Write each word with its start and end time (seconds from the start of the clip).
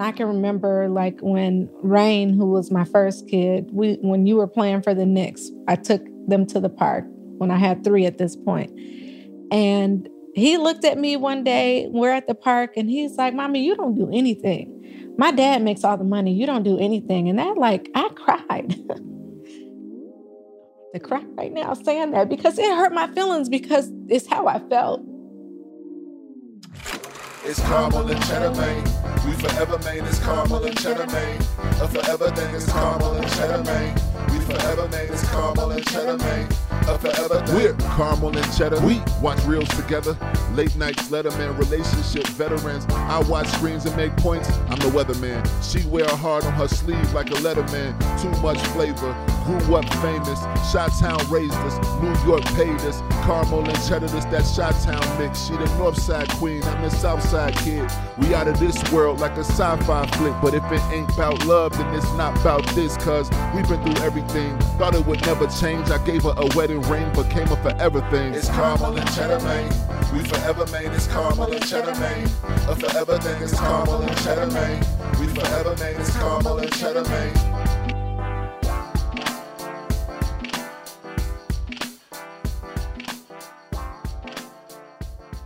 I 0.00 0.12
can 0.12 0.26
remember 0.26 0.88
like 0.88 1.20
when 1.20 1.68
Rain, 1.82 2.32
who 2.32 2.46
was 2.46 2.70
my 2.70 2.84
first 2.84 3.28
kid, 3.28 3.68
we 3.70 3.98
when 4.00 4.26
you 4.26 4.36
were 4.36 4.46
playing 4.46 4.80
for 4.82 4.94
the 4.94 5.04
Knicks, 5.04 5.50
I 5.68 5.76
took 5.76 6.02
them 6.26 6.46
to 6.46 6.60
the 6.60 6.70
park 6.70 7.04
when 7.36 7.50
I 7.50 7.58
had 7.58 7.84
three 7.84 8.06
at 8.06 8.16
this 8.16 8.34
point. 8.34 8.72
And 9.52 10.08
he 10.34 10.56
looked 10.56 10.86
at 10.86 10.96
me 10.96 11.16
one 11.16 11.44
day, 11.44 11.86
we're 11.90 12.12
at 12.12 12.26
the 12.26 12.34
park, 12.34 12.76
and 12.76 12.88
he's 12.88 13.16
like, 13.16 13.34
Mommy, 13.34 13.62
you 13.62 13.76
don't 13.76 13.94
do 13.94 14.08
anything. 14.10 15.14
My 15.18 15.32
dad 15.32 15.60
makes 15.62 15.84
all 15.84 15.98
the 15.98 16.04
money. 16.04 16.32
You 16.32 16.46
don't 16.46 16.62
do 16.62 16.78
anything. 16.78 17.28
And 17.28 17.38
that, 17.38 17.58
like, 17.58 17.90
I 17.94 18.08
cried. 18.14 18.70
to 20.94 21.00
cry 21.00 21.22
right 21.36 21.52
now 21.52 21.74
saying 21.74 22.12
that 22.12 22.28
because 22.28 22.58
it 22.58 22.64
hurt 22.64 22.92
my 22.92 23.06
feelings 23.12 23.48
because 23.48 23.92
it's 24.08 24.26
how 24.26 24.46
I 24.46 24.58
felt. 24.68 25.02
It's 27.42 27.58
caramel 27.60 28.10
and 28.10 28.22
cheddar, 28.26 28.50
man. 28.54 28.84
We 29.24 29.32
forever, 29.32 29.78
man. 29.78 30.06
It's 30.06 30.18
caramel 30.18 30.62
and 30.62 30.78
cheddar, 30.78 31.06
man. 31.06 31.38
A 31.80 31.88
forever 31.88 32.30
thing 32.32 32.54
is 32.54 32.66
caramel 32.70 33.14
and 33.14 33.32
cheddar, 33.32 33.64
man. 33.64 34.09
We 34.32 34.38
forever, 34.40 34.88
man. 34.88 35.08
It's 35.10 35.28
caramel 35.28 35.70
and 35.72 35.86
cheddar, 35.86 36.18
man. 36.18 36.48
A 36.88 36.98
forever 36.98 37.44
thing. 37.46 37.56
We're 37.56 37.74
caramel 37.96 38.36
and 38.36 38.56
cheddar. 38.56 38.80
We 38.80 39.02
watch 39.20 39.42
reels 39.44 39.68
together. 39.70 40.16
Late 40.54 40.74
nights, 40.76 41.08
letterman, 41.08 41.58
relationship 41.58 42.26
veterans. 42.28 42.86
I 42.90 43.20
watch 43.28 43.48
screens 43.48 43.86
and 43.86 43.96
make 43.96 44.16
points. 44.16 44.48
I'm 44.68 44.78
the 44.78 44.90
weatherman. 44.90 45.46
She 45.62 45.86
wear 45.88 46.04
a 46.04 46.16
heart 46.16 46.44
on 46.46 46.52
her 46.54 46.68
sleeve 46.68 47.12
like 47.12 47.30
a 47.30 47.34
letterman. 47.34 47.94
Too 48.20 48.30
much 48.40 48.58
flavor. 48.68 49.14
Grew 49.44 49.74
up 49.76 49.88
famous. 49.94 50.40
Shot 50.70 50.90
Town 50.98 51.18
raised 51.30 51.54
us. 51.54 51.78
New 52.00 52.30
York 52.30 52.44
paid 52.56 52.80
us. 52.82 53.00
Caramel 53.24 53.68
and 53.68 53.88
cheddar, 53.88 54.08
this 54.08 54.24
that 54.26 54.46
Shot 54.46 54.74
Town 54.82 55.18
mix. 55.18 55.46
She 55.46 55.52
the 55.56 55.66
North 55.76 56.00
Side 56.00 56.28
queen. 56.30 56.62
I'm 56.64 56.82
the 56.82 56.90
South 56.90 57.22
Side 57.22 57.56
kid. 57.58 57.90
We 58.18 58.34
out 58.34 58.48
of 58.48 58.58
this 58.58 58.76
world 58.92 59.20
like 59.20 59.36
a 59.36 59.44
sci-fi 59.44 60.06
flick. 60.16 60.34
But 60.40 60.54
if 60.54 60.64
it 60.70 60.80
ain't 60.92 61.12
about 61.12 61.44
love, 61.46 61.72
then 61.72 61.94
it's 61.94 62.10
not 62.14 62.38
about 62.40 62.66
this. 62.68 62.96
Cause 62.96 63.30
we've 63.54 63.68
been 63.68 63.82
through 63.82 64.04
everything. 64.20 64.58
Thought 64.78 64.94
it 64.94 65.06
would 65.06 65.20
never 65.22 65.46
change. 65.46 65.90
I 65.90 66.04
gave 66.04 66.22
her 66.22 66.34
a 66.36 66.46
wedding 66.56 66.82
ring, 66.82 67.10
became 67.12 67.48
a 67.48 67.56
forever 67.56 68.00
thing. 68.10 68.34
It's 68.34 68.48
caramel 68.48 68.96
and 68.96 69.14
cheddar, 69.14 69.42
man. 69.44 69.68
We 70.12 70.24
forever, 70.24 70.66
man. 70.66 70.92
It's 70.92 71.06
caramel 71.06 71.52
and 71.52 71.66
cheddar, 71.66 71.98
man. 71.98 72.24
A 72.68 72.76
forever 72.76 73.18
thing 73.18 73.42
is 73.42 73.52
caramel 73.58 74.02
and 74.02 74.16
cheddar, 74.18 74.46
man. 74.52 74.80
We 75.18 75.26
forever, 75.28 75.76
man. 75.78 76.00
It's 76.00 76.12
caramel 76.16 76.58
and 76.58 76.72
cheddar, 76.72 77.04
man. 77.04 77.36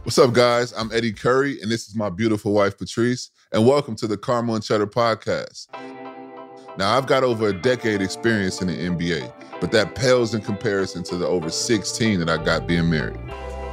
What's 0.02 0.18
up, 0.18 0.34
guys? 0.34 0.72
I'm 0.76 0.92
Eddy 0.92 1.12
Curry, 1.12 1.62
and 1.62 1.70
this 1.70 1.88
is 1.88 1.94
my 1.94 2.10
beautiful 2.10 2.52
wife, 2.52 2.76
Patrice, 2.76 3.30
and 3.52 3.66
welcome 3.66 3.96
to 3.96 4.06
the 4.06 4.18
Caramel 4.18 4.56
and 4.56 4.64
Cheddar 4.64 4.86
podcast. 4.86 5.68
Now, 6.76 6.96
I've 6.96 7.06
got 7.06 7.22
over 7.22 7.48
a 7.48 7.52
decade 7.52 8.02
experience 8.02 8.60
in 8.60 8.66
the 8.66 8.74
NBA, 8.76 9.32
but 9.60 9.70
that 9.70 9.94
pales 9.94 10.34
in 10.34 10.40
comparison 10.40 11.04
to 11.04 11.16
the 11.16 11.26
over 11.26 11.48
16 11.48 12.18
that 12.18 12.28
I 12.28 12.42
got 12.42 12.66
being 12.66 12.90
married. 12.90 13.18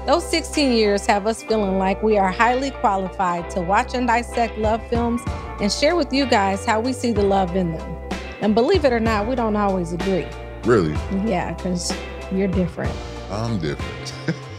Those 0.05 0.27
16 0.29 0.71
years 0.71 1.07
have 1.07 1.25
us 1.25 1.41
feeling 1.41 1.79
like 1.79 2.03
we 2.03 2.19
are 2.19 2.31
highly 2.31 2.69
qualified 2.69 3.49
to 3.51 3.61
watch 3.61 3.95
and 3.95 4.07
dissect 4.07 4.55
love 4.59 4.87
films 4.87 5.21
and 5.59 5.71
share 5.71 5.95
with 5.95 6.13
you 6.13 6.27
guys 6.27 6.63
how 6.63 6.79
we 6.79 6.93
see 6.93 7.11
the 7.11 7.23
love 7.23 7.55
in 7.55 7.71
them. 7.71 7.97
And 8.41 8.53
believe 8.53 8.85
it 8.85 8.93
or 8.93 8.99
not, 8.99 9.27
we 9.27 9.33
don't 9.33 9.55
always 9.55 9.93
agree. 9.93 10.27
Really, 10.63 10.93
Yeah, 11.25 11.53
because 11.53 11.91
you're 12.31 12.47
different. 12.47 12.95
I'm 13.31 13.57
different. 13.57 14.13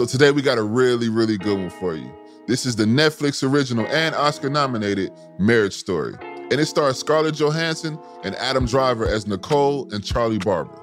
so 0.00 0.06
today 0.06 0.30
we 0.30 0.40
got 0.40 0.56
a 0.56 0.62
really, 0.62 1.10
really 1.10 1.36
good 1.36 1.58
one 1.58 1.68
for 1.68 1.94
you. 1.94 2.10
This 2.46 2.64
is 2.64 2.74
the 2.74 2.86
Netflix 2.86 3.46
original 3.46 3.84
and 3.88 4.14
Oscar 4.14 4.48
nominated 4.48 5.12
Marriage 5.38 5.74
Story. 5.74 6.14
And 6.22 6.54
it 6.54 6.64
stars 6.64 6.98
Scarlett 6.98 7.34
Johansson 7.34 7.98
and 8.24 8.34
Adam 8.36 8.64
Driver 8.64 9.06
as 9.06 9.26
Nicole 9.26 9.92
and 9.92 10.02
Charlie 10.02 10.38
Barber. 10.38 10.74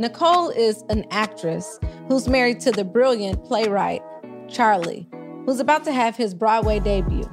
Nicole 0.00 0.48
is 0.48 0.82
an 0.88 1.04
actress 1.12 1.78
who's 2.08 2.26
married 2.26 2.58
to 2.62 2.72
the 2.72 2.82
brilliant 2.82 3.44
playwright 3.44 4.02
Charlie, 4.48 5.08
who's 5.46 5.60
about 5.60 5.84
to 5.84 5.92
have 5.92 6.16
his 6.16 6.34
Broadway 6.34 6.80
debut. 6.80 7.30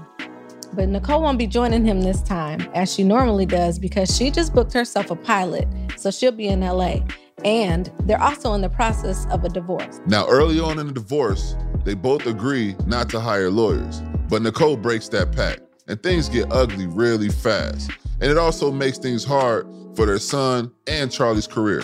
But 0.73 0.89
Nicole 0.89 1.23
won't 1.23 1.39
be 1.39 1.47
joining 1.47 1.85
him 1.85 2.01
this 2.01 2.22
time, 2.22 2.62
as 2.75 2.94
she 2.94 3.03
normally 3.03 3.47
does, 3.47 3.79
because 3.79 4.16
she 4.16 4.29
just 4.29 4.53
booked 4.53 4.73
herself 4.73 5.09
a 5.09 5.16
pilot, 5.16 5.67
so 5.97 6.12
she'll 6.12 6.31
be 6.31 6.50
in 6.50 6.59
LA. 6.59 7.00
And 7.44 7.91
they're 8.01 8.22
also 8.22 8.53
in 8.53 8.61
the 8.61 8.69
process 8.69 9.25
of 9.31 9.44
a 9.44 9.50
divorce. 9.50 10.01
Now, 10.05 10.27
early 10.27 10.59
on 10.59 10.79
in 10.79 10.88
the 10.88 10.94
divorce, 10.94 11.55
they 11.83 11.94
both 11.94 12.25
agree 12.25 12.75
not 12.85 13.09
to 13.09 13.19
hire 13.19 13.50
lawyers, 13.50 14.01
but 14.27 14.41
Nicole 14.41 14.77
breaks 14.77 15.09
that 15.09 15.31
pact, 15.31 15.61
and 15.88 16.01
things 16.03 16.29
get 16.29 16.51
ugly 16.51 16.88
really 16.88 17.29
fast. 17.29 17.91
And 18.22 18.29
it 18.29 18.38
also 18.38 18.72
makes 18.72 18.97
things 18.97 19.23
hard 19.23 19.67
for 19.95 20.05
their 20.05 20.19
son 20.19 20.72
and 20.88 21.11
Charlie's 21.11 21.47
career. 21.47 21.83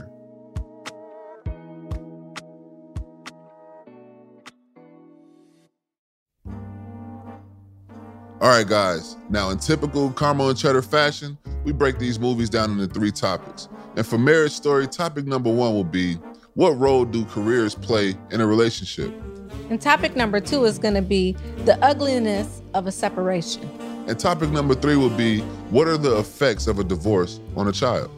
All 8.41 8.49
right, 8.49 8.67
guys. 8.67 9.15
Now, 9.29 9.49
in 9.49 9.59
typical 9.59 10.11
Caramel 10.11 10.49
and 10.49 10.57
Cheddar 10.57 10.81
fashion, 10.81 11.37
we 11.63 11.71
break 11.71 11.99
these 11.99 12.19
movies 12.19 12.49
down 12.49 12.69
into 12.71 12.85
three 12.93 13.11
topics. 13.11 13.69
And 13.95 14.05
for 14.05 14.17
Marriage 14.17 14.51
Story, 14.51 14.87
topic 14.87 15.25
number 15.25 15.49
one 15.49 15.73
will 15.73 15.85
be 15.85 16.15
what 16.55 16.71
role 16.71 17.05
do 17.05 17.23
careers 17.25 17.75
play 17.75 18.13
in 18.31 18.41
a 18.41 18.45
relationship? 18.45 19.13
And 19.69 19.81
topic 19.81 20.17
number 20.17 20.41
two 20.41 20.65
is 20.65 20.77
going 20.77 20.95
to 20.95 21.01
be 21.01 21.31
the 21.63 21.81
ugliness 21.81 22.61
of 22.73 22.87
a 22.87 22.91
separation. 22.91 23.63
And 24.05 24.19
topic 24.19 24.49
number 24.49 24.75
three 24.75 24.97
will 24.97 25.15
be 25.15 25.39
what 25.69 25.87
are 25.87 25.97
the 25.97 26.17
effects 26.17 26.67
of 26.67 26.77
a 26.77 26.83
divorce 26.83 27.39
on 27.55 27.69
a 27.69 27.71
child? 27.71 28.11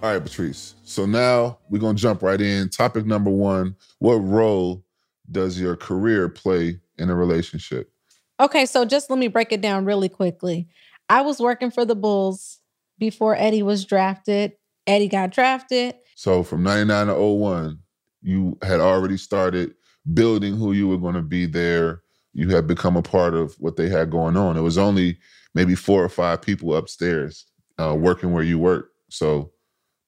All 0.00 0.12
right, 0.12 0.22
Patrice. 0.22 0.76
So 0.84 1.06
now 1.06 1.58
we're 1.68 1.80
going 1.80 1.96
to 1.96 2.02
jump 2.02 2.22
right 2.22 2.40
in. 2.40 2.68
Topic 2.68 3.04
number 3.04 3.30
one 3.30 3.74
What 3.98 4.14
role 4.14 4.84
does 5.32 5.58
your 5.58 5.76
career 5.76 6.28
play 6.28 6.80
in 6.98 7.10
a 7.10 7.14
relationship? 7.14 7.90
Okay, 8.40 8.66
so 8.66 8.84
just 8.84 9.10
let 9.10 9.18
me 9.18 9.28
break 9.28 9.52
it 9.52 9.60
down 9.60 9.84
really 9.84 10.08
quickly. 10.08 10.68
I 11.08 11.22
was 11.22 11.40
working 11.40 11.70
for 11.70 11.84
the 11.84 11.94
Bulls 11.94 12.58
before 12.98 13.36
Eddy 13.36 13.62
was 13.62 13.84
drafted. 13.84 14.52
Eddy 14.86 15.08
got 15.08 15.30
drafted. 15.30 15.94
So 16.14 16.42
from 16.42 16.62
99 16.62 17.08
to 17.08 17.14
01, 17.14 17.78
you 18.22 18.58
had 18.62 18.80
already 18.80 19.16
started 19.16 19.74
building 20.12 20.56
who 20.56 20.72
you 20.72 20.88
were 20.88 20.98
going 20.98 21.14
to 21.14 21.22
be 21.22 21.46
there. 21.46 22.02
You 22.32 22.48
had 22.48 22.66
become 22.66 22.96
a 22.96 23.02
part 23.02 23.34
of 23.34 23.54
what 23.58 23.76
they 23.76 23.88
had 23.88 24.10
going 24.10 24.36
on. 24.36 24.56
It 24.56 24.62
was 24.62 24.78
only 24.78 25.18
maybe 25.54 25.74
four 25.74 26.02
or 26.02 26.08
five 26.08 26.42
people 26.42 26.74
upstairs 26.74 27.46
uh, 27.78 27.94
working 27.98 28.32
where 28.32 28.42
you 28.42 28.58
work. 28.58 28.90
So, 29.10 29.52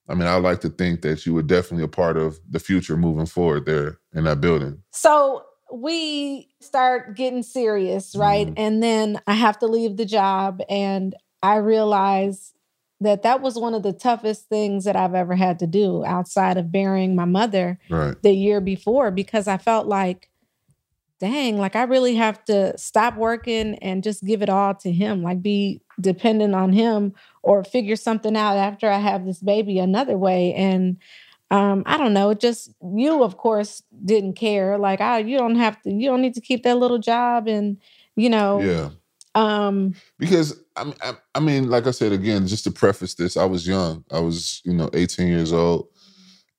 I 0.09 0.15
mean, 0.15 0.29
I 0.29 0.37
like 0.37 0.61
to 0.61 0.69
think 0.69 1.03
that 1.03 1.25
you 1.25 1.33
were 1.35 1.43
definitely 1.43 1.85
a 1.85 1.89
part 1.89 2.17
of 2.17 2.39
the 2.49 2.59
future 2.61 2.97
moving 2.97 3.27
forward 3.27 3.65
there 3.67 3.99
in 4.13 4.25
that 4.25 4.41
building. 4.41 4.83
So 4.93 5.43
we 5.73 6.49
start 6.61 7.17
getting 7.17 7.43
serious, 7.43 8.15
right? 8.15 8.49
Mhm. 8.49 8.55
And 8.57 8.83
then 8.83 9.21
I 9.27 9.33
have 9.33 9.59
to 9.61 9.67
leave 9.67 9.97
the 9.97 10.05
job. 10.05 10.61
And 10.69 11.15
I 11.43 11.57
realize 11.57 12.53
that 13.01 13.23
that 13.23 13.41
was 13.41 13.59
one 13.59 13.75
of 13.75 13.83
the 13.83 13.93
toughest 13.93 14.49
things 14.49 14.85
that 14.85 14.95
I've 14.97 15.15
ever 15.15 15.35
had 15.35 15.59
to 15.61 15.67
do 15.67 16.05
outside 16.05 16.57
of 16.59 16.71
burying 16.71 17.17
my 17.17 17.25
mother 17.25 17.79
Right. 17.91 18.15
the 18.23 18.33
year 18.33 18.61
before 18.61 19.11
because 19.11 19.49
I 19.49 19.57
felt 19.59 19.87
like, 19.87 20.31
dang, 21.21 21.59
like 21.59 21.77
I 21.77 21.83
really 21.85 22.17
have 22.17 22.45
to 22.45 22.77
stop 22.79 23.17
working 23.17 23.75
and 23.77 24.03
just 24.03 24.25
give 24.25 24.43
it 24.43 24.49
all 24.49 24.75
to 24.77 24.93
him, 24.93 25.23
like 25.23 25.43
be 25.43 25.81
dependent 26.01 26.55
on 26.55 26.73
him 26.73 27.15
or 27.43 27.65
figure 27.65 27.97
something 27.97 28.37
out 28.37 28.57
after 28.57 28.89
I 28.91 28.99
have 28.99 29.25
this 29.25 29.41
baby 29.41 29.79
another 29.79 30.17
way. 30.19 30.55
And 30.55 30.97
um, 31.51 31.83
I 31.87 31.97
don't 31.99 32.15
know, 32.15 32.31
it 32.31 32.41
just 32.41 32.73
you, 32.83 33.23
of 33.23 33.37
course, 33.37 33.83
didn't 34.05 34.35
care. 34.35 34.79
Like, 34.79 35.01
I 35.01 35.19
you 35.19 35.39
don't 35.39 35.57
have 35.57 35.81
to, 35.83 35.93
you 35.93 36.09
don't 36.09 36.23
need 36.23 36.35
to 36.35 36.41
keep 36.41 36.63
that 36.65 36.79
little 36.79 36.99
job 36.99 37.47
and 37.47 37.77
you 38.17 38.31
know, 38.31 38.61
Yeah. 38.61 38.91
um, 39.35 39.95
Because 40.19 40.59
I 40.77 40.85
mean, 40.85 40.95
I, 41.03 41.13
I 41.35 41.41
mean, 41.41 41.69
like 41.71 41.87
I 41.87 41.91
said 41.93 42.13
again, 42.13 42.47
just 42.47 42.65
to 42.65 42.71
preface 42.71 43.15
this, 43.15 43.37
I 43.37 43.45
was 43.45 43.67
young. 43.67 44.05
I 44.11 44.21
was, 44.21 44.61
you 44.65 44.73
know, 44.73 44.89
18 44.95 45.29
years 45.29 45.53
old, 45.53 45.89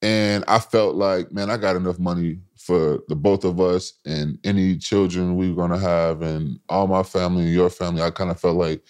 and 0.02 0.44
I 0.48 0.60
felt 0.60 0.96
like, 0.96 1.32
man, 1.32 1.50
I 1.50 1.58
got 1.58 1.76
enough 1.76 2.00
money 2.00 2.40
for 2.58 3.00
the 3.08 3.16
both 3.16 3.44
of 3.44 3.60
us 3.62 3.94
and 4.06 4.40
any 4.44 4.78
children 4.78 5.36
we 5.36 5.50
were 5.52 5.56
gonna 5.68 5.80
have, 5.80 6.22
and 6.22 6.60
all 6.70 6.88
my 6.88 7.04
family 7.04 7.44
and 7.44 7.54
your 7.54 7.70
family. 7.70 8.02
I 8.02 8.12
kind 8.12 8.32
of 8.32 8.40
felt 8.40 8.58
like, 8.58 8.82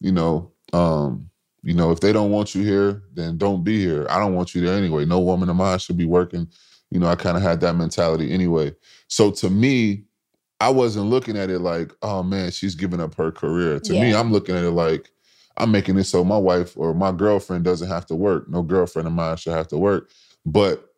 you 0.00 0.12
know, 0.12 0.52
um, 0.72 1.30
you 1.62 1.74
know, 1.74 1.90
if 1.90 2.00
they 2.00 2.12
don't 2.12 2.30
want 2.30 2.54
you 2.54 2.62
here, 2.62 3.02
then 3.12 3.36
don't 3.36 3.62
be 3.62 3.80
here. 3.80 4.06
I 4.08 4.18
don't 4.18 4.34
want 4.34 4.54
you 4.54 4.62
there 4.62 4.76
anyway. 4.76 5.04
No 5.04 5.20
woman 5.20 5.48
of 5.50 5.56
mine 5.56 5.78
should 5.78 5.96
be 5.96 6.06
working. 6.06 6.48
You 6.90 6.98
know, 6.98 7.06
I 7.06 7.16
kind 7.16 7.36
of 7.36 7.42
had 7.42 7.60
that 7.60 7.76
mentality 7.76 8.32
anyway. 8.32 8.74
So 9.08 9.30
to 9.32 9.50
me, 9.50 10.04
I 10.58 10.70
wasn't 10.70 11.06
looking 11.06 11.36
at 11.36 11.50
it 11.50 11.60
like, 11.60 11.92
oh 12.02 12.22
man, 12.22 12.50
she's 12.50 12.74
giving 12.74 13.00
up 13.00 13.14
her 13.14 13.30
career. 13.30 13.78
To 13.80 13.92
me, 13.92 14.14
I'm 14.14 14.32
looking 14.32 14.56
at 14.56 14.64
it 14.64 14.72
like, 14.72 15.10
I'm 15.56 15.70
making 15.70 15.98
it 15.98 16.04
so 16.04 16.24
my 16.24 16.38
wife 16.38 16.76
or 16.76 16.94
my 16.94 17.12
girlfriend 17.12 17.64
doesn't 17.64 17.88
have 17.88 18.06
to 18.06 18.14
work. 18.14 18.48
No 18.48 18.62
girlfriend 18.62 19.06
of 19.06 19.14
mine 19.14 19.36
should 19.36 19.52
have 19.52 19.68
to 19.68 19.78
work. 19.78 20.10
But 20.44 20.89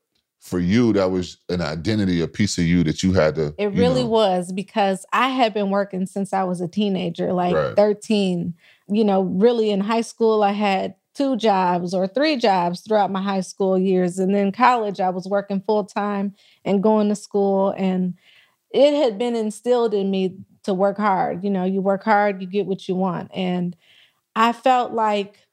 for 0.43 0.59
you, 0.59 0.93
that 0.93 1.13
was 1.13 1.37
an 1.49 1.61
identity, 1.61 2.21
a 2.21 2.27
piece 2.27 2.59
of 2.59 2.65
you 2.65 2.83
that 2.83 3.05
you 3.05 3.13
had 3.13 3.37
to. 3.37 3.55
It 3.59 3.73
you 3.73 3.81
really 3.81 4.03
know- 4.03 4.09
was 4.09 4.53
because 4.53 5.07
I 5.13 5.29
had 5.29 5.55
been 5.55 5.71
working 5.71 6.05
since 6.05 6.33
I 6.33 6.43
was 6.43 6.61
a 6.61 6.67
teenager, 6.67 7.33
like 7.33 7.55
Right. 7.55 7.77
13. 7.77 8.53
You 8.89 9.05
know, 9.05 9.23
really 9.23 9.71
in 9.71 9.79
high 9.79 10.01
school, 10.01 10.43
I 10.43 10.51
had 10.51 10.97
two 11.15 11.37
jobs 11.37 11.95
or 11.95 12.09
three 12.09 12.37
jobs 12.37 12.81
throughout 12.81 13.13
my 13.13 13.23
high 13.23 13.41
school 13.41 13.79
years. 13.79 14.19
And 14.19 14.35
then 14.35 14.51
college, 14.51 14.99
I 14.99 15.11
was 15.11 15.29
working 15.29 15.63
full 15.65 15.85
time 15.85 16.35
and 16.65 16.83
going 16.83 17.09
to 17.11 17.15
school. 17.15 17.73
And 17.79 18.15
it 18.73 18.95
had 19.01 19.19
been 19.19 19.37
instilled 19.37 19.95
in 19.95 20.11
me 20.11 20.39
to 20.65 20.75
work 20.75 20.97
hard. 20.99 21.45
You 21.45 21.51
know, 21.51 21.65
you 21.65 21.81
work 21.81 22.03
hard, 22.03 22.41
you 22.43 22.49
get 22.49 22.67
what 22.67 22.89
you 22.89 22.97
want. 22.97 23.31
And 23.33 23.77
I 24.35 24.53
felt 24.53 24.93
like 24.93 25.47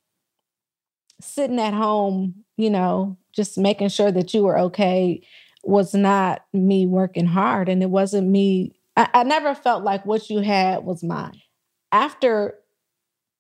sitting 1.22 1.60
at 1.60 1.74
home, 1.76 2.44
you 2.60 2.70
know, 2.70 3.18
just 3.32 3.58
making 3.58 3.88
sure 3.88 4.12
that 4.12 4.34
you 4.34 4.44
were 4.44 4.60
okay 4.60 5.26
was 5.64 5.94
not 5.94 6.44
me 6.52 6.86
working 6.86 7.26
hard. 7.26 7.70
And 7.70 7.82
it 7.82 7.90
wasn't 7.90 8.28
me, 8.28 8.76
I, 8.98 9.08
I 9.14 9.24
never 9.24 9.56
felt 9.56 9.86
like 9.86 10.06
what 10.06 10.30
you 10.30 10.40
had 10.40 10.84
was 10.84 11.02
mine. 11.02 11.40
After 11.94 12.56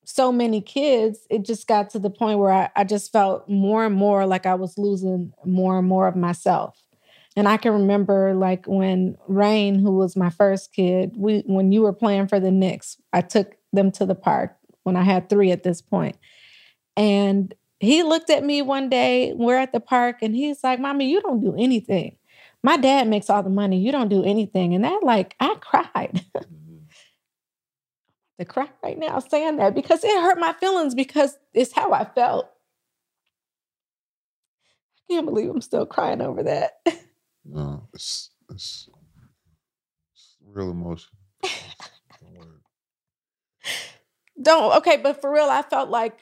so 0.05 0.31
many 0.31 0.61
kids, 0.61 1.27
it 1.29 1.43
just 1.43 1.67
got 1.67 1.89
to 1.89 1.99
the 1.99 2.09
point 2.09 2.39
where 2.39 2.53
I, 2.53 2.69
I 2.77 2.85
just 2.85 3.11
felt 3.11 3.49
more 3.49 3.85
and 3.85 3.93
more 3.93 4.25
like 4.25 4.45
I 4.45 4.55
was 4.55 4.77
losing 4.77 5.33
more 5.43 5.77
and 5.77 5.87
more 5.87 6.07
of 6.07 6.15
myself. 6.15 6.81
And 7.35 7.45
I 7.45 7.57
can 7.57 7.73
remember 7.73 8.33
like 8.33 8.67
when 8.67 9.17
Rain, 9.27 9.79
who 9.79 9.97
was 9.97 10.15
my 10.15 10.29
first 10.29 10.73
kid, 10.73 11.11
we 11.17 11.43
when 11.45 11.73
you 11.73 11.81
were 11.81 11.93
playing 11.93 12.27
for 12.27 12.39
the 12.39 12.51
Knicks, 12.51 12.95
I 13.11 13.19
took 13.19 13.55
them 13.73 13.91
to 13.93 14.05
the 14.05 14.15
park 14.15 14.55
when 14.83 14.95
I 14.95 15.03
had 15.03 15.29
three 15.29 15.51
at 15.51 15.63
this 15.63 15.81
point. 15.81 16.17
And 16.95 17.53
he 17.79 18.03
looked 18.03 18.29
at 18.29 18.43
me 18.43 18.61
one 18.61 18.89
day, 18.89 19.33
we're 19.33 19.57
at 19.57 19.71
the 19.71 19.79
park, 19.79 20.17
and 20.21 20.35
he's 20.35 20.63
like, 20.63 20.79
Mommy, 20.79 21.09
you 21.09 21.21
don't 21.21 21.41
do 21.41 21.55
anything. 21.57 22.17
My 22.61 22.75
dad 22.75 23.07
makes 23.07 23.29
all 23.29 23.41
the 23.41 23.49
money. 23.49 23.79
You 23.79 23.91
don't 23.91 24.09
do 24.09 24.23
anything. 24.23 24.75
And 24.75 24.83
that, 24.83 25.01
like, 25.03 25.35
I 25.39 25.55
cried. 25.59 26.23
Mm-hmm. 28.39 28.39
to 28.39 28.45
cry 28.45 28.69
right 28.83 28.97
now 28.97 29.19
saying 29.19 29.57
that 29.57 29.75
because 29.75 30.03
it 30.03 30.21
hurt 30.21 30.39
my 30.39 30.53
feelings 30.53 30.95
because 30.95 31.37
it's 31.53 31.73
how 31.73 31.91
I 31.91 32.05
felt. 32.05 32.49
I 34.97 35.13
can't 35.13 35.25
believe 35.25 35.49
I'm 35.49 35.61
still 35.61 35.85
crying 35.85 36.21
over 36.21 36.43
that. 36.43 36.79
No, 37.43 37.87
it's, 37.93 38.29
it's, 38.49 38.89
it's 40.13 40.37
real 40.45 40.71
emotion. 40.71 41.09
Don't. 41.43 42.61
Don't 44.41 44.77
okay, 44.77 44.97
but 44.97 45.19
for 45.19 45.31
real, 45.33 45.49
I 45.49 45.63
felt 45.63 45.89
like 45.89 46.19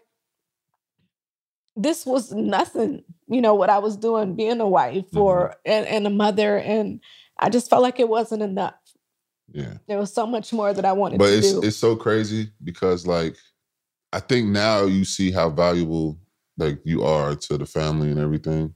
this 1.77 2.05
was 2.05 2.31
nothing, 2.33 3.03
you 3.27 3.39
know, 3.39 3.53
what 3.53 3.69
I 3.69 3.77
was 3.77 3.95
doing, 3.95 4.35
being 4.35 4.59
a 4.59 4.67
wife 4.67 5.15
or 5.15 5.55
and, 5.65 5.85
and 5.85 6.07
a 6.07 6.09
mother, 6.09 6.57
and 6.57 6.99
I 7.39 7.49
just 7.49 7.69
felt 7.69 7.83
like 7.83 7.99
it 7.99 8.09
wasn't 8.09 8.41
enough. 8.41 8.73
Yeah. 9.51 9.75
There 9.87 9.97
was 9.97 10.13
so 10.13 10.25
much 10.25 10.51
more 10.51 10.73
that 10.73 10.83
I 10.83 10.91
wanted 10.91 11.19
but 11.19 11.27
to 11.27 11.37
it's 11.37 11.51
do. 11.51 11.61
it's 11.63 11.77
so 11.77 11.95
crazy 11.95 12.51
because 12.63 13.07
like 13.07 13.35
I 14.11 14.19
think 14.19 14.49
now 14.49 14.83
you 14.83 15.05
see 15.05 15.31
how 15.31 15.49
valuable 15.49 16.17
like 16.57 16.79
you 16.83 17.03
are 17.03 17.35
to 17.35 17.57
the 17.57 17.65
family 17.65 18.11
and 18.11 18.19
everything. 18.19 18.73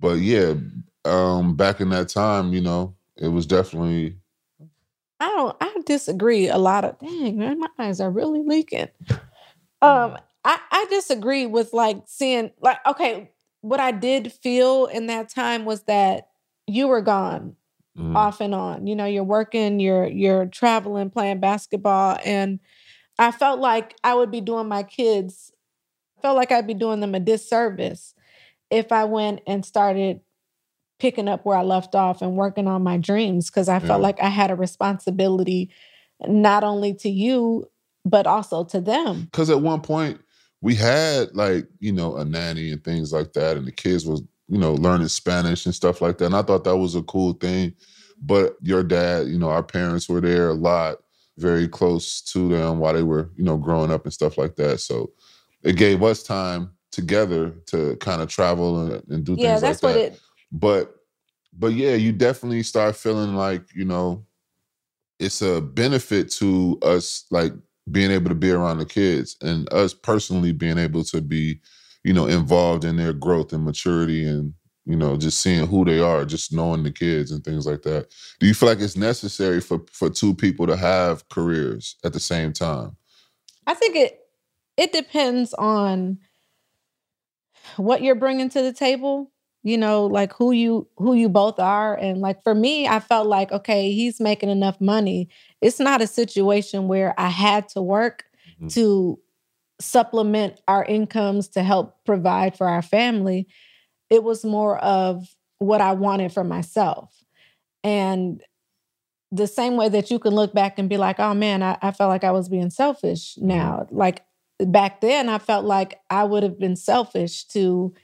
But 0.00 0.14
yeah, 0.14 0.54
um 1.04 1.54
back 1.54 1.80
in 1.80 1.90
that 1.90 2.08
time, 2.08 2.52
you 2.52 2.60
know, 2.60 2.96
it 3.16 3.28
was 3.28 3.46
definitely 3.46 4.16
I 5.20 5.28
don't 5.28 5.56
I 5.60 5.72
disagree 5.86 6.48
a 6.48 6.58
lot 6.58 6.84
of 6.84 6.98
dang 6.98 7.38
man, 7.38 7.60
my 7.60 7.68
eyes 7.78 8.00
are 8.00 8.10
really 8.10 8.42
leaking. 8.42 8.88
Um 9.80 10.16
I, 10.82 10.86
disagree 10.90 11.46
with 11.46 11.72
like 11.72 12.02
seeing 12.06 12.50
like 12.60 12.78
okay, 12.86 13.30
what 13.60 13.80
I 13.80 13.92
did 13.92 14.32
feel 14.32 14.86
in 14.86 15.06
that 15.06 15.28
time 15.28 15.64
was 15.64 15.82
that 15.84 16.28
you 16.66 16.88
were 16.88 17.00
gone 17.00 17.56
mm, 17.98 18.16
off 18.16 18.40
and 18.40 18.54
on. 18.54 18.86
You 18.86 18.96
know, 18.96 19.06
you're 19.06 19.24
working, 19.24 19.80
you're 19.80 20.06
you're 20.06 20.46
traveling, 20.46 21.10
playing 21.10 21.40
basketball, 21.40 22.18
and 22.24 22.60
I 23.18 23.30
felt 23.30 23.60
like 23.60 23.94
I 24.04 24.14
would 24.14 24.30
be 24.30 24.40
doing 24.40 24.68
my 24.68 24.82
kids, 24.82 25.52
felt 26.20 26.36
like 26.36 26.52
I'd 26.52 26.66
be 26.66 26.74
doing 26.74 27.00
them 27.00 27.14
a 27.14 27.20
disservice 27.20 28.14
if 28.70 28.90
I 28.90 29.04
went 29.04 29.40
and 29.46 29.64
started 29.64 30.20
picking 30.98 31.28
up 31.28 31.44
where 31.44 31.58
I 31.58 31.62
left 31.62 31.94
off 31.94 32.22
and 32.22 32.36
working 32.36 32.68
on 32.68 32.82
my 32.82 32.96
dreams 32.96 33.50
because 33.50 33.68
I 33.68 33.80
felt 33.80 34.00
Yeah. 34.00 34.06
like 34.06 34.22
I 34.22 34.28
had 34.28 34.50
a 34.50 34.54
responsibility 34.54 35.70
not 36.26 36.62
only 36.62 36.94
to 36.94 37.10
you 37.10 37.68
but 38.04 38.26
also 38.26 38.64
to 38.64 38.80
them. 38.80 39.22
Because 39.30 39.50
at 39.50 39.60
one 39.60 39.80
point 39.80 40.20
we 40.62 40.74
had 40.76 41.34
like 41.36 41.68
you 41.80 41.92
know 41.92 42.16
a 42.18 42.24
nanny 42.24 42.72
and 42.72 42.84
things 42.84 43.12
like 43.12 43.34
that, 43.34 43.58
and 43.58 43.66
the 43.66 43.72
kids 43.72 44.06
was 44.06 44.22
you 44.48 44.58
know 44.58 44.74
learning 44.74 45.08
Spanish 45.08 45.66
and 45.66 45.74
stuff 45.76 46.00
like 46.02 46.18
that. 46.18 46.26
And 46.26 46.36
I 46.36 46.42
thought 46.42 46.64
that 46.64 46.78
was 46.78 46.96
a 46.96 47.02
cool 47.04 47.34
thing. 47.34 47.74
But 48.22 48.56
your 48.62 48.84
dad, 48.84 49.28
you 49.28 49.38
know, 49.38 49.50
our 49.50 49.64
parents 49.64 50.08
were 50.08 50.22
there 50.22 50.50
a 50.50 50.54
lot, 50.54 50.98
very 51.38 51.68
close 51.68 52.22
to 52.22 52.48
them 52.48 52.78
while 52.80 52.94
they 52.94 53.04
were 53.04 53.30
you 53.36 53.44
know 53.44 53.58
growing 53.58 53.92
up 53.92 54.04
and 54.04 54.14
stuff 54.14 54.38
like 54.38 54.56
that. 54.56 54.80
So 54.80 55.12
it 55.64 55.76
gave 55.76 56.02
us 56.02 56.22
time 56.24 56.70
together 56.92 57.50
to 57.66 57.96
kind 57.96 58.22
of 58.22 58.28
travel 58.28 58.92
and, 58.92 59.02
and 59.10 59.24
do 59.24 59.36
Yeah, 59.36 59.58
things 59.58 59.62
that's 59.62 59.82
like 59.82 59.94
what 59.94 59.96
that 59.96 60.12
it 60.12 60.20
but 60.52 60.96
but 61.58 61.72
yeah 61.72 61.94
you 61.94 62.12
definitely 62.12 62.62
start 62.62 62.96
feeling 62.96 63.34
like 63.34 63.64
you 63.74 63.84
know 63.86 64.24
it's 65.18 65.42
a 65.42 65.60
benefit 65.60 66.30
to 66.30 66.78
us 66.82 67.24
like 67.30 67.52
being 67.90 68.10
able 68.10 68.28
to 68.28 68.34
be 68.34 68.50
around 68.50 68.78
the 68.78 68.86
kids 68.86 69.36
and 69.42 69.72
us 69.72 69.92
personally 69.92 70.52
being 70.52 70.78
able 70.78 71.04
to 71.04 71.20
be 71.20 71.60
you 72.04 72.12
know 72.12 72.26
involved 72.26 72.84
in 72.84 72.96
their 72.96 73.12
growth 73.12 73.52
and 73.52 73.64
maturity 73.64 74.24
and 74.24 74.54
you 74.84 74.96
know 74.96 75.16
just 75.16 75.40
seeing 75.40 75.66
who 75.66 75.84
they 75.84 75.98
are 75.98 76.24
just 76.24 76.52
knowing 76.52 76.82
the 76.82 76.90
kids 76.90 77.30
and 77.30 77.44
things 77.44 77.66
like 77.66 77.82
that 77.82 78.06
do 78.40 78.46
you 78.46 78.54
feel 78.54 78.68
like 78.68 78.80
it's 78.80 78.96
necessary 78.96 79.60
for 79.60 79.80
for 79.90 80.08
two 80.08 80.34
people 80.34 80.66
to 80.66 80.76
have 80.76 81.28
careers 81.28 81.96
at 82.04 82.12
the 82.12 82.20
same 82.20 82.52
time 82.52 82.96
I 83.66 83.74
think 83.74 83.96
it 83.96 84.18
it 84.76 84.92
depends 84.92 85.54
on 85.54 86.18
what 87.76 88.02
you're 88.02 88.14
bringing 88.14 88.48
to 88.50 88.62
the 88.62 88.72
table. 88.72 89.31
You 89.64 89.78
know, 89.78 90.06
like 90.06 90.32
who 90.32 90.50
you 90.52 90.88
who 90.96 91.14
you 91.14 91.28
both 91.28 91.58
are, 91.60 91.94
and 91.96 92.20
like 92.20 92.42
for 92.42 92.54
me, 92.54 92.88
I 92.88 92.98
felt 93.00 93.28
like 93.28 93.52
okay, 93.52 93.92
he's 93.92 94.20
making 94.20 94.48
enough 94.50 94.80
money. 94.80 95.28
It's 95.60 95.78
not 95.78 96.02
a 96.02 96.06
situation 96.06 96.88
where 96.88 97.14
I 97.18 97.28
had 97.28 97.68
to 97.70 97.82
work 97.82 98.24
Mhm. 98.60 98.72
to 98.74 99.18
supplement 99.80 100.60
our 100.68 100.84
incomes 100.84 101.48
to 101.48 101.62
help 101.62 102.04
provide 102.04 102.56
for 102.56 102.68
our 102.68 102.82
family. 102.82 103.46
It 104.10 104.24
was 104.24 104.44
more 104.44 104.78
of 104.78 105.34
what 105.58 105.80
I 105.80 105.92
wanted 105.92 106.32
for 106.32 106.44
myself, 106.44 107.24
and 107.84 108.42
the 109.30 109.46
same 109.46 109.76
way 109.76 109.88
that 109.88 110.10
you 110.10 110.18
can 110.18 110.34
look 110.34 110.52
back 110.52 110.78
and 110.78 110.88
be 110.88 110.98
like, 110.98 111.18
oh 111.18 111.34
man, 111.34 111.62
I, 111.62 111.78
I 111.80 111.90
felt 111.92 112.10
like 112.10 112.24
I 112.24 112.32
was 112.32 112.48
being 112.48 112.70
selfish 112.70 113.36
now. 113.38 113.86
Like 113.90 114.24
back 114.58 115.00
then, 115.00 115.28
I 115.28 115.38
felt 115.38 115.64
like 115.64 116.00
I 116.10 116.24
would 116.24 116.42
have 116.42 116.58
been 116.58 116.76
selfish 116.76 117.44
to 117.46 117.94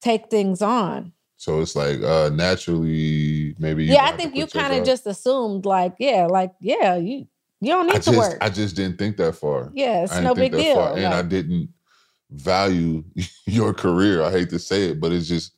take 0.00 0.30
things 0.30 0.62
on. 0.62 1.12
so 1.36 1.60
it's 1.60 1.74
like 1.76 2.02
uh 2.02 2.30
naturally 2.30 3.54
maybe 3.58 3.84
yeah, 3.84 4.04
I 4.04 4.12
think 4.16 4.36
you 4.36 4.46
kind 4.46 4.74
of 4.74 4.84
just 4.84 5.06
assumed 5.06 5.64
like, 5.64 5.94
yeah, 5.98 6.26
like, 6.26 6.52
yeah, 6.60 6.96
you 6.96 7.26
you 7.60 7.72
don't 7.72 7.86
need 7.86 7.96
I 7.96 7.98
to 7.98 8.04
just 8.12 8.18
work. 8.18 8.38
I 8.40 8.48
just 8.48 8.74
didn't 8.76 8.98
think 8.98 9.16
that 9.18 9.34
far. 9.34 9.70
yeah, 9.74 10.04
it's 10.04 10.18
no 10.20 10.34
big 10.34 10.52
deal. 10.52 10.74
far, 10.74 10.96
and 10.96 11.14
I 11.14 11.22
didn't 11.22 11.68
value 12.30 13.04
your 13.46 13.74
career. 13.74 14.22
I 14.22 14.30
hate 14.30 14.50
to 14.50 14.58
say 14.58 14.90
it, 14.90 15.00
but 15.00 15.12
it's 15.12 15.28
just 15.28 15.52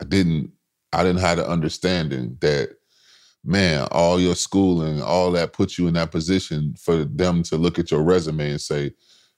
I 0.00 0.04
didn't 0.04 0.52
I 0.92 1.02
didn't 1.02 1.20
have 1.20 1.38
the 1.38 1.48
understanding 1.48 2.36
that 2.40 2.70
man, 3.44 3.86
all 3.92 4.20
your 4.20 4.34
schooling, 4.34 5.00
all 5.00 5.30
that 5.32 5.52
puts 5.52 5.78
you 5.78 5.86
in 5.88 5.94
that 5.94 6.10
position 6.10 6.74
for 6.78 7.04
them 7.04 7.42
to 7.44 7.56
look 7.56 7.78
at 7.78 7.90
your 7.90 8.02
resume 8.02 8.50
and 8.50 8.60
say, 8.60 8.92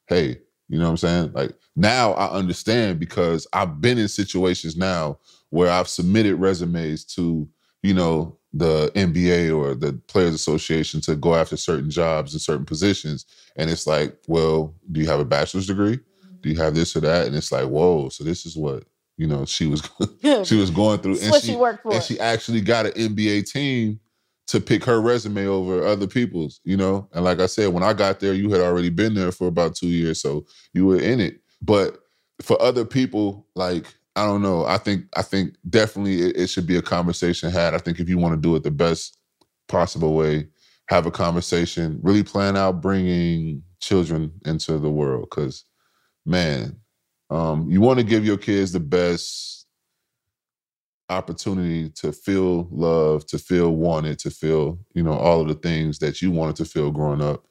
"Hey, 0.07 0.39
you 0.71 0.79
know 0.79 0.85
what 0.85 0.91
I'm 0.91 0.97
saying?" 0.97 1.33
Like 1.35 1.53
now 1.77 2.13
I 2.13 2.31
understand 2.31 2.99
because 2.99 3.47
I've 3.53 3.81
been 3.81 3.99
in 3.99 4.09
situations 4.09 4.77
now 4.77 5.19
where 5.51 5.71
I've 5.71 5.89
submitted 5.89 6.37
resumes 6.37 7.05
to, 7.17 7.49
you 7.83 7.95
know, 7.95 8.39
the 8.53 8.91
NBA 8.95 9.57
or 9.57 9.75
the 9.75 9.93
Players 10.09 10.35
Association 10.35 11.01
to 11.03 11.15
go 11.15 11.35
after 11.35 11.57
certain 11.57 11.91
jobs 11.91 12.33
and 12.33 12.41
certain 12.41 12.65
positions. 12.65 13.27
And 13.57 13.71
it's 13.71 13.87
like, 13.87 14.17
well, 14.27 14.75
do 14.91 15.01
you 15.01 15.07
have 15.07 15.21
a 15.21 15.25
bachelor's 15.25 15.67
degree? 15.67 16.01
Do 16.41 16.49
you 16.49 16.57
have 16.57 16.75
this 16.75 16.97
or 16.97 17.01
that? 17.01 17.27
And 17.27 17.37
it's 17.37 17.53
like, 17.53 17.67
whoa, 17.67 18.09
so 18.09 18.25
this 18.25 18.47
is 18.47 18.57
what, 18.57 18.85
you 19.17 19.27
know, 19.27 19.45
she 19.45 19.67
was 19.67 19.83
she 20.45 20.57
was 20.57 20.71
going 20.71 20.99
through. 21.01 21.19
And 21.21 21.35
she, 21.35 21.49
she 21.49 21.57
worked 21.57 21.83
for. 21.83 21.95
and 21.95 22.03
she 22.03 22.19
actually 22.19 22.61
got 22.61 22.87
an 22.87 22.93
NBA 22.93 23.51
team 23.51 24.01
to 24.51 24.61
pick 24.61 24.85
her 24.85 25.01
resume 25.01 25.47
over 25.47 25.87
other 25.87 26.09
people's, 26.09 26.61
you 26.65 26.77
know? 26.77 27.09
And 27.13 27.25
like 27.25 27.39
I 27.39 27.47
said, 27.47 27.69
when 27.69 27.85
I 27.85 27.93
got 27.93 28.19
there, 28.19 28.35
you 28.35 28.51
had 28.51 28.61
already 28.61 28.91
been 28.91 29.15
there 29.15 29.31
for 29.31 29.47
about 29.47 29.77
two 29.77 29.87
years. 29.87 30.21
So 30.21 30.45
you 30.75 30.87
were 30.87 31.01
in 31.01 31.21
it. 31.21 31.41
But 31.63 31.99
for 32.43 32.61
other 32.61 32.85
people, 32.85 33.47
like, 33.55 33.87
I 34.17 34.27
don't 34.27 34.43
know. 34.43 34.65
I 34.65 34.77
think 34.77 35.05
I 35.17 35.23
think 35.23 35.55
definitely 35.69 36.23
it, 36.23 36.37
it 36.37 36.47
should 36.49 36.67
be 36.67 36.77
a 36.77 36.83
conversation 36.83 37.49
had. 37.49 37.75
I 37.75 37.79
think 37.79 38.01
if 38.01 38.09
you 38.09 38.19
want 38.19 38.35
to 38.35 38.41
do 38.41 38.57
it 38.57 38.65
the 38.65 38.73
best 38.73 39.17
possible 39.69 40.17
way, 40.17 40.49
have 40.89 41.07
a 41.07 41.13
conversation, 41.13 42.01
really 42.03 42.25
plan 42.25 42.57
out 42.57 42.81
bringing 42.81 43.63
children 43.79 44.33
into 44.47 44.79
the 44.79 44.91
world 44.91 45.29
because 45.31 45.65
man 46.27 46.77
um, 47.31 47.71
you 47.71 47.81
want 47.81 47.99
to 47.99 48.05
give 48.05 48.27
your 48.27 48.37
kids 48.37 48.73
the 48.73 48.81
best 48.81 49.60
opportunity 51.11 51.91
to 51.91 52.13
feel 52.13 52.69
love 52.71 53.27
to 53.27 53.39
feel 53.39 53.75
wanted 53.75 54.19
to 54.19 54.31
feel 54.31 54.79
you 54.95 55.03
know 55.03 55.13
all 55.13 55.41
of 55.41 55.49
the 55.49 55.55
things 55.55 55.99
that 55.99 56.23
you 56.23 56.31
wanted 56.31 56.57
to 56.57 56.65
feel 56.65 56.91
growing 56.91 57.21
up 57.21 57.45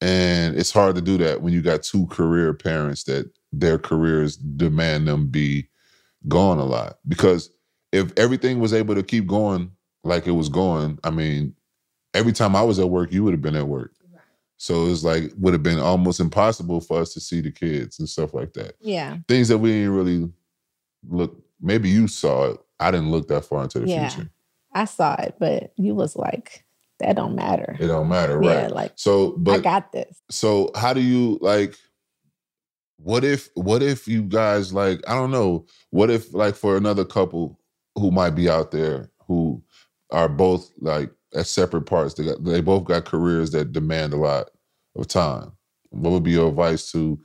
and 0.00 0.56
it's 0.56 0.70
hard 0.70 0.94
to 0.94 1.00
do 1.00 1.16
that 1.16 1.40
when 1.40 1.52
you 1.52 1.62
got 1.62 1.82
two 1.82 2.06
career 2.08 2.52
parents 2.52 3.04
that 3.04 3.30
their 3.52 3.78
careers 3.78 4.36
demand 4.36 5.08
them 5.08 5.26
be 5.26 5.68
gone 6.28 6.58
a 6.58 6.64
lot 6.64 6.98
because 7.08 7.50
if 7.92 8.12
everything 8.18 8.60
was 8.60 8.72
able 8.74 8.94
to 8.94 9.02
keep 9.02 9.26
going 9.26 9.70
like 10.04 10.26
it 10.26 10.32
was 10.32 10.48
going 10.48 10.98
i 11.04 11.10
mean 11.10 11.54
every 12.12 12.32
time 12.32 12.54
i 12.54 12.62
was 12.62 12.78
at 12.78 12.90
work 12.90 13.12
you 13.12 13.24
would 13.24 13.32
have 13.34 13.42
been 13.42 13.56
at 13.56 13.66
work 13.66 13.92
so 14.56 14.86
it's 14.86 15.04
like 15.04 15.32
would 15.36 15.52
have 15.52 15.62
been 15.62 15.78
almost 15.78 16.20
impossible 16.20 16.80
for 16.80 17.00
us 17.00 17.12
to 17.14 17.20
see 17.20 17.40
the 17.40 17.50
kids 17.50 17.98
and 17.98 18.08
stuff 18.08 18.34
like 18.34 18.52
that. 18.54 18.76
Yeah. 18.80 19.18
Things 19.28 19.48
that 19.48 19.58
we 19.58 19.70
didn't 19.70 19.90
really 19.90 20.30
look. 21.06 21.36
Maybe 21.60 21.88
you 21.88 22.08
saw 22.08 22.52
it. 22.52 22.60
I 22.84 22.90
didn't 22.90 23.10
look 23.10 23.28
that 23.28 23.44
far 23.44 23.62
into 23.62 23.80
the 23.80 23.88
Yeah. 23.88 24.08
future. 24.08 24.30
I 24.72 24.84
saw 24.84 25.14
it, 25.14 25.36
but 25.38 25.72
you 25.76 25.94
was 25.94 26.16
like, 26.16 26.64
that 27.00 27.16
don't 27.16 27.34
matter. 27.34 27.76
It 27.80 27.86
don't 27.88 28.08
matter, 28.08 28.40
Yeah, 28.42 28.62
right? 28.64 28.70
like, 28.72 28.92
so, 28.96 29.32
but 29.38 29.60
I 29.60 29.62
got 29.62 29.92
this. 29.92 30.20
so 30.30 30.70
how 30.76 30.92
do 30.92 31.00
you 31.00 31.38
like? 31.40 31.76
What 32.96 33.24
if? 33.24 33.48
What 33.54 33.82
if 33.82 34.06
you 34.08 34.22
guys 34.22 34.72
like? 34.72 35.00
I 35.08 35.14
don't 35.14 35.30
know. 35.30 35.66
What 35.90 36.10
if 36.10 36.32
like 36.34 36.54
for 36.54 36.76
another 36.76 37.04
couple 37.04 37.58
who 37.96 38.10
might 38.10 38.30
be 38.30 38.48
out 38.48 38.70
there 38.70 39.10
who 39.26 39.62
are 40.10 40.28
both 40.28 40.70
like 40.80 41.10
at 41.34 41.46
separate 41.46 41.82
parts. 41.82 42.14
They 42.14 42.24
got, 42.24 42.44
they 42.44 42.60
both 42.60 42.84
got 42.84 43.04
careers 43.04 43.50
that 43.50 43.72
demand 43.72 44.12
a 44.12 44.16
lot 44.16 44.50
of 44.96 45.08
time. 45.08 45.52
What 45.90 46.10
would 46.10 46.22
be 46.22 46.32
your 46.32 46.48
advice 46.48 46.90
to 46.92 47.18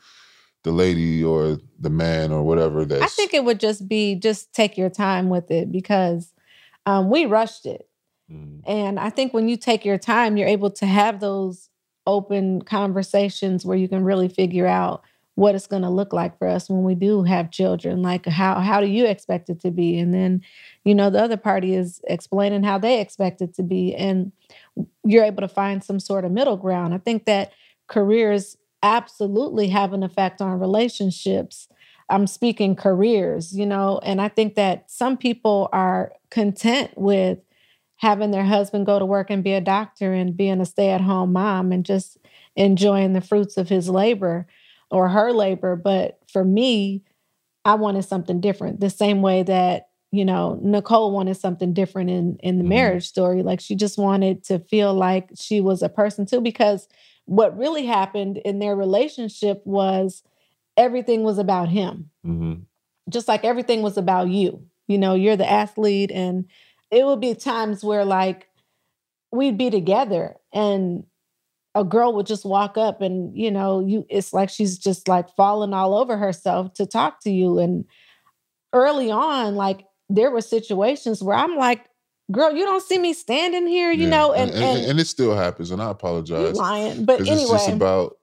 the 0.63 0.71
lady 0.71 1.23
or 1.23 1.57
the 1.79 1.89
man 1.89 2.31
or 2.31 2.43
whatever 2.43 2.85
that's 2.85 3.01
I 3.01 3.07
think 3.07 3.33
it 3.33 3.45
would 3.45 3.59
just 3.59 3.87
be 3.87 4.15
just 4.15 4.53
take 4.53 4.77
your 4.77 4.89
time 4.89 5.29
with 5.29 5.51
it 5.51 5.71
because 5.71 6.33
um, 6.85 7.09
we 7.09 7.25
rushed 7.25 7.65
it. 7.65 7.87
Mm, 8.31 8.61
And 8.65 8.99
I 8.99 9.09
think 9.09 9.33
when 9.33 9.47
you 9.47 9.57
take 9.57 9.85
your 9.85 9.97
time, 9.97 10.37
you're 10.37 10.47
able 10.47 10.71
to 10.71 10.85
have 10.85 11.19
those 11.19 11.69
open 12.07 12.61
conversations 12.63 13.65
where 13.65 13.77
you 13.77 13.87
can 13.87 14.03
really 14.03 14.27
figure 14.27 14.67
out 14.67 15.03
what 15.35 15.55
it's 15.55 15.67
going 15.67 15.83
to 15.83 15.89
look 15.89 16.11
like 16.11 16.37
for 16.37 16.47
us 16.47 16.69
when 16.69 16.83
we 16.83 16.95
do 16.95 17.23
have 17.23 17.49
children. 17.51 18.01
Like 18.01 18.25
how 18.25 18.59
how 18.59 18.81
do 18.81 18.87
you 18.87 19.05
expect 19.05 19.49
it 19.49 19.61
to 19.61 19.71
be? 19.71 19.97
And 19.97 20.13
then, 20.13 20.41
you 20.83 20.93
know, 20.93 21.09
the 21.09 21.21
other 21.21 21.37
party 21.37 21.75
is 21.75 22.01
explaining 22.07 22.63
how 22.63 22.77
they 22.77 22.99
expect 22.99 23.41
it 23.41 23.53
to 23.53 23.63
be 23.63 23.95
and 23.95 24.33
you're 25.05 25.23
able 25.23 25.41
to 25.41 25.47
find 25.47 25.83
some 25.83 25.99
sort 25.99 26.25
of 26.25 26.31
middle 26.31 26.57
ground. 26.57 26.93
I 26.93 26.97
think 26.97 27.25
that 27.25 27.53
careers 27.87 28.57
absolutely 28.83 29.69
have 29.69 29.93
an 29.93 30.03
effect 30.03 30.41
on 30.41 30.59
relationships. 30.59 31.67
I'm 32.09 32.27
speaking 32.27 32.75
careers, 32.75 33.53
you 33.57 33.65
know, 33.65 33.99
and 34.03 34.21
I 34.21 34.29
think 34.29 34.55
that 34.55 34.89
some 34.89 35.17
people 35.17 35.69
are 35.71 36.11
content 36.31 36.91
with 36.95 37.39
having 37.97 38.31
their 38.31 38.45
husband 38.45 38.85
go 38.85 38.97
to 38.97 39.05
work 39.05 39.29
and 39.29 39.43
be 39.43 39.53
a 39.53 39.61
doctor 39.61 40.13
and 40.13 40.35
being 40.35 40.61
a 40.61 40.65
stay 40.65 40.89
at 40.89 41.01
home 41.01 41.33
mom 41.33 41.71
and 41.71 41.85
just 41.85 42.17
enjoying 42.55 43.13
the 43.13 43.21
fruits 43.21 43.57
of 43.57 43.69
his 43.69 43.89
labor 43.89 44.47
or 44.89 45.09
her 45.09 45.31
labor. 45.33 45.75
But 45.75 46.17
for 46.31 46.43
me, 46.43 47.03
I 47.65 47.75
wanted 47.75 48.03
something 48.03 48.39
different, 48.41 48.79
the 48.79 48.89
same 48.89 49.21
way 49.21 49.43
that, 49.43 49.89
you 50.11 50.25
know, 50.25 50.59
Nicole 50.63 51.11
wanted 51.11 51.35
something 51.35 51.73
different 51.73 52.09
in, 52.09 52.37
in 52.41 52.57
the 52.57 52.63
Mhm. 52.63 52.69
marriage 52.69 53.07
story. 53.07 53.43
Like 53.43 53.59
she 53.59 53.75
just 53.75 53.97
wanted 53.97 54.43
to 54.45 54.59
feel 54.59 54.93
like 54.93 55.29
she 55.35 55.61
was 55.61 55.83
a 55.83 55.89
person 55.89 56.25
too, 56.25 56.41
because 56.41 56.87
what 57.29 57.55
really 57.57 57.85
happened 57.85 58.37
in 58.43 58.57
their 58.57 58.75
relationship 58.75 59.61
was 59.63 60.23
everything 60.77 61.21
was 61.21 61.37
about 61.37 61.69
him 61.69 62.09
mhm. 62.25 62.63
just 63.09 63.27
like 63.27 63.45
everything 63.45 63.81
was 63.83 63.97
about 63.97 64.29
you. 64.29 64.65
You 64.87 64.97
know, 64.97 65.13
you're 65.13 65.37
the 65.37 65.49
athlete, 65.49 66.09
and 66.11 66.45
it 66.89 67.05
would 67.05 67.21
be 67.21 67.35
times 67.35 67.83
where 67.83 68.03
like 68.03 68.47
we'd 69.31 69.57
be 69.57 69.69
together 69.69 70.35
and 70.51 71.03
a 71.75 71.83
girl 71.83 72.13
would 72.13 72.25
just 72.25 72.45
walk 72.45 72.77
up 72.79 72.99
and 72.99 73.37
you 73.37 73.51
know 73.51 73.79
you 73.79 74.03
it's 74.09 74.33
like 74.33 74.49
she's 74.49 74.79
just 74.79 75.07
like 75.07 75.29
falling 75.35 75.71
all 75.71 75.95
over 75.95 76.17
herself 76.17 76.73
to 76.73 76.87
talk 76.87 77.21
to 77.21 77.29
you 77.29 77.59
and 77.59 77.85
early 78.73 79.11
on 79.11 79.53
like 79.53 79.85
there 80.09 80.31
were 80.31 80.41
situations 80.41 81.21
where 81.21 81.37
i'm 81.37 81.55
like 81.55 81.85
girl 82.31 82.55
you 82.55 82.65
don't 82.65 82.83
see 82.83 82.97
me 82.99 83.13
standing 83.13 83.67
here 83.67 83.91
you 83.91 84.03
Yeah. 84.03 84.09
know 84.09 84.33
and, 84.33 84.51
and, 84.51 84.63
and, 84.63 84.85
and 84.91 84.99
it 84.99 85.05
still 85.07 85.35
happens, 85.35 85.71
and 85.71 85.81
I 85.81 85.89
apologize. 85.91 86.55
lying 86.57 87.05
but 87.05 87.19
'cause 87.19 87.27
it's 87.29 87.49
just 87.49 87.67
about 87.75 88.17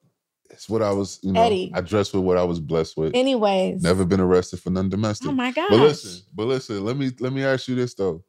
it's 0.50 0.68
what 0.68 0.80
I 0.82 0.92
was, 0.92 1.18
you 1.22 1.32
know, 1.32 1.42
Eddy. 1.42 1.72
I 1.74 1.80
dressed 1.80 2.14
with 2.14 2.22
what 2.22 2.38
I 2.38 2.44
was 2.44 2.60
blessed 2.60 2.96
with. 2.96 3.14
anyways 3.14 3.82
Never 3.82 4.04
been 4.04 4.20
arrested 4.20 4.60
for 4.60 4.70
non-domestic. 4.70 5.28
oh 5.28 5.32
my 5.34 5.50
god. 5.52 5.68
But 5.70 5.80
listen, 5.80 6.22
but 6.34 6.46
listen, 6.46 6.84
let 6.84 6.96
me 6.96 7.10
let 7.20 7.32
me 7.32 7.44
ask 7.44 7.68
you 7.68 7.74
this 7.74 7.94
though. 7.94 8.24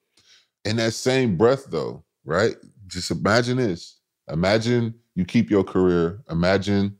In 0.65 0.77
that 0.77 0.93
same 0.93 1.37
breath 1.37 1.67
though, 1.69 2.03
right? 2.25 2.55
Just 2.87 3.11
imagine 3.11 3.57
this. 3.57 3.99
Imagine 4.31 4.95
you 5.15 5.25
keep 5.25 5.49
your 5.51 5.63
career. 5.63 6.21
Imagine 6.29 6.97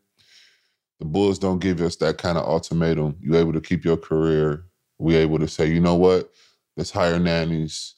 the 0.99 1.05
Bulls 1.05 1.39
don't 1.39 1.59
give 1.59 1.81
us 1.81 1.95
that 1.97 2.17
kind 2.17 2.37
of 2.37 2.45
ultimatum. 2.45 3.17
You're 3.21 3.37
able 3.37 3.53
to 3.53 3.61
keep 3.61 3.85
your 3.85 3.97
career. 3.97 4.65
We're 4.99 5.21
able 5.21 5.39
to 5.39 5.47
say, 5.47 5.67
you 5.67 5.79
know 5.81 5.95
what? 5.95 6.31
Let's 6.77 6.91
hire 6.91 7.19
nannies. 7.19 7.95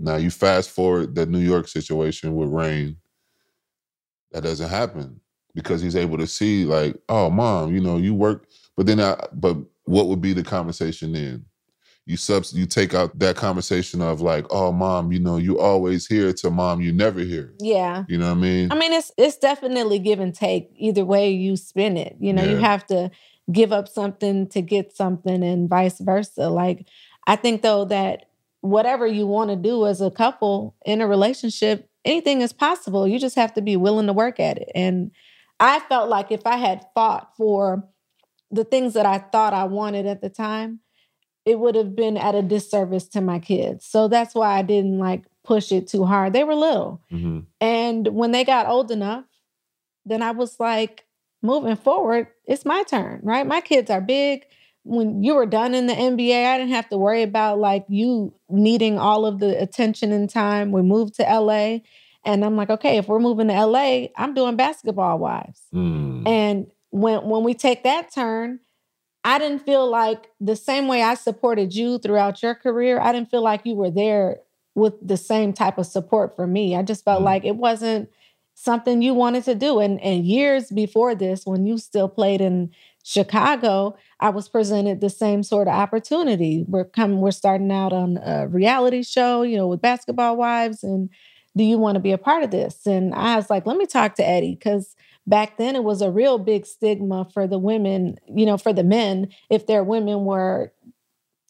Now 0.00 0.16
you 0.16 0.30
fast 0.30 0.70
forward 0.70 1.14
the 1.14 1.26
New 1.26 1.38
York 1.38 1.68
situation 1.68 2.34
with 2.34 2.48
Rain. 2.48 2.96
That 4.32 4.44
doesn't 4.44 4.70
happen 4.70 5.20
because 5.54 5.82
he's 5.82 5.96
able 5.96 6.16
to 6.18 6.26
see, 6.26 6.64
like, 6.64 6.96
oh, 7.08 7.28
mom, 7.28 7.74
you 7.74 7.80
know, 7.80 7.98
you 7.98 8.14
work. 8.14 8.46
But 8.76 8.86
then, 8.86 9.00
I, 9.00 9.16
but 9.32 9.56
what 9.84 10.06
would 10.06 10.20
be 10.20 10.32
the 10.32 10.42
conversation 10.42 11.12
then? 11.12 11.44
You 12.06 12.16
subs, 12.16 12.54
you 12.54 12.66
take 12.66 12.94
out 12.94 13.18
that 13.18 13.36
conversation 13.36 14.00
of 14.00 14.20
like, 14.20 14.46
oh, 14.50 14.72
mom, 14.72 15.12
you 15.12 15.20
know, 15.20 15.36
you 15.36 15.58
always 15.58 16.06
here 16.06 16.32
to 16.32 16.50
mom, 16.50 16.80
you 16.80 16.92
never 16.92 17.20
here. 17.20 17.54
yeah 17.58 18.04
You 18.08 18.18
know 18.18 18.28
what 18.28 18.38
I 18.38 18.40
mean? 18.40 18.72
I 18.72 18.76
mean, 18.76 18.92
it's 18.92 19.12
it's 19.18 19.36
definitely 19.36 19.98
give 19.98 20.18
and 20.18 20.34
take 20.34 20.70
either 20.76 21.04
way 21.04 21.30
you 21.30 21.56
spin 21.56 21.96
it. 21.96 22.16
You 22.18 22.32
know, 22.32 22.42
you 22.42 22.56
have 22.56 22.86
to 22.86 23.10
give 23.52 23.72
up 23.72 23.86
something 23.86 24.48
to 24.48 24.62
get 24.62 24.96
something 24.96 25.44
and 25.44 25.68
vice 25.68 26.00
versa. 26.00 26.48
Like 26.48 26.88
I 27.26 27.36
think 27.36 27.62
though 27.62 27.84
that 27.84 28.29
whatever 28.60 29.06
you 29.06 29.26
want 29.26 29.50
to 29.50 29.56
do 29.56 29.86
as 29.86 30.00
a 30.00 30.10
couple 30.10 30.74
in 30.84 31.00
a 31.00 31.06
relationship, 31.06 31.88
anything 32.04 32.40
is 32.40 32.52
possible. 32.52 33.06
You 33.06 33.18
just 33.18 33.36
have 33.36 33.54
to 33.54 33.62
be 33.62 33.76
willing 33.76 34.06
to 34.06 34.12
work 34.12 34.38
at 34.40 34.58
it. 34.58 34.70
And 34.74 35.10
I 35.58 35.80
felt 35.80 36.08
like 36.08 36.30
if 36.30 36.46
I 36.46 36.56
had 36.56 36.86
fought 36.94 37.36
for 37.36 37.88
the 38.50 38.64
things 38.64 38.94
that 38.94 39.06
I 39.06 39.18
thought 39.18 39.54
I 39.54 39.64
wanted 39.64 40.06
at 40.06 40.20
the 40.20 40.30
time, 40.30 40.80
it 41.46 41.58
would 41.58 41.74
have 41.74 41.96
been 41.96 42.16
at 42.16 42.34
a 42.34 42.42
disservice 42.42 43.08
to 43.08 43.20
my 43.20 43.38
kids. 43.38 43.86
So 43.86 44.08
that's 44.08 44.34
why 44.34 44.58
I 44.58 44.62
didn't 44.62 44.98
like 44.98 45.24
push 45.44 45.72
it 45.72 45.88
too 45.88 46.04
hard. 46.04 46.32
They 46.32 46.44
were 46.44 46.54
little. 46.54 47.00
Mhm. 47.10 47.46
And 47.60 48.08
when 48.08 48.30
they 48.32 48.44
got 48.44 48.66
old 48.66 48.90
enough, 48.90 49.24
then 50.04 50.22
I 50.22 50.32
was 50.32 50.60
like, 50.60 51.06
moving 51.42 51.76
forward, 51.76 52.26
it's 52.46 52.66
my 52.66 52.82
turn, 52.82 53.20
right? 53.22 53.46
My 53.46 53.60
kids 53.62 53.90
are 53.90 54.00
big. 54.00 54.44
When 54.90 55.22
you 55.22 55.34
were 55.36 55.46
done 55.46 55.74
in 55.74 55.86
the 55.86 55.94
NBA, 55.94 56.46
I 56.46 56.58
didn't 56.58 56.72
have 56.72 56.88
to 56.88 56.98
worry 56.98 57.22
about 57.22 57.58
like 57.58 57.84
you 57.88 58.34
needing 58.48 58.98
all 58.98 59.24
of 59.24 59.38
the 59.38 59.60
attention 59.60 60.10
and 60.12 60.28
time. 60.28 60.72
We 60.72 60.82
moved 60.82 61.14
to 61.14 61.22
LA. 61.22 61.78
And 62.24 62.44
I'm 62.44 62.56
like, 62.56 62.70
okay, 62.70 62.98
if 62.98 63.08
we're 63.08 63.20
moving 63.20 63.48
to 63.48 63.54
LA, 63.66 64.08
I'm 64.16 64.34
doing 64.34 64.56
basketball 64.56 65.18
wives. 65.18 65.62
Mm. 65.72 66.26
And 66.28 66.66
when 66.90 67.20
when 67.28 67.44
we 67.44 67.54
take 67.54 67.84
that 67.84 68.12
turn, 68.12 68.60
I 69.24 69.38
didn't 69.38 69.60
feel 69.60 69.88
like 69.88 70.26
the 70.40 70.56
same 70.56 70.88
way 70.88 71.02
I 71.02 71.14
supported 71.14 71.74
you 71.74 71.98
throughout 71.98 72.42
your 72.42 72.54
career, 72.54 73.00
I 73.00 73.12
didn't 73.12 73.30
feel 73.30 73.42
like 73.42 73.62
you 73.64 73.74
were 73.76 73.90
there 73.90 74.38
with 74.74 74.94
the 75.06 75.16
same 75.16 75.52
type 75.52 75.78
of 75.78 75.86
support 75.86 76.34
for 76.36 76.46
me. 76.46 76.74
I 76.76 76.82
just 76.82 77.04
felt 77.04 77.22
Mm. 77.22 77.26
like 77.26 77.44
it 77.44 77.56
wasn't 77.56 78.08
something 78.54 79.00
you 79.02 79.14
wanted 79.14 79.44
to 79.44 79.54
do. 79.54 79.78
And 79.78 80.00
and 80.00 80.26
years 80.26 80.70
before 80.70 81.14
this, 81.14 81.46
when 81.46 81.64
you 81.64 81.78
still 81.78 82.08
played 82.08 82.40
in 82.40 82.70
Chicago, 83.02 83.96
I 84.20 84.28
was 84.30 84.48
presented 84.48 85.00
the 85.00 85.10
same 85.10 85.42
sort 85.42 85.66
of 85.66 85.74
opportunity. 85.74 86.64
We're 86.68 86.84
coming, 86.84 87.20
we're 87.20 87.30
starting 87.30 87.72
out 87.72 87.92
on 87.92 88.18
a 88.22 88.46
reality 88.46 89.02
show, 89.02 89.42
you 89.42 89.56
know, 89.56 89.66
with 89.66 89.80
basketball 89.80 90.36
wives. 90.36 90.84
And 90.84 91.08
do 91.56 91.64
you 91.64 91.78
want 91.78 91.96
to 91.96 92.00
be 92.00 92.12
a 92.12 92.18
part 92.18 92.44
of 92.44 92.50
this? 92.50 92.86
And 92.86 93.14
I 93.14 93.36
was 93.36 93.48
like, 93.50 93.66
let 93.66 93.78
me 93.78 93.86
talk 93.86 94.14
to 94.16 94.26
Eddy 94.26 94.54
because 94.54 94.94
back 95.26 95.56
then 95.56 95.74
it 95.74 95.84
was 95.84 96.02
a 96.02 96.10
real 96.10 96.38
big 96.38 96.66
stigma 96.66 97.28
for 97.32 97.46
the 97.46 97.58
women, 97.58 98.18
you 98.28 98.44
know, 98.44 98.58
for 98.58 98.72
the 98.72 98.84
men, 98.84 99.28
if 99.48 99.66
their 99.66 99.82
women 99.82 100.24
were 100.24 100.72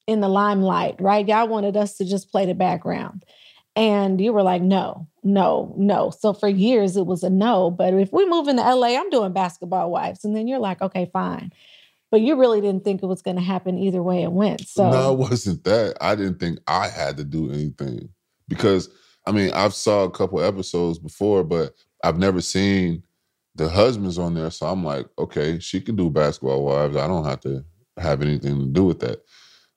in 0.07 0.21
the 0.21 0.29
limelight, 0.29 1.01
right? 1.01 1.27
Y'all 1.27 1.49
wanted 1.49 1.77
us 1.77 1.97
to 1.97 2.05
just 2.05 2.31
play 2.31 2.47
the 2.47 2.55
background. 2.55 3.25
And 3.77 4.21
you 4.21 4.33
were 4.33 4.43
like, 4.43 4.63
no, 4.63 5.07
no, 5.23 5.75
no. 5.77 6.11
So 6.11 6.33
for 6.33 6.49
years 6.49 6.97
it 6.97 7.07
was 7.07 7.23
a 7.23 7.31
no. 7.31 7.71
But 7.71 7.95
if 7.95 8.13
we 8.13 8.29
move 8.29 8.49
into 8.49 8.63
LA, 8.63 8.99
I'm 8.99 9.11
doing 9.11 9.33
basketball 9.33 9.91
wives. 9.91 10.25
And 10.25 10.35
then 10.35 10.49
you're 10.49 10.59
like, 10.59 10.83
okay, 10.83 11.09
fine. 11.13 11.53
But 12.11 12.23
you 12.23 12.37
really 12.37 12.61
didn't 12.61 12.85
think 12.85 13.03
it 13.03 13.07
was 13.07 13.23
going 13.23 13.37
to 13.37 13.43
happen 13.43 13.79
either 13.79 14.03
way 14.03 14.23
it 14.23 14.33
went. 14.33 14.67
So 14.69 14.91
no, 14.91 15.13
it 15.13 15.19
wasn't 15.19 15.65
that. 15.65 15.97
I 16.01 16.15
didn't 16.15 16.41
think 16.41 16.59
I 16.67 16.89
had 16.89 17.17
to 17.19 17.25
do 17.25 17.51
anything 17.51 18.09
because 18.49 18.89
I 19.27 19.33
mean 19.33 19.53
I've 19.53 19.75
saw 19.75 20.05
a 20.05 20.11
couple 20.11 20.43
episodes 20.43 20.99
before, 20.99 21.45
but 21.45 21.75
I've 22.03 22.19
never 22.19 22.41
seen 22.41 23.05
the 23.55 23.69
husband's 23.69 24.19
on 24.19 24.35
there. 24.35 24.51
So 24.51 24.67
I'm 24.67 24.85
like, 24.85 25.07
okay, 25.19 25.59
she 25.61 25.81
can 25.81 25.97
do 25.97 26.11
basketball 26.11 26.65
wives. 26.65 26.97
I 26.97 27.07
don't 27.07 27.25
have 27.25 27.41
to 27.41 27.65
have 27.97 28.23
anything 28.23 28.59
to 28.59 28.67
do 28.67 28.85
with 28.85 29.01
that. 29.01 29.23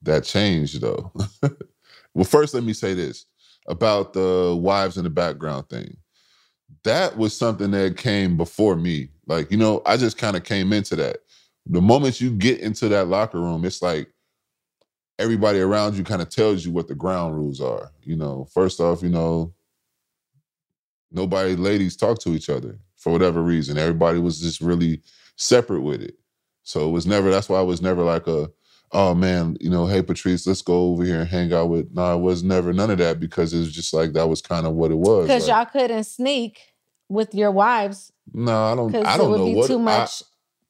That 0.01 0.23
changed 0.23 0.81
though. 0.81 1.11
well, 2.13 2.25
first 2.25 2.53
let 2.53 2.63
me 2.63 2.73
say 2.73 2.93
this 2.93 3.25
about 3.67 4.13
the 4.13 4.57
wives 4.59 4.97
in 4.97 5.03
the 5.03 5.09
background 5.09 5.69
thing. 5.69 5.97
That 6.83 7.17
was 7.17 7.37
something 7.37 7.71
that 7.71 7.97
came 7.97 8.35
before 8.35 8.75
me. 8.75 9.09
Like, 9.27 9.51
you 9.51 9.57
know, 9.57 9.81
I 9.85 9.97
just 9.97 10.17
kind 10.17 10.35
of 10.35 10.43
came 10.43 10.73
into 10.73 10.95
that. 10.97 11.17
The 11.65 11.81
moment 11.81 12.19
you 12.19 12.31
get 12.31 12.59
into 12.59 12.89
that 12.89 13.07
locker 13.07 13.39
room, 13.39 13.63
it's 13.65 13.81
like 13.81 14.09
everybody 15.17 15.59
around 15.59 15.95
you 15.95 16.03
kind 16.03 16.21
of 16.21 16.29
tells 16.29 16.65
you 16.65 16.71
what 16.71 16.87
the 16.87 16.95
ground 16.95 17.35
rules 17.35 17.61
are. 17.61 17.91
You 18.03 18.15
know, 18.15 18.47
first 18.53 18.79
off, 18.79 19.01
you 19.01 19.09
know, 19.09 19.53
nobody, 21.11 21.55
ladies 21.55 21.95
talk 21.95 22.19
to 22.19 22.33
each 22.33 22.49
other 22.49 22.79
for 22.97 23.11
whatever 23.11 23.41
reason. 23.41 23.77
Everybody 23.77 24.19
was 24.19 24.41
just 24.41 24.61
really 24.61 25.01
separate 25.37 25.81
with 25.81 26.01
it. 26.01 26.15
So 26.63 26.87
it 26.87 26.91
was 26.91 27.05
never, 27.05 27.29
that's 27.29 27.49
why 27.49 27.59
I 27.59 27.63
was 27.63 27.81
never 27.81 28.03
like 28.03 28.27
a, 28.27 28.49
oh 28.91 29.13
man, 29.15 29.57
you 29.59 29.69
know, 29.69 29.85
hey 29.87 30.01
Patrice, 30.01 30.45
let's 30.47 30.61
go 30.61 30.91
over 30.91 31.03
here 31.03 31.21
and 31.21 31.29
hang 31.29 31.53
out 31.53 31.69
with. 31.69 31.91
No, 31.93 32.15
it 32.17 32.21
was 32.21 32.43
never 32.43 32.73
none 32.73 32.89
of 32.91 32.97
that 32.99 33.19
because 33.19 33.53
it 33.53 33.59
was 33.59 33.71
just 33.73 33.93
like 33.93 34.13
that 34.13 34.27
was 34.27 34.41
kind 34.41 34.65
of 34.65 34.73
what 34.73 34.91
it 34.91 34.97
was. 34.97 35.27
Because 35.27 35.47
like, 35.47 35.55
y'all 35.55 35.65
couldn't 35.81 36.03
sneak 36.05 36.59
with 37.09 37.33
your 37.33 37.51
wives. 37.51 38.11
No, 38.33 38.63
I 38.71 38.75
don't. 38.75 38.95
I 38.95 39.17
don't 39.17 39.31
would 39.31 39.37
know 39.39 39.45
be 39.45 39.55
what 39.55 39.67
too 39.67 39.79
I- 39.79 39.83
much. 39.83 40.23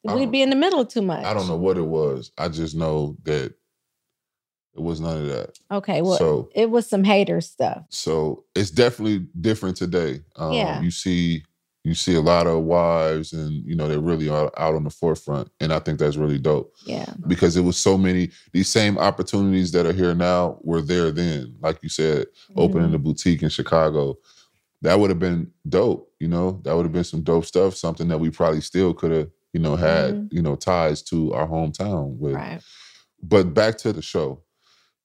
We'd 0.04 0.32
be 0.32 0.42
in 0.42 0.50
the 0.50 0.56
middle 0.56 0.86
too 0.86 1.02
much. 1.02 1.24
I 1.24 1.34
don't 1.34 1.48
know 1.48 1.56
what 1.56 1.78
it 1.78 1.86
was. 1.86 2.32
I 2.38 2.50
just 2.50 2.76
know 2.76 3.16
that 3.24 3.54
it 4.76 4.82
was 4.82 5.00
none 5.00 5.22
of 5.22 5.28
that. 5.28 5.58
Okay, 5.72 6.02
well, 6.02 6.18
so 6.18 6.50
it 6.56 6.70
was 6.70 6.88
some 6.88 7.04
hater 7.04 7.40
stuff. 7.42 7.84
so 7.90 8.44
it's 8.56 8.72
definitely 8.72 9.28
different 9.40 9.78
today. 9.78 10.20
Um, 10.36 10.54
Yeah. 10.54 10.82
You 10.82 10.90
see, 10.92 11.44
you 11.84 11.94
see 11.94 12.16
a 12.16 12.22
lot 12.22 12.48
of 12.48 12.64
wives, 12.64 13.34
and 13.34 13.52
you 13.66 13.76
know 13.76 13.88
they're 13.88 14.00
really 14.00 14.30
out, 14.30 14.54
out 14.58 14.74
on 14.74 14.84
the 14.84 14.90
forefront, 14.90 15.50
and 15.60 15.72
I 15.74 15.80
think 15.80 16.00
that's 16.00 16.16
really 16.18 16.40
dope 16.40 16.74
Yeah. 16.86 17.14
because 17.28 17.56
it 17.58 17.62
was 17.62 17.78
so 17.78 17.98
many 17.98 18.32
these 18.52 18.70
same 18.70 18.98
opportunities 18.98 19.72
that 19.74 19.86
are 19.86 19.94
here 19.94 20.16
now 20.16 20.60
were 20.64 20.82
there 20.82 21.12
then. 21.12 21.56
Like 21.62 21.80
you 21.84 21.90
said, 21.90 22.28
opening 22.56 22.88
Mhm. 22.90 22.92
the 22.94 23.00
boutique 23.00 23.44
in 23.44 23.50
Chicago, 23.50 24.18
that 24.82 25.00
would 25.00 25.10
have 25.12 25.20
been 25.20 25.52
dope. 25.70 26.10
You 26.20 26.30
know, 26.30 26.62
that 26.64 26.76
would 26.76 26.86
have 26.86 26.94
been 26.94 27.04
some 27.04 27.22
dope 27.22 27.46
stuff. 27.46 27.76
Something 27.76 28.08
that 28.08 28.18
we 28.20 28.30
probably 28.32 28.62
still 28.62 28.94
could 28.94 29.12
have, 29.12 29.30
you 29.54 29.60
know, 29.60 29.76
had 29.76 30.16
Mhm. 30.16 30.34
you 30.34 30.42
know 30.42 30.56
ties 30.56 31.02
to 31.04 31.34
our 31.34 31.48
hometown 31.48 32.18
with. 32.18 32.34
Right. 32.36 32.60
But 33.22 33.54
back 33.54 33.78
to 33.80 33.94
the 33.94 34.02
show, 34.02 34.42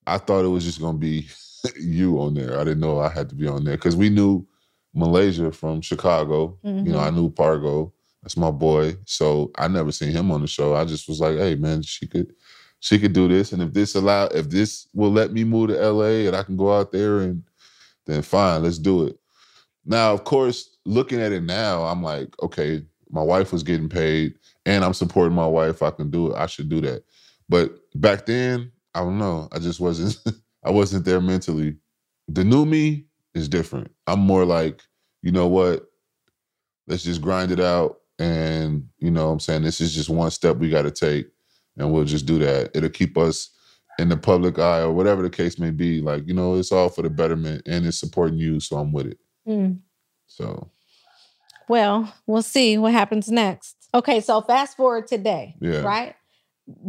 I 0.07 0.19
thought 0.19 0.45
it 0.45 0.49
was 0.49 0.65
just 0.65 0.81
gonna 0.81 0.99
be 0.99 1.29
you 1.81 2.19
on 2.21 2.35
there. 2.35 2.59
I 2.59 2.65
didn't 2.65 2.81
know 2.81 2.99
I 2.99 3.09
had 3.11 3.29
to 3.29 3.35
be 3.35 3.47
on 3.47 3.65
there 3.65 3.77
because 3.77 3.97
we 3.97 4.09
knew 4.11 4.47
Malaysia 4.95 5.53
from 5.53 5.81
Chicago. 5.83 6.59
You 6.63 6.93
know. 6.93 6.99
I 6.99 7.11
knew 7.11 7.31
Pargo. 7.31 7.93
That's 8.23 8.37
my 8.37 8.51
boy. 8.51 8.97
So 9.07 9.51
I 9.57 9.69
never 9.69 9.93
seen 9.93 10.11
him 10.11 10.31
on 10.33 10.41
the 10.41 10.47
show. 10.49 10.75
I 10.75 10.85
just 10.85 11.09
was 11.09 11.21
like, 11.21 11.37
hey 11.37 11.55
man, 11.55 11.83
she 11.83 12.07
could 12.07 12.33
she 12.81 12.99
could 12.99 13.13
do 13.13 13.29
this. 13.29 13.53
And 13.53 13.63
if 13.63 13.73
this 13.73 13.95
allow 13.95 14.27
if 14.27 14.49
this 14.51 14.89
will 14.95 15.13
let 15.13 15.33
me 15.33 15.45
move 15.45 15.69
to 15.69 15.77
LA 15.93 16.27
and 16.27 16.35
I 16.37 16.43
can 16.43 16.57
go 16.57 16.73
out 16.77 16.91
there 16.93 17.19
and 17.19 17.43
then 18.07 18.23
fine, 18.23 18.63
let's 18.63 18.79
do 18.79 19.07
it. 19.07 19.19
Now, 19.85 20.13
of 20.13 20.25
course, 20.25 20.77
looking 20.85 21.21
at 21.21 21.33
it 21.33 21.43
now, 21.43 21.85
I'm 21.85 22.03
like, 22.03 22.35
okay, 22.43 22.83
my 23.11 23.23
wife 23.23 23.53
was 23.53 23.63
getting 23.63 23.89
paid 23.89 24.35
and 24.67 24.85
I'm 24.85 24.95
supporting 24.95 25.35
my 25.35 25.47
wife. 25.47 25.83
I 25.83 25.91
can 25.91 26.11
do 26.11 26.33
it. 26.33 26.37
I 26.37 26.47
should 26.47 26.69
do 26.69 26.81
that. 26.83 27.05
But 27.49 27.73
back 27.95 28.27
then, 28.27 28.73
I 28.95 29.01
don't 29.01 29.19
know. 29.19 29.49
I 29.53 29.59
just 29.59 29.81
wasn't 29.81 30.19
I 30.65 30.71
wasn't 30.71 31.05
there 31.05 31.21
mentally. 31.21 31.77
The 32.29 32.45
new 32.45 32.67
me 32.67 33.07
is 33.35 33.49
different. 33.49 33.91
I'm 34.07 34.21
more 34.21 34.45
like, 34.45 34.83
you 35.23 35.33
know 35.33 35.47
what? 35.47 35.87
Let's 36.87 37.05
just 37.05 37.23
grind 37.23 37.51
it 37.51 37.61
out. 37.61 38.01
And 38.19 38.89
you 38.99 39.11
know 39.11 39.27
what 39.27 39.33
I'm 39.33 39.41
saying 39.41 39.63
this 39.63 39.81
is 39.81 39.95
just 39.95 40.11
one 40.11 40.31
step 40.31 40.57
we 40.57 40.71
gotta 40.71 40.91
take. 40.91 41.29
And 41.77 41.93
we'll 41.93 42.05
just 42.05 42.27
do 42.27 42.39
that. 42.41 42.73
It'll 42.75 42.89
keep 42.91 43.17
us 43.17 43.51
in 43.99 44.09
the 44.09 44.17
public 44.17 44.59
eye 44.59 44.81
or 44.81 44.93
whatever 44.93 45.23
the 45.23 45.31
case 45.31 45.59
may 45.59 45.71
be. 45.71 46.01
Like, 46.01 46.27
you 46.27 46.35
know, 46.35 46.57
it's 46.57 46.73
all 46.73 46.89
for 46.89 47.03
the 47.03 47.11
betterment 47.11 47.63
and 47.67 47.87
it's 47.87 47.99
supporting 47.99 48.39
you. 48.39 48.61
So 48.61 48.77
I'm 48.77 48.93
with 48.93 49.07
it. 49.07 49.19
Mm. 49.47 49.79
So 50.27 50.71
Well, 51.69 52.13
we'll 52.27 52.43
see 52.43 52.79
what 52.79 52.93
happens 52.93 53.31
next. 53.31 53.77
Okay, 53.95 54.21
so 54.21 54.41
fast 54.41 54.77
forward 54.77 55.07
today, 55.07 55.55
Yeah. 55.61 55.83
right? 55.83 56.15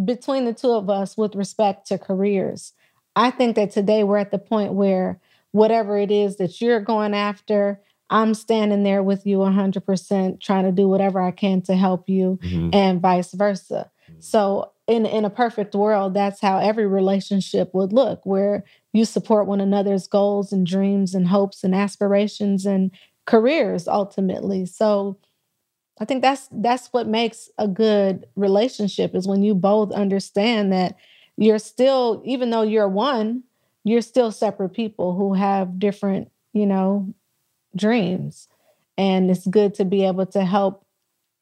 Between 0.06 0.46
the 0.46 0.54
two 0.54 0.72
of 0.72 0.90
us 0.90 1.18
with 1.18 1.36
respect 1.36 1.88
to 1.88 1.98
careers, 1.98 2.74
I 3.16 3.32
think 3.32 3.56
that 3.56 3.72
today 3.72 4.04
we're 4.04 4.18
at 4.18 4.32
the 4.32 4.40
point 4.40 4.74
where 4.74 5.20
whatever 5.52 5.98
it 5.98 6.12
is 6.12 6.38
that 6.38 6.62
you're 6.62 6.80
going 6.82 7.14
after, 7.14 7.82
I'm 8.10 8.34
standing 8.34 8.84
there 8.84 9.04
with 9.04 9.26
you 9.26 9.42
100%, 9.42 10.40
trying 10.42 10.66
to 10.66 10.72
do 10.72 10.88
whatever 10.88 11.22
I 11.22 11.32
can 11.32 11.62
to 11.64 11.76
help 11.76 12.10
you, 12.10 12.40
mhm. 12.44 12.74
and 12.74 13.02
vice 13.02 13.34
versa. 13.34 13.92
So, 14.20 14.72
in, 14.88 15.06
in 15.06 15.24
a 15.24 15.30
perfect 15.30 15.76
world, 15.76 16.16
that's 16.16 16.42
how 16.42 16.58
every 16.58 16.88
relationship 16.88 17.76
would 17.76 17.94
look, 17.94 18.26
where 18.26 18.64
you 18.92 19.06
support 19.06 19.46
one 19.46 19.62
another's 19.62 20.08
goals 20.08 20.52
and 20.52 20.66
dreams 20.66 21.14
and 21.14 21.28
hopes 21.28 21.64
and 21.64 21.76
aspirations 21.76 22.66
and 22.66 22.90
careers 23.30 23.88
ultimately. 23.88 24.66
So 24.66 25.20
I 26.00 26.06
think 26.06 26.24
that's 26.24 26.50
that's 26.52 26.88
what 26.88 27.08
makes 27.08 27.48
a 27.60 27.68
good 27.68 28.26
relationship 28.36 29.14
is 29.14 29.28
when 29.28 29.44
you 29.44 29.54
both 29.54 29.92
understand 29.92 30.74
that 30.74 30.96
you're 31.38 31.60
still 31.60 32.24
even 32.26 32.50
though 32.50 32.64
you're 32.64 32.90
one, 32.90 33.44
you're 33.84 34.02
still 34.02 34.32
separate 34.32 34.70
people 34.70 35.16
who 35.16 35.36
have 35.36 35.78
different, 35.78 36.32
you 36.54 36.66
know, 36.66 37.14
dreams. 37.76 38.48
And 38.98 39.30
it's 39.30 39.46
good 39.46 39.76
to 39.76 39.86
be 39.86 40.06
able 40.06 40.26
to 40.26 40.44
help 40.44 40.84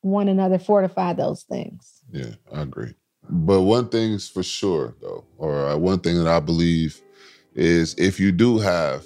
one 0.02 0.28
another 0.28 0.60
fortify 0.60 1.14
those 1.14 1.44
things. 1.44 2.02
Yeah, 2.12 2.36
I 2.54 2.64
agree. 2.64 2.96
But 3.30 3.62
one 3.62 3.88
thing's 3.88 4.28
for 4.28 4.44
sure, 4.44 4.94
though, 5.02 5.24
or 5.38 5.70
uh, 5.70 5.78
one 5.78 6.00
thing 6.00 6.18
that 6.18 6.28
I 6.28 6.42
believe 6.42 7.02
is 7.56 7.96
if 7.98 8.20
you 8.20 8.34
do 8.34 8.60
have 8.60 9.06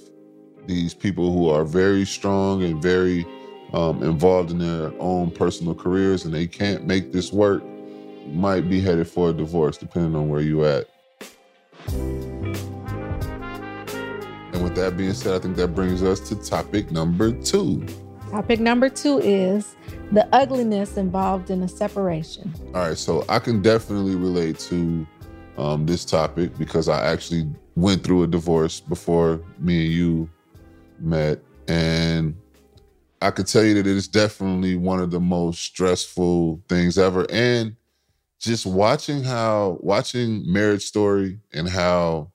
these 0.67 0.93
people 0.93 1.32
who 1.32 1.50
are 1.50 1.65
very 1.65 2.06
strong 2.06 2.63
and 2.63 2.82
very 2.82 3.26
um, 3.74 4.04
involved 4.04 4.52
in 4.52 4.60
their 4.60 4.91
own 5.00 5.32
personal 5.32 5.74
careers 5.74 6.26
and 6.26 6.34
they 6.34 6.47
can't 6.47 6.86
make 6.86 7.12
this 7.12 7.32
work, 7.32 7.63
might 8.28 8.69
be 8.69 8.80
headed 8.80 9.08
for 9.08 9.30
a 9.30 9.34
divorce, 9.34 9.78
depending 9.78 10.15
on 10.15 10.30
where 10.30 10.41
you're 10.41 10.65
at. 10.65 10.89
And 14.54 14.63
with 14.63 14.76
that 14.76 14.95
being 14.97 15.13
said, 15.13 15.34
I 15.34 15.39
think 15.39 15.56
that 15.56 15.69
brings 15.69 16.04
us 16.04 16.19
to 16.30 16.36
topic 16.36 16.91
number 16.91 17.32
two. 17.32 17.86
Topic 18.30 18.60
number 18.60 18.89
two 18.89 19.19
is 19.19 19.76
the 20.12 20.28
ugliness 20.34 20.97
involved 20.97 21.50
in 21.50 21.63
a 21.63 21.67
separation. 21.67 22.54
All 22.67 22.88
right, 22.88 22.97
so 22.97 23.26
I 23.28 23.39
can 23.39 23.62
definitely 23.62 24.15
relate 24.15 24.60
to 24.60 25.08
um, 25.58 25.86
this 25.86 26.06
topic 26.06 26.58
because 26.58 26.88
I 26.89 27.06
actually 27.06 27.50
went 27.76 28.04
through 28.04 28.24
a 28.24 28.28
divorce 28.28 28.80
before 28.80 29.41
me 29.60 29.86
and 29.86 29.93
you 29.93 30.30
met, 31.02 31.40
and 31.68 32.36
I 33.22 33.32
could 33.32 33.48
tell 33.48 33.64
you 33.64 33.76
that 33.76 33.88
it 33.88 33.96
is 33.96 34.08
definitely 34.08 34.76
one 34.76 35.00
of 35.00 35.12
the 35.12 35.20
most 35.20 35.62
stressful 35.62 36.62
things 36.68 36.98
ever. 36.98 37.26
And 37.30 37.76
just 38.40 38.66
watching 38.66 39.24
how 39.24 39.78
watching 39.82 40.52
Marriage 40.52 40.84
Story 40.84 41.40
and 41.54 41.70
how 41.70 42.32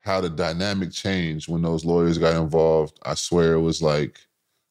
how 0.00 0.20
the 0.20 0.30
dynamic 0.30 0.90
changed 0.90 1.48
when 1.48 1.62
those 1.62 1.84
lawyers 1.84 2.18
got 2.18 2.36
involved, 2.36 2.98
I 3.02 3.14
swear 3.14 3.54
it 3.54 3.60
was 3.60 3.82
like 3.82 4.20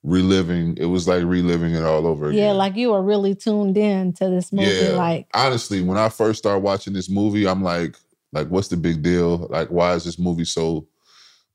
reliving. 0.04 0.76
It 0.78 0.86
was 0.86 1.08
like 1.08 1.24
reliving 1.24 1.76
it 1.76 1.84
all 1.84 2.08
over 2.08 2.30
again. 2.30 2.43
Yeah, 2.43 2.52
like 2.54 2.76
you 2.76 2.91
were 2.91 3.04
really 3.04 3.36
tuned 3.36 3.78
in 3.78 4.13
to 4.13 4.30
this 4.30 4.52
movie. 4.52 4.70
Yeah. 4.70 4.91
Like, 4.91 5.28
honestly, 5.34 5.82
when 5.82 5.98
I 5.98 6.10
first 6.10 6.39
started 6.39 6.62
watching 6.62 6.93
this 6.93 7.10
movie, 7.10 7.48
I'm 7.48 7.62
like, 7.63 7.98
like, 8.32 8.48
what's 8.48 8.67
the 8.67 8.78
big 8.78 9.02
deal? 9.02 9.48
Like, 9.50 9.70
why 9.70 9.93
is 9.93 10.06
this 10.06 10.20
movie 10.20 10.46
so? 10.46 10.88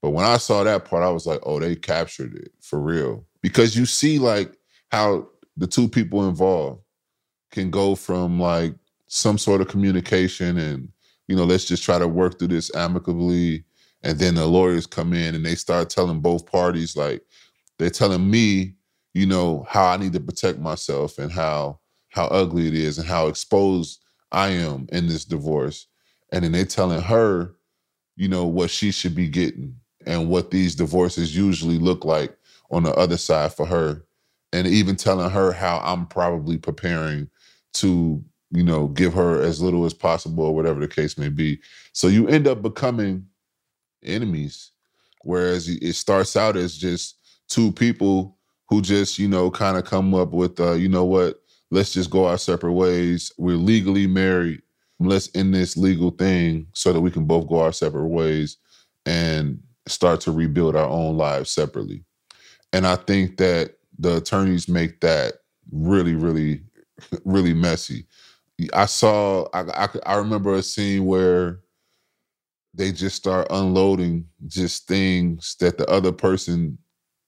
But 0.02 0.10
when 0.10 0.24
I 0.24 0.36
saw 0.36 0.64
that 0.64 0.84
part, 0.84 1.04
I 1.04 1.10
was 1.10 1.26
like, 1.26 1.40
oh, 1.44 1.60
they 1.60 1.76
captured 1.76 2.34
it 2.34 2.50
for 2.60 2.80
real. 2.80 3.24
Because 3.40 3.76
you 3.76 3.86
see, 3.86 4.18
like, 4.18 4.56
how 4.90 5.28
the 5.56 5.66
two 5.66 5.88
people 5.88 6.28
involved 6.28 6.82
can 7.50 7.70
go 7.70 7.94
from 7.94 8.40
like 8.40 8.74
some 9.06 9.38
sort 9.38 9.60
of 9.60 9.68
communication 9.68 10.58
and, 10.58 10.88
you 11.28 11.36
know, 11.36 11.44
let's 11.44 11.64
just 11.64 11.84
try 11.84 11.98
to 11.98 12.08
work 12.08 12.38
through 12.38 12.48
this 12.48 12.74
amicably. 12.74 13.64
And 14.02 14.18
then 14.18 14.34
the 14.34 14.46
lawyers 14.46 14.86
come 14.86 15.12
in 15.12 15.34
and 15.34 15.46
they 15.46 15.54
start 15.54 15.90
telling 15.90 16.20
both 16.20 16.46
parties, 16.46 16.96
like, 16.96 17.22
they're 17.78 17.90
telling 17.90 18.28
me, 18.28 18.74
you 19.14 19.26
know, 19.26 19.64
how 19.68 19.86
I 19.86 19.96
need 19.98 20.12
to 20.14 20.20
protect 20.20 20.58
myself 20.58 21.18
and 21.18 21.30
how 21.30 21.78
how 22.10 22.26
ugly 22.26 22.68
it 22.68 22.74
is 22.74 22.98
and 22.98 23.08
how 23.08 23.28
exposed 23.28 24.00
I 24.32 24.50
am 24.50 24.86
in 24.92 25.06
this 25.06 25.24
divorce. 25.24 25.86
And 26.30 26.44
then 26.44 26.52
they're 26.52 26.64
telling 26.66 27.00
her, 27.00 27.54
you 28.16 28.28
know, 28.28 28.46
what 28.46 28.70
she 28.70 28.90
should 28.92 29.14
be 29.14 29.28
getting 29.28 29.76
and 30.06 30.28
what 30.28 30.50
these 30.50 30.74
divorces 30.74 31.36
usually 31.36 31.78
look 31.78 32.04
like 32.04 32.36
on 32.70 32.82
the 32.82 32.94
other 32.94 33.16
side 33.16 33.52
for 33.52 33.66
her. 33.66 34.04
And 34.52 34.66
even 34.66 34.96
telling 34.96 35.30
her 35.30 35.52
how 35.52 35.80
I'm 35.82 36.06
probably 36.06 36.58
preparing 36.58 37.30
to, 37.74 38.22
you 38.50 38.62
know, 38.62 38.88
give 38.88 39.14
her 39.14 39.40
as 39.40 39.62
little 39.62 39.86
as 39.86 39.94
possible 39.94 40.44
or 40.44 40.54
whatever 40.54 40.80
the 40.80 40.88
case 40.88 41.16
may 41.16 41.30
be. 41.30 41.58
So 41.92 42.08
you 42.08 42.28
end 42.28 42.46
up 42.46 42.60
becoming 42.60 43.26
enemies. 44.04 44.70
Whereas 45.22 45.68
it 45.68 45.94
starts 45.94 46.36
out 46.36 46.56
as 46.56 46.76
just 46.76 47.16
two 47.48 47.72
people 47.72 48.36
who 48.68 48.82
just, 48.82 49.18
you 49.18 49.28
know, 49.28 49.50
kind 49.50 49.76
of 49.76 49.84
come 49.84 50.14
up 50.14 50.32
with, 50.32 50.58
uh, 50.60 50.72
you 50.72 50.88
know 50.88 51.04
what, 51.04 51.40
let's 51.70 51.92
just 51.92 52.10
go 52.10 52.26
our 52.26 52.38
separate 52.38 52.72
ways. 52.72 53.32
We're 53.38 53.56
legally 53.56 54.06
married. 54.06 54.62
Let's 54.98 55.30
end 55.34 55.54
this 55.54 55.76
legal 55.76 56.10
thing 56.10 56.66
so 56.74 56.92
that 56.92 57.00
we 57.00 57.10
can 57.10 57.24
both 57.24 57.48
go 57.48 57.60
our 57.60 57.72
separate 57.72 58.08
ways 58.08 58.58
and 59.06 59.60
start 59.86 60.20
to 60.22 60.32
rebuild 60.32 60.76
our 60.76 60.88
own 60.88 61.16
lives 61.16 61.50
separately. 61.50 62.04
And 62.72 62.86
I 62.86 62.96
think 62.96 63.36
that 63.38 63.76
the 63.98 64.16
attorneys 64.16 64.68
make 64.68 65.00
that 65.00 65.34
really, 65.70 66.14
really, 66.14 66.62
really 67.24 67.54
messy. 67.54 68.06
I 68.72 68.86
saw, 68.86 69.48
I, 69.52 69.62
I, 69.62 69.88
I 70.06 70.14
remember 70.16 70.54
a 70.54 70.62
scene 70.62 71.04
where 71.04 71.60
they 72.74 72.92
just 72.92 73.16
start 73.16 73.48
unloading 73.50 74.26
just 74.46 74.86
things 74.86 75.56
that 75.60 75.78
the 75.78 75.86
other 75.88 76.12
person, 76.12 76.78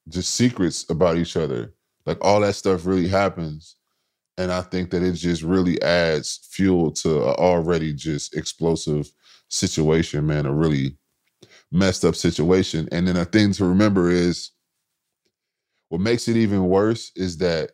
just 0.09 0.35
secrets 0.35 0.89
about 0.91 1.17
each 1.17 1.37
other. 1.37 1.75
Like 2.07 2.19
all 2.23 2.41
that 2.41 2.55
stuff 2.55 2.87
really 2.87 3.09
happens. 3.09 3.77
And 4.37 4.51
I 4.51 4.63
think 4.63 4.91
that 4.91 5.03
it 5.03 5.13
just 5.13 5.43
really 5.43 5.81
adds 5.83 6.49
fuel 6.51 6.91
to 6.93 7.29
an 7.29 7.35
already 7.35 7.93
just 7.93 8.37
explosive 8.37 9.11
situation, 9.49 10.27
man, 10.27 10.47
a 10.47 10.53
really 10.53 10.99
messed 11.75 12.05
up 12.05 12.15
situation. 12.15 12.89
And 12.93 13.07
then 13.07 13.17
a 13.17 13.25
thing 13.25 13.53
to 13.53 13.65
remember 13.65 14.11
is 14.11 14.53
what 15.89 16.01
makes 16.01 16.29
it 16.29 16.37
even 16.37 16.67
worse 16.67 17.11
is 17.17 17.39
that, 17.39 17.73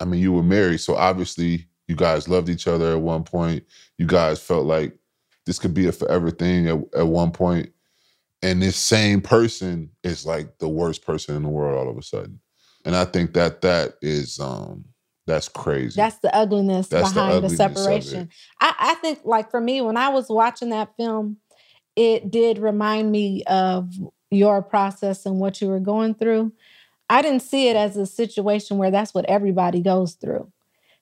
I 0.00 0.06
mean, 0.06 0.20
you 0.20 0.32
were 0.32 0.42
married. 0.42 0.80
So 0.80 0.96
obviously 0.96 1.68
you 1.86 1.94
guys 1.94 2.28
loved 2.28 2.48
each 2.48 2.66
other 2.66 2.92
at 2.92 3.00
one 3.00 3.24
point. 3.24 3.64
You 3.98 4.06
guys 4.06 4.42
felt 4.42 4.64
like 4.64 4.96
this 5.44 5.58
could 5.58 5.74
be 5.74 5.86
a 5.86 5.92
forever 5.92 6.30
thing 6.30 6.66
at, 6.66 6.78
at 6.96 7.06
one 7.06 7.30
point. 7.30 7.70
And 8.42 8.60
this 8.60 8.76
same 8.76 9.20
person 9.20 9.90
is 10.02 10.26
like 10.26 10.58
the 10.58 10.68
worst 10.68 11.04
person 11.04 11.36
in 11.36 11.42
the 11.42 11.48
world 11.48 11.78
all 11.78 11.90
of 11.90 11.98
a 11.98 12.02
sudden. 12.02 12.40
And 12.84 12.96
I 12.96 13.04
think 13.04 13.34
that 13.34 13.60
that 13.60 13.94
is 14.02 14.40
um 14.40 14.86
that's 15.26 15.48
crazy. 15.48 15.94
That's 15.96 16.18
the 16.18 16.34
ugliness 16.34 16.88
That's 16.88 17.10
the 17.12 17.20
behind 17.20 17.32
the, 17.32 17.36
ugliness 17.36 17.60
of 17.60 17.76
separation. 17.78 18.28
I, 18.60 18.74
I 18.76 18.94
think, 18.94 19.20
like 19.24 19.52
for 19.52 19.60
me, 19.60 19.80
when 19.80 19.96
I 19.96 20.08
was 20.08 20.28
watching 20.28 20.70
that 20.70 20.96
film, 20.96 21.36
it 21.96 22.30
did 22.30 22.58
remind 22.58 23.12
me 23.12 23.42
of 23.44 23.92
your 24.30 24.62
process 24.62 25.26
and 25.26 25.38
what 25.38 25.60
you 25.60 25.68
were 25.68 25.80
going 25.80 26.14
through. 26.14 26.52
I 27.10 27.20
didn't 27.20 27.42
see 27.42 27.68
it 27.68 27.76
as 27.76 27.96
a 27.96 28.06
situation 28.06 28.78
where 28.78 28.90
that's 28.90 29.12
what 29.14 29.26
everybody 29.26 29.82
goes 29.82 30.14
through. 30.14 30.50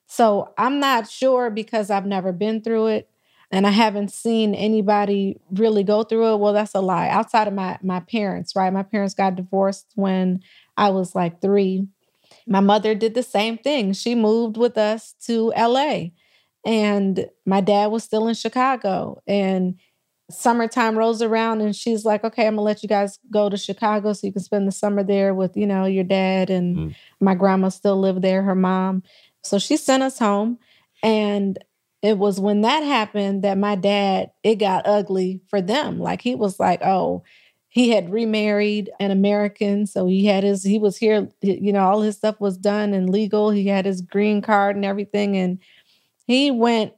So 0.07 0.53
I'm 0.57 0.79
not 0.79 1.09
sure 1.09 1.49
because 1.49 1.89
I've 1.89 2.05
never 2.05 2.33
been 2.33 2.61
through 2.61 2.87
it 2.87 3.09
and 3.49 3.65
I 3.65 3.71
haven't 3.71 4.11
seen 4.11 4.53
anybody 4.53 5.39
really 5.51 5.83
go 5.83 6.03
through 6.03 6.33
it. 6.33 6.39
Well, 6.39 6.53
that's 6.53 6.75
a 6.75 6.81
lie. 6.81 7.07
Outside 7.07 7.47
of 7.47 7.53
my 7.53 7.77
my 7.81 8.01
parents, 8.01 8.55
right? 8.55 8.73
My 8.73 8.83
parents 8.83 9.13
got 9.13 9.35
divorced 9.35 9.91
when 9.95 10.41
I 10.75 10.89
was 10.89 11.15
like 11.15 11.41
3. 11.41 11.87
My 12.47 12.59
mother 12.59 12.95
did 12.95 13.13
the 13.13 13.23
same 13.23 13.57
thing. 13.57 13.93
She 13.93 14.15
moved 14.15 14.57
with 14.57 14.77
us 14.77 15.15
to 15.25 15.53
LA. 15.57 16.07
And 16.65 17.27
my 17.45 17.61
dad 17.61 17.87
was 17.87 18.03
still 18.03 18.27
in 18.27 18.35
Chicago. 18.35 19.21
And 19.27 19.79
summertime 20.31 20.97
rolls 20.97 21.21
around 21.21 21.61
and 21.61 21.75
she's 21.75 22.05
like, 22.05 22.23
okay, 22.23 22.47
I'm 22.47 22.53
gonna 22.55 22.63
let 22.63 22.83
you 22.83 22.89
guys 22.89 23.19
go 23.31 23.49
to 23.49 23.57
Chicago 23.57 24.13
so 24.13 24.27
you 24.27 24.33
can 24.33 24.41
spend 24.41 24.67
the 24.67 24.71
summer 24.71 25.03
there 25.03 25.33
with, 25.33 25.55
you 25.55 25.67
know, 25.67 25.85
your 25.85 26.03
dad. 26.03 26.49
And 26.49 26.75
Mm. 26.77 26.95
my 27.19 27.35
grandma 27.35 27.69
still 27.69 27.99
lived 27.99 28.21
there, 28.21 28.41
her 28.43 28.55
mom. 28.55 29.03
So 29.43 29.59
she 29.59 29.77
sent 29.77 30.03
us 30.03 30.19
home. 30.19 30.57
And 31.03 31.57
it 32.01 32.17
was 32.17 32.39
when 32.39 32.61
that 32.61 32.81
happened 32.83 33.43
that 33.43 33.57
my 33.57 33.75
dad, 33.75 34.31
it 34.43 34.55
got 34.55 34.87
ugly 34.87 35.41
for 35.49 35.61
them. 35.61 35.99
Like 35.99 36.21
he 36.21 36.35
was 36.35 36.59
like, 36.59 36.81
oh, 36.83 37.23
he 37.67 37.89
had 37.89 38.11
remarried 38.11 38.89
an 38.99 39.11
American. 39.11 39.85
So 39.87 40.07
he 40.07 40.25
had 40.25 40.43
his, 40.43 40.63
he 40.63 40.77
was 40.77 40.97
here, 40.97 41.29
you 41.41 41.71
know, 41.71 41.85
all 41.85 42.01
his 42.01 42.17
stuff 42.17 42.39
was 42.41 42.57
done 42.57 42.93
and 42.93 43.09
legal. 43.09 43.49
He 43.51 43.67
had 43.67 43.85
his 43.85 44.01
green 44.01 44.41
card 44.41 44.75
and 44.75 44.83
everything. 44.83 45.37
And 45.37 45.59
he 46.27 46.51
went 46.51 46.93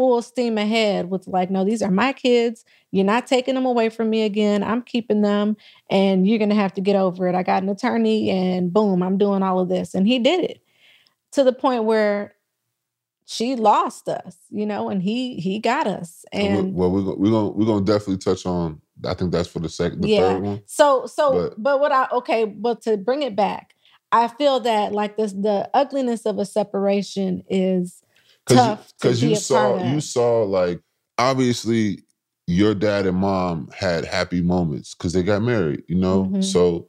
full 0.00 0.22
steam 0.22 0.56
ahead 0.56 1.10
with 1.10 1.26
like, 1.26 1.50
no, 1.50 1.62
these 1.62 1.82
are 1.82 1.90
my 1.90 2.10
kids. 2.10 2.64
You're 2.90 3.04
not 3.04 3.26
taking 3.26 3.54
them 3.54 3.66
away 3.66 3.90
from 3.90 4.08
me 4.08 4.22
again. 4.22 4.62
I'm 4.64 4.80
keeping 4.80 5.20
them 5.20 5.58
and 5.90 6.26
you're 6.26 6.38
going 6.38 6.48
to 6.48 6.54
have 6.56 6.72
to 6.74 6.80
get 6.80 6.96
over 6.96 7.28
it. 7.28 7.34
I 7.34 7.42
got 7.42 7.62
an 7.62 7.68
attorney 7.68 8.30
and 8.30 8.72
boom, 8.72 9.02
I'm 9.02 9.18
doing 9.18 9.42
all 9.42 9.60
of 9.60 9.68
this. 9.68 9.94
And 9.94 10.06
he 10.08 10.18
did 10.18 10.42
it 10.42 10.62
to 11.32 11.44
the 11.44 11.52
point 11.52 11.84
where 11.84 12.34
she 13.26 13.56
lost 13.56 14.08
us, 14.08 14.38
you 14.48 14.64
know, 14.64 14.88
and 14.88 15.02
he 15.02 15.34
he 15.38 15.58
got 15.58 15.86
us. 15.86 16.24
And 16.32 16.42
we- 16.54 16.58
And 16.60 16.74
well, 16.74 16.90
we're 16.90 17.02
gonna 17.02 17.16
we're 17.16 17.30
gonna 17.30 17.48
we're 17.50 17.66
gonna 17.66 17.84
definitely 17.84 18.16
touch 18.16 18.46
on. 18.46 18.80
I 19.04 19.12
think 19.12 19.32
that's 19.32 19.48
for 19.48 19.58
the 19.60 19.68
second, 19.68 20.00
the 20.00 20.08
Yeah. 20.08 20.20
third 20.20 20.42
one. 20.42 20.62
So 20.64 21.04
so 21.04 21.32
but, 21.50 21.62
But- 21.62 21.80
what 21.80 21.92
I 21.92 22.08
okay, 22.12 22.46
but 22.46 22.80
to 22.84 22.96
bring 22.96 23.20
it 23.22 23.36
back, 23.36 23.74
I 24.12 24.28
feel 24.28 24.60
that 24.60 24.92
like 24.92 25.18
this 25.18 25.32
the 25.34 25.68
ugliness 25.74 26.24
of 26.24 26.38
a 26.38 26.46
separation 26.46 27.44
is 27.50 28.02
tough 28.56 28.86
to 28.88 28.92
because 29.00 29.20
be 29.20 29.28
you 29.28 29.36
saw 29.36 29.78
you 29.94 30.00
saw 30.00 30.42
like 30.42 30.80
obviously 31.18 32.02
your 32.46 32.74
dad 32.74 33.06
and 33.06 33.16
mom 33.16 33.68
had 33.76 34.04
happy 34.04 34.40
moments 34.42 34.94
because 34.94 35.12
they 35.12 35.22
got 35.22 35.42
married. 35.42 35.82
You 35.88 35.96
know, 35.96 36.24
Mhm. 36.24 36.44
so. 36.44 36.88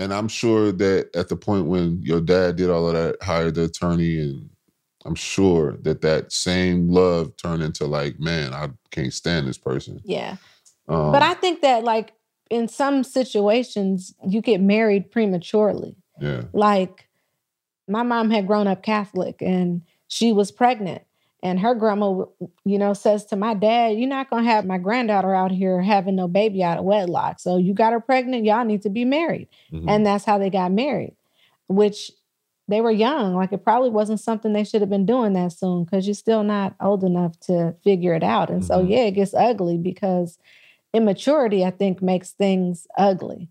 And 0.00 0.14
I'm 0.14 0.28
sure 0.28 0.70
that 0.70 1.10
at 1.16 1.28
the 1.28 1.36
point 1.36 1.66
when 1.66 2.00
your 2.02 2.20
dad 2.20 2.54
did 2.56 2.70
all 2.70 2.86
of 2.86 2.94
that, 2.94 3.20
hired 3.20 3.56
the 3.56 3.64
attorney, 3.64 4.20
and 4.20 4.48
I'm 5.04 5.16
sure 5.16 5.76
that 5.82 6.02
that 6.02 6.30
same 6.32 6.88
love 6.88 7.36
turned 7.36 7.64
into 7.64 7.84
like, 7.86 8.20
man, 8.20 8.54
I 8.54 8.68
can't 8.92 9.12
stand 9.12 9.48
this 9.48 9.58
person. 9.58 10.00
yeah. 10.04 10.36
Um, 10.88 11.10
but 11.12 11.22
I 11.22 11.34
think 11.34 11.62
that 11.62 11.82
like 11.84 12.12
in 12.48 12.68
some 12.68 13.02
situations 13.02 14.14
you 14.26 14.40
get 14.40 14.60
married 14.60 15.10
prematurely. 15.10 15.96
yeah, 16.20 16.42
Like 16.52 17.08
my 17.88 18.02
mom 18.04 18.30
had 18.30 18.46
grown 18.46 18.66
up 18.68 18.82
Catholic 18.82 19.42
and 19.42 19.82
she 20.08 20.32
was 20.32 20.50
pregnant. 20.50 21.02
And 21.40 21.60
her 21.60 21.72
grandma, 21.76 22.24
you 22.64 22.78
know, 22.78 22.94
says 22.94 23.24
to 23.26 23.36
my 23.36 23.54
dad, 23.54 23.96
You're 23.96 24.08
not 24.08 24.28
going 24.28 24.42
to 24.44 24.50
have 24.50 24.66
my 24.66 24.78
granddaughter 24.78 25.32
out 25.32 25.52
here 25.52 25.80
having 25.80 26.16
no 26.16 26.26
baby 26.26 26.64
out 26.64 26.78
of 26.78 26.84
wedlock. 26.84 27.38
So 27.38 27.58
you 27.58 27.74
got 27.74 27.92
her 27.92 28.00
pregnant. 28.00 28.44
Y'all 28.44 28.64
need 28.64 28.82
to 28.82 28.90
be 28.90 29.04
married. 29.04 29.46
mhm. 29.72 29.84
And 29.88 30.04
that's 30.04 30.24
how 30.24 30.38
they 30.38 30.50
got 30.50 30.72
married, 30.72 31.14
which 31.68 32.10
they 32.66 32.80
were 32.80 32.90
young. 32.90 33.34
Like 33.36 33.52
it 33.52 33.62
probably 33.62 33.90
wasn't 33.90 34.18
something 34.18 34.52
they 34.52 34.64
should 34.64 34.80
have 34.80 34.90
been 34.90 35.06
doing 35.06 35.32
that 35.34 35.52
soon 35.52 35.84
because 35.84 36.08
you're 36.08 36.14
still 36.14 36.42
not 36.42 36.74
old 36.80 37.04
enough 37.04 37.38
to 37.42 37.74
figure 37.84 38.14
it 38.14 38.24
out. 38.24 38.50
And 38.50 38.64
so, 38.64 38.82
Mhm. 38.82 38.90
yeah, 38.90 39.04
it 39.04 39.12
gets 39.12 39.32
ugly 39.32 39.78
because 39.78 40.38
immaturity, 40.92 41.64
I 41.64 41.70
think, 41.70 42.02
makes 42.02 42.32
things 42.32 42.86
ugly. 42.96 43.48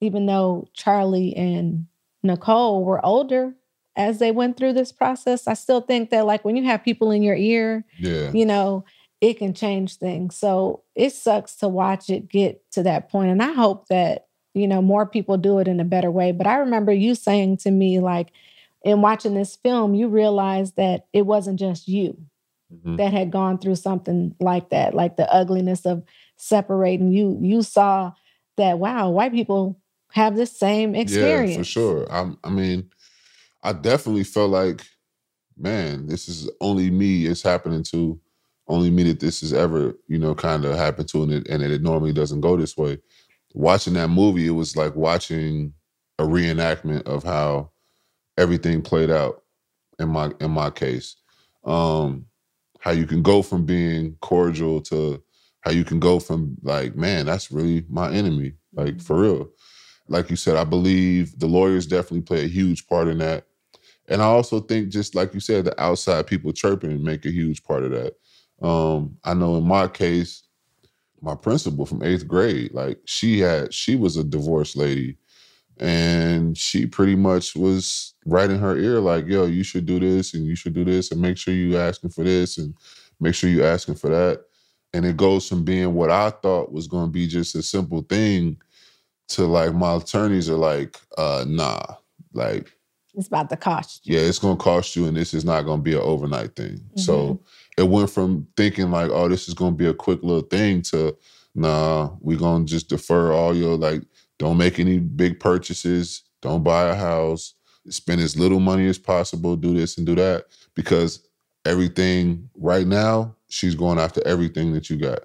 Even 0.00 0.26
though 0.26 0.66
Charlie 0.72 1.36
and 1.36 1.86
Nicole 2.24 2.84
were 2.84 3.04
older 3.06 3.54
as 3.96 4.18
they 4.18 4.30
went 4.30 4.56
through 4.56 4.72
this 4.72 4.92
process, 4.92 5.46
I 5.46 5.54
still 5.54 5.80
think 5.80 6.10
that, 6.10 6.26
like, 6.26 6.44
when 6.44 6.56
you 6.56 6.64
have 6.64 6.82
people 6.84 7.10
in 7.10 7.22
your 7.22 7.36
ear, 7.36 7.84
yeah, 7.98 8.30
you 8.32 8.46
know, 8.46 8.84
it 9.20 9.38
can 9.38 9.54
change 9.54 9.96
things. 9.96 10.36
So 10.36 10.82
it 10.94 11.10
sucks 11.12 11.56
to 11.56 11.68
watch 11.68 12.10
it 12.10 12.28
get 12.28 12.62
to 12.72 12.82
that 12.82 13.08
point. 13.10 13.30
And 13.30 13.42
I 13.42 13.52
hope 13.52 13.88
that, 13.88 14.26
you 14.54 14.66
know, 14.66 14.82
more 14.82 15.06
people 15.06 15.36
do 15.36 15.58
it 15.58 15.68
in 15.68 15.78
a 15.78 15.84
better 15.84 16.10
way. 16.10 16.32
But 16.32 16.46
I 16.46 16.56
remember 16.56 16.92
you 16.92 17.14
saying 17.14 17.58
to 17.58 17.70
me, 17.70 18.00
like, 18.00 18.32
in 18.84 19.00
watching 19.00 19.34
this 19.34 19.54
film, 19.56 19.94
you 19.94 20.08
realized 20.08 20.76
that 20.76 21.06
it 21.12 21.22
wasn't 21.22 21.58
just 21.60 21.86
you 21.86 22.16
Mhm. 22.72 22.96
that 22.96 23.12
had 23.12 23.30
gone 23.30 23.58
through 23.58 23.76
something 23.76 24.34
like 24.40 24.70
that, 24.70 24.94
like 24.94 25.16
the 25.16 25.32
ugliness 25.32 25.86
of 25.86 26.02
separating. 26.36 27.12
You 27.12 27.38
you 27.40 27.62
saw 27.62 28.12
that, 28.56 28.78
wow, 28.78 29.10
white 29.10 29.32
people 29.32 29.78
have 30.12 30.36
the 30.36 30.46
same 30.46 30.94
experience. 30.94 31.50
Yeah, 31.52 31.58
for 31.58 31.64
sure. 31.64 32.12
I, 32.12 32.32
I 32.44 32.50
mean, 32.50 32.90
I 33.62 33.72
definitely 33.72 34.24
felt 34.24 34.50
like, 34.50 34.82
man, 35.56 36.06
this 36.06 36.28
is 36.28 36.50
only 36.60 36.90
me 36.90 37.26
it's 37.26 37.42
happening 37.42 37.82
to, 37.92 38.20
only 38.68 38.90
me 38.90 39.04
that 39.04 39.20
this 39.20 39.40
has 39.40 39.52
ever, 39.52 39.94
you 40.08 40.18
know, 40.18 40.34
kind 40.34 40.64
of 40.64 40.76
happened 40.76 41.08
to, 41.10 41.22
and 41.22 41.32
it, 41.32 41.48
and 41.48 41.62
it 41.62 41.82
normally 41.82 42.12
doesn't 42.12 42.40
go 42.40 42.56
this 42.56 42.76
way. 42.76 42.98
Watching 43.54 43.94
that 43.94 44.08
movie, 44.08 44.46
it 44.46 44.50
was 44.50 44.76
like 44.76 44.94
watching 44.96 45.74
a 46.18 46.24
reenactment 46.24 47.02
of 47.04 47.22
how 47.24 47.70
everything 48.38 48.82
played 48.82 49.10
out 49.10 49.42
in 49.98 50.08
my 50.08 50.32
in 50.40 50.50
my 50.50 50.70
case. 50.70 51.16
Um, 51.64 52.26
how 52.80 52.92
you 52.92 53.06
can 53.06 53.22
go 53.22 53.42
from 53.42 53.66
being 53.66 54.16
cordial 54.20 54.80
to 54.82 55.22
how 55.60 55.70
you 55.70 55.84
can 55.84 56.00
go 56.00 56.18
from 56.20 56.56
like, 56.62 56.96
man, 56.96 57.26
that's 57.26 57.52
really 57.52 57.84
my 57.88 58.12
enemy, 58.12 58.54
like 58.74 59.00
for 59.00 59.20
real 59.20 59.50
like 60.08 60.30
you 60.30 60.36
said, 60.36 60.56
I 60.56 60.64
believe 60.64 61.38
the 61.38 61.46
lawyers 61.46 61.86
definitely 61.86 62.22
play 62.22 62.44
a 62.44 62.48
huge 62.48 62.86
part 62.86 63.08
in 63.08 63.18
that. 63.18 63.46
And 64.12 64.20
I 64.20 64.26
also 64.26 64.60
think, 64.60 64.90
just 64.90 65.14
like 65.14 65.32
you 65.32 65.40
said, 65.40 65.64
the 65.64 65.82
outside 65.82 66.26
people 66.26 66.52
chirping 66.52 67.02
make 67.02 67.24
a 67.24 67.30
huge 67.30 67.64
part 67.64 67.82
of 67.82 67.92
that. 67.92 68.12
Um, 68.62 69.16
I 69.24 69.32
know 69.32 69.56
in 69.56 69.64
my 69.64 69.88
case, 69.88 70.42
my 71.22 71.34
principal 71.34 71.86
from 71.86 72.02
eighth 72.02 72.28
grade, 72.28 72.74
like 72.74 72.98
she 73.06 73.38
had, 73.40 73.72
she 73.72 73.96
was 73.96 74.18
a 74.18 74.22
divorced 74.22 74.76
lady, 74.76 75.16
and 75.78 76.58
she 76.58 76.84
pretty 76.84 77.16
much 77.16 77.56
was 77.56 78.12
right 78.26 78.50
in 78.50 78.58
her 78.58 78.76
ear, 78.76 79.00
like, 79.00 79.26
"Yo, 79.26 79.46
you 79.46 79.62
should 79.64 79.86
do 79.86 79.98
this, 79.98 80.34
and 80.34 80.44
you 80.44 80.56
should 80.56 80.74
do 80.74 80.84
this, 80.84 81.10
and 81.10 81.20
make 81.20 81.38
sure 81.38 81.54
you 81.54 81.78
asking 81.78 82.10
for 82.10 82.22
this, 82.22 82.58
and 82.58 82.74
make 83.18 83.34
sure 83.34 83.48
you 83.48 83.64
asking 83.64 83.94
for 83.94 84.10
that." 84.10 84.42
And 84.92 85.06
it 85.06 85.16
goes 85.16 85.48
from 85.48 85.64
being 85.64 85.94
what 85.94 86.10
I 86.10 86.28
thought 86.30 86.70
was 86.70 86.86
going 86.86 87.06
to 87.06 87.12
be 87.12 87.26
just 87.26 87.54
a 87.54 87.62
simple 87.62 88.02
thing 88.02 88.60
to 89.28 89.46
like 89.46 89.72
my 89.72 89.96
attorneys 89.96 90.50
are 90.50 90.56
like, 90.56 90.98
uh, 91.16 91.46
nah, 91.48 91.80
like 92.34 92.72
It's 93.14 93.28
about 93.28 93.50
to 93.50 93.56
cost 93.56 94.06
you. 94.06 94.16
yeah, 94.16 94.22
it's 94.22 94.38
gonna 94.38 94.56
cost 94.56 94.96
you, 94.96 95.06
and 95.06 95.16
this 95.16 95.34
is 95.34 95.44
not 95.44 95.62
gonna 95.62 95.82
be 95.82 95.92
an 95.94 96.00
overnight 96.00 96.56
thing. 96.56 96.80
So 96.96 97.34
Mm-hmm. 97.34 97.82
it 97.82 97.88
went 97.88 98.10
from 98.10 98.46
thinking 98.56 98.90
like, 98.90 99.10
oh, 99.10 99.28
this 99.28 99.48
is 99.48 99.54
gonna 99.54 99.76
be 99.76 99.86
a 99.86 99.94
quick 99.94 100.22
little 100.22 100.42
thing 100.42 100.82
to 100.82 101.16
nah, 101.54 102.10
we 102.20 102.36
gonna 102.36 102.64
just 102.64 102.88
defer 102.88 103.32
all 103.32 103.54
your 103.54 103.76
like, 103.76 104.02
don't 104.38 104.56
make 104.56 104.78
any 104.78 104.98
big 104.98 105.38
purchases, 105.38 106.22
don't 106.40 106.62
buy 106.64 106.88
a 106.88 106.94
house, 106.94 107.54
spend 107.88 108.20
as 108.20 108.36
little 108.36 108.60
money 108.60 108.86
as 108.88 108.98
possible, 108.98 109.56
do 109.56 109.74
this 109.74 109.98
and 109.98 110.06
do 110.06 110.14
that. 110.14 110.46
Because 110.74 111.26
everything 111.64 112.48
right 112.56 112.86
now, 112.86 113.36
she's 113.48 113.74
going 113.74 113.98
after 113.98 114.26
everything 114.26 114.72
that 114.72 114.88
you 114.88 114.96
got. 114.96 115.20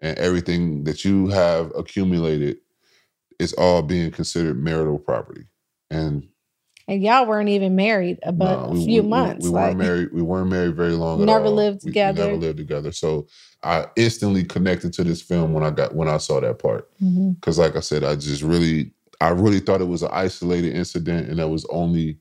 And 0.00 0.16
everything 0.18 0.84
that 0.84 1.04
you 1.04 1.28
have 1.28 1.72
accumulated 1.76 2.58
is 3.38 3.52
all 3.54 3.82
being 3.82 4.10
considered 4.10 4.62
marital 4.62 4.98
property. 4.98 5.44
And 5.90 6.28
And 6.86 7.02
y'all 7.02 7.26
weren't 7.26 7.48
even 7.48 7.74
married 7.74 8.18
about 8.22 8.70
no, 8.74 8.80
a 8.80 8.84
few 8.84 8.96
we- 8.96 9.00
we- 9.00 9.08
months. 9.08 9.44
We, 9.46 9.50
like, 9.52 9.64
weren't 9.68 9.78
married. 9.78 10.08
We 10.12 10.22
weren't 10.22 10.50
married 10.50 10.76
very 10.76 10.92
long. 10.92 11.24
Never 11.24 11.46
all. 11.46 11.52
lived 11.52 11.82
We- 11.84 11.88
we 11.88 11.92
together. 11.92 12.24
never 12.26 12.36
lived 12.36 12.58
together. 12.58 12.92
So 12.92 13.26
I 13.62 13.86
instantly 13.96 14.44
connected 14.44 14.92
to 14.94 15.04
this 15.04 15.22
film 15.22 15.54
when 15.54 15.62
I 15.62 15.70
got 15.70 15.94
when 15.94 16.08
I 16.08 16.18
saw 16.18 16.40
that 16.40 16.58
part. 16.58 16.90
Mm-hmm. 17.02 17.30
Because, 17.32 17.58
like 17.58 17.74
I 17.76 17.80
said, 17.80 18.04
I 18.04 18.14
just 18.16 18.42
really, 18.42 18.92
I 19.20 19.30
really 19.30 19.60
thought 19.60 19.80
it 19.80 19.88
was 19.88 20.02
an 20.02 20.10
isolated 20.12 20.74
incident, 20.76 21.30
and 21.30 21.38
that 21.38 21.48
was 21.48 21.64
only 21.70 22.18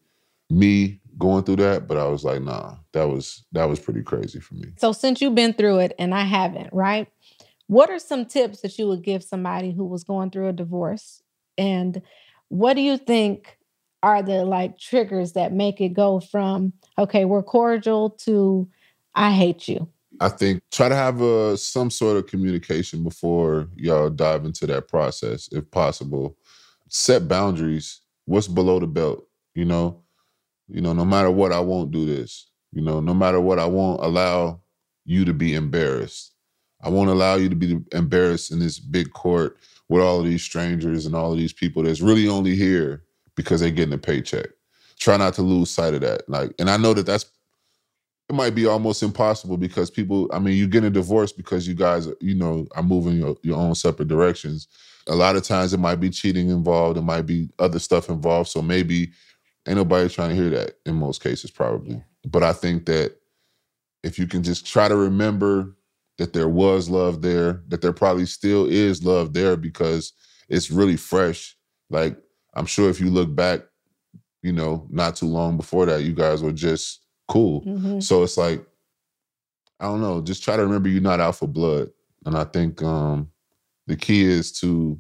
me 0.50 1.02
going 1.18 1.44
through 1.44 1.58
that. 1.58 1.88
But 1.88 1.98
I 1.98 2.08
was 2.08 2.24
like, 2.24 2.42
nah, 2.42 2.76
that 2.94 3.10
was 3.10 3.44
that 3.52 3.66
was 3.66 3.80
pretty 3.82 4.02
crazy 4.02 4.40
for 4.40 4.56
me. 4.56 4.68
So 4.78 4.94
since 4.94 5.20
you've 5.22 5.36
been 5.36 5.54
through 5.54 5.80
it 5.80 5.94
and 6.00 6.16
I 6.16 6.22
haven't, 6.24 6.70
right? 6.72 7.10
What 7.68 7.90
are 7.90 8.00
some 8.00 8.26
tips 8.26 8.62
that 8.62 8.78
you 8.80 8.88
would 8.88 9.04
give 9.04 9.24
somebody 9.24 9.72
who 9.72 9.86
was 9.86 10.04
going 10.06 10.30
through 10.32 10.48
a 10.50 10.54
divorce? 10.54 11.22
And 11.58 12.02
what 12.50 12.76
do 12.76 12.82
you 12.82 12.98
think 12.98 13.58
are 14.04 14.22
the 14.22 14.46
like 14.46 14.78
triggers 14.78 15.32
that 15.34 15.54
make 15.54 15.82
it 15.82 15.90
go 15.90 16.20
from 16.20 16.74
okay, 17.00 17.26
we're 17.26 17.42
cordial 17.42 18.12
to 18.12 18.70
I 19.16 19.32
hate 19.32 19.68
you? 19.68 19.88
I 20.20 20.30
think 20.30 20.62
try 20.72 20.90
to 20.90 20.96
have 20.96 21.22
a 21.22 21.58
some 21.58 21.90
sort 21.90 22.18
of 22.18 22.28
communication 22.28 23.04
before 23.04 23.68
y'all 23.76 24.10
dive 24.10 24.46
into 24.46 24.68
that 24.68 24.88
process, 24.88 25.50
if 25.52 25.70
possible. 25.72 26.38
Set 26.90 27.28
boundaries. 27.28 28.02
What's 28.26 28.48
below 28.48 28.80
the 28.80 28.88
belt? 28.88 29.28
You 29.56 29.66
know, 29.66 30.04
you 30.68 30.82
know, 30.82 30.94
no 30.94 31.06
matter 31.06 31.32
what, 31.32 31.52
I 31.52 31.60
won't 31.60 31.92
do 31.92 32.06
this. 32.06 32.50
You 32.72 32.82
know, 32.82 33.00
no 33.00 33.14
matter 33.14 33.40
what, 33.42 33.60
I 33.60 33.66
won't 33.66 34.04
allow 34.04 34.62
you 35.06 35.26
to 35.26 35.34
be 35.34 35.56
embarrassed. 35.56 36.34
I 36.82 36.90
won't 36.90 37.10
allow 37.10 37.36
you 37.36 37.50
to 37.50 37.56
be 37.56 37.80
embarrassed 37.94 38.52
in 38.52 38.60
this 38.60 38.80
big 38.80 39.12
court 39.14 39.58
with 39.90 40.02
all 40.02 40.20
of 40.20 40.26
these 40.26 40.44
strangers 40.44 41.06
and 41.06 41.16
all 41.16 41.32
of 41.32 41.38
these 41.38 41.54
people 41.54 41.84
that's 41.84 42.02
really 42.02 42.28
only 42.28 42.56
here 42.56 43.04
because 43.36 43.62
they're 43.62 43.72
getting 43.72 43.94
a 43.94 43.98
paycheck. 43.98 44.48
Try 45.00 45.18
not 45.18 45.34
to 45.36 45.42
lose 45.42 45.70
sight 45.70 45.94
of 45.94 46.02
that. 46.02 46.28
Like, 46.30 46.54
and 46.60 46.70
I 46.70 46.78
know 46.78 46.94
that 46.94 47.06
that's 47.06 47.26
it 48.30 48.36
might 48.36 48.56
be 48.56 48.66
almost 48.66 49.04
impossible 49.04 49.58
because 49.58 49.90
people 49.90 50.30
i 50.34 50.40
mean 50.40 50.56
you 50.56 50.66
get 50.68 50.84
a 50.84 50.90
divorce 50.90 51.32
because 51.32 51.68
you 51.68 51.74
guys 51.74 52.08
you 52.22 52.34
know 52.34 52.66
are 52.76 52.84
moving 52.84 53.18
your, 53.18 53.36
your 53.44 53.58
own 53.58 53.76
separate 53.76 54.08
directions. 54.08 54.68
A 55.08 55.16
lot 55.16 55.36
of 55.36 55.44
times 55.44 55.74
it 55.74 55.80
might 55.80 55.98
be 55.98 56.10
cheating 56.10 56.50
involved. 56.50 56.98
It 56.98 57.02
might 57.02 57.24
be 57.24 57.50
other 57.60 57.80
stuff 57.80 58.08
involved. 58.10 58.50
So 58.50 58.62
maybe 58.62 59.12
ain't 59.68 59.76
nobody 59.76 60.08
trying 60.08 60.30
to 60.30 60.36
hear 60.36 60.50
that 60.52 60.78
in 60.86 60.96
most 60.96 61.22
cases 61.22 61.52
probably. 61.52 62.02
But 62.26 62.44
i 62.44 62.54
think 62.54 62.86
that 62.86 63.16
if 64.04 64.18
you 64.18 64.28
can 64.28 64.44
just 64.44 64.66
try 64.66 64.88
to 64.88 64.96
remember 64.96 65.76
that 66.18 66.34
there 66.34 66.50
was 66.50 66.90
love 66.90 67.22
there 67.22 67.64
that 67.68 67.82
there 67.82 67.94
probably 67.94 68.26
still 68.26 68.66
is 68.66 69.04
love 69.04 69.34
there 69.34 69.58
because 69.58 70.14
it's 70.50 70.72
really 70.72 70.98
fresh. 70.98 71.56
Like 71.90 72.18
i'm 72.56 72.66
sure 72.66 72.90
if 72.90 73.00
you 73.00 73.10
look 73.10 73.34
back 73.36 73.62
you 74.42 74.52
know 74.52 74.86
not 74.90 75.16
too 75.16 75.26
long 75.28 75.58
before 75.58 75.86
that 75.86 76.04
you 76.04 76.14
guys 76.14 76.42
were 76.44 76.52
just 76.52 77.02
cool 77.28 77.62
Mhm. 77.62 78.02
so 78.04 78.24
it's 78.24 78.38
like, 78.38 78.66
I 79.80 79.86
don't 79.86 80.02
know, 80.02 80.22
just 80.22 80.44
try 80.44 80.56
to 80.58 80.64
remember 80.64 80.88
you're 80.90 81.02
not 81.02 81.20
out 81.20 81.36
for 81.38 81.48
blood. 81.48 81.90
And 82.26 82.38
I 82.38 82.44
think 82.46 82.82
um 82.84 83.30
the 83.88 83.96
key 83.98 84.24
is 84.24 84.52
to 84.60 85.00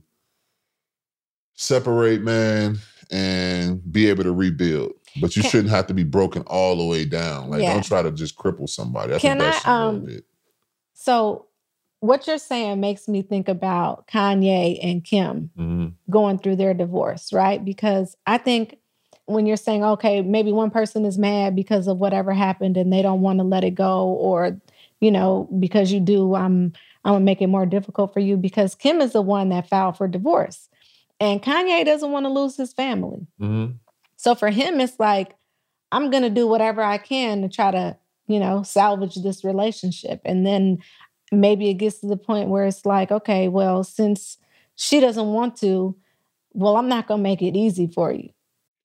separate, 1.55 2.21
man, 2.21 2.77
and 3.11 3.81
be 3.91 4.07
able 4.09 4.23
to 4.23 4.31
rebuild. 4.33 4.93
But 5.21 5.35
you 5.35 5.41
Can- 5.43 5.51
shouldn't 5.51 5.69
have 5.69 5.87
to 5.87 5.93
be 5.93 6.03
broken 6.03 6.41
all 6.47 6.75
the 6.77 6.85
way 6.85 7.05
down. 7.05 7.49
Like, 7.49 7.61
Yeah. 7.61 7.73
don't 7.73 7.83
try 7.85 8.01
to 8.01 8.11
just 8.11 8.35
cripple 8.35 8.67
somebody. 8.67 9.13
I 9.13 9.19
Can 9.19 9.39
I, 9.39 9.43
that's 9.51 9.67
um. 9.67 10.07
So 10.93 11.45
what 12.03 12.27
you're 12.27 12.37
saying 12.37 12.81
makes 12.81 13.07
me 13.07 13.21
think 13.21 13.47
about 13.47 14.07
Kanye 14.07 14.77
and 14.83 15.01
Kim 15.05 15.49
Mhm. 15.57 15.93
going 16.09 16.37
through 16.37 16.57
their 16.57 16.73
divorce, 16.73 17.31
right? 17.31 17.63
Because 17.63 18.17
I 18.27 18.37
think 18.37 18.77
when 19.25 19.45
you're 19.45 19.55
saying, 19.55 19.85
okay, 19.85 20.21
maybe 20.21 20.51
one 20.51 20.69
person 20.69 21.05
is 21.05 21.17
mad 21.17 21.55
because 21.55 21.87
of 21.87 21.99
whatever 21.99 22.33
happened 22.33 22.75
and 22.75 22.91
they 22.91 23.01
don't 23.01 23.21
want 23.21 23.39
to 23.39 23.45
let 23.45 23.63
it 23.63 23.71
go, 23.71 24.09
or, 24.09 24.59
you 24.99 25.11
know, 25.11 25.47
because 25.59 25.93
you 25.93 26.01
do, 26.01 26.35
I'm 26.35 26.73
I'm 27.05 27.13
gonna 27.13 27.25
make 27.25 27.41
it 27.41 27.47
more 27.47 27.65
difficult 27.65 28.13
for 28.13 28.19
you 28.19 28.35
because 28.37 28.75
Kim 28.75 28.99
is 29.01 29.13
the 29.13 29.21
one 29.21 29.47
that 29.49 29.69
filed 29.69 29.95
for 29.97 30.07
divorce. 30.07 30.67
And 31.21 31.41
Kanye 31.41 31.85
doesn't 31.85 32.11
want 32.11 32.25
to 32.25 32.29
lose 32.29 32.57
his 32.57 32.73
family. 32.73 33.27
Mhm. 33.41 33.75
So 34.17 34.35
for 34.35 34.49
him, 34.49 34.81
it's 34.81 34.99
like, 34.99 35.35
I'm 35.93 36.09
gonna 36.09 36.29
do 36.29 36.47
whatever 36.47 36.81
I 36.81 36.97
can 36.97 37.41
to 37.43 37.49
try 37.49 37.71
to, 37.71 37.95
you 38.27 38.39
know, 38.39 38.63
salvage 38.63 39.15
this 39.15 39.43
relationship. 39.43 40.21
And 40.25 40.45
then 40.45 40.79
maybe 41.39 41.69
it 41.69 41.75
gets 41.75 41.99
to 41.99 42.07
the 42.07 42.17
point 42.17 42.49
where 42.49 42.65
it's 42.65 42.85
like, 42.85 43.11
okay, 43.11 43.47
well, 43.47 43.83
since 43.83 44.37
she 44.75 44.99
doesn't 44.99 45.27
want 45.27 45.55
to, 45.57 45.95
well, 46.53 46.77
I'm 46.77 46.89
not 46.89 47.07
gonna 47.07 47.23
make 47.23 47.41
it 47.41 47.55
easy 47.55 47.87
for 47.87 48.11
you. 48.11 48.29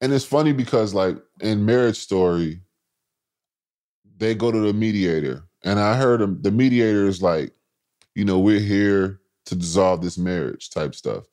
And 0.00 0.12
it's 0.12 0.24
funny 0.24 0.52
because, 0.52 0.94
like, 0.94 1.16
in 1.40 1.64
Marriage 1.64 1.98
Story, 1.98 2.60
they 4.16 4.34
go 4.34 4.50
to 4.52 4.58
the 4.58 4.72
mediator. 4.72 5.44
And 5.64 5.80
I 5.80 5.96
heard 5.96 6.42
the 6.42 6.50
mediator 6.50 7.06
is 7.06 7.20
like, 7.20 7.52
you 8.14 8.24
know, 8.24 8.38
we're 8.38 8.60
here 8.60 9.20
to 9.46 9.54
dissolve 9.54 10.02
this 10.02 10.18
marriage 10.18 10.70
type 10.70 10.94
stuff. 10.94 11.24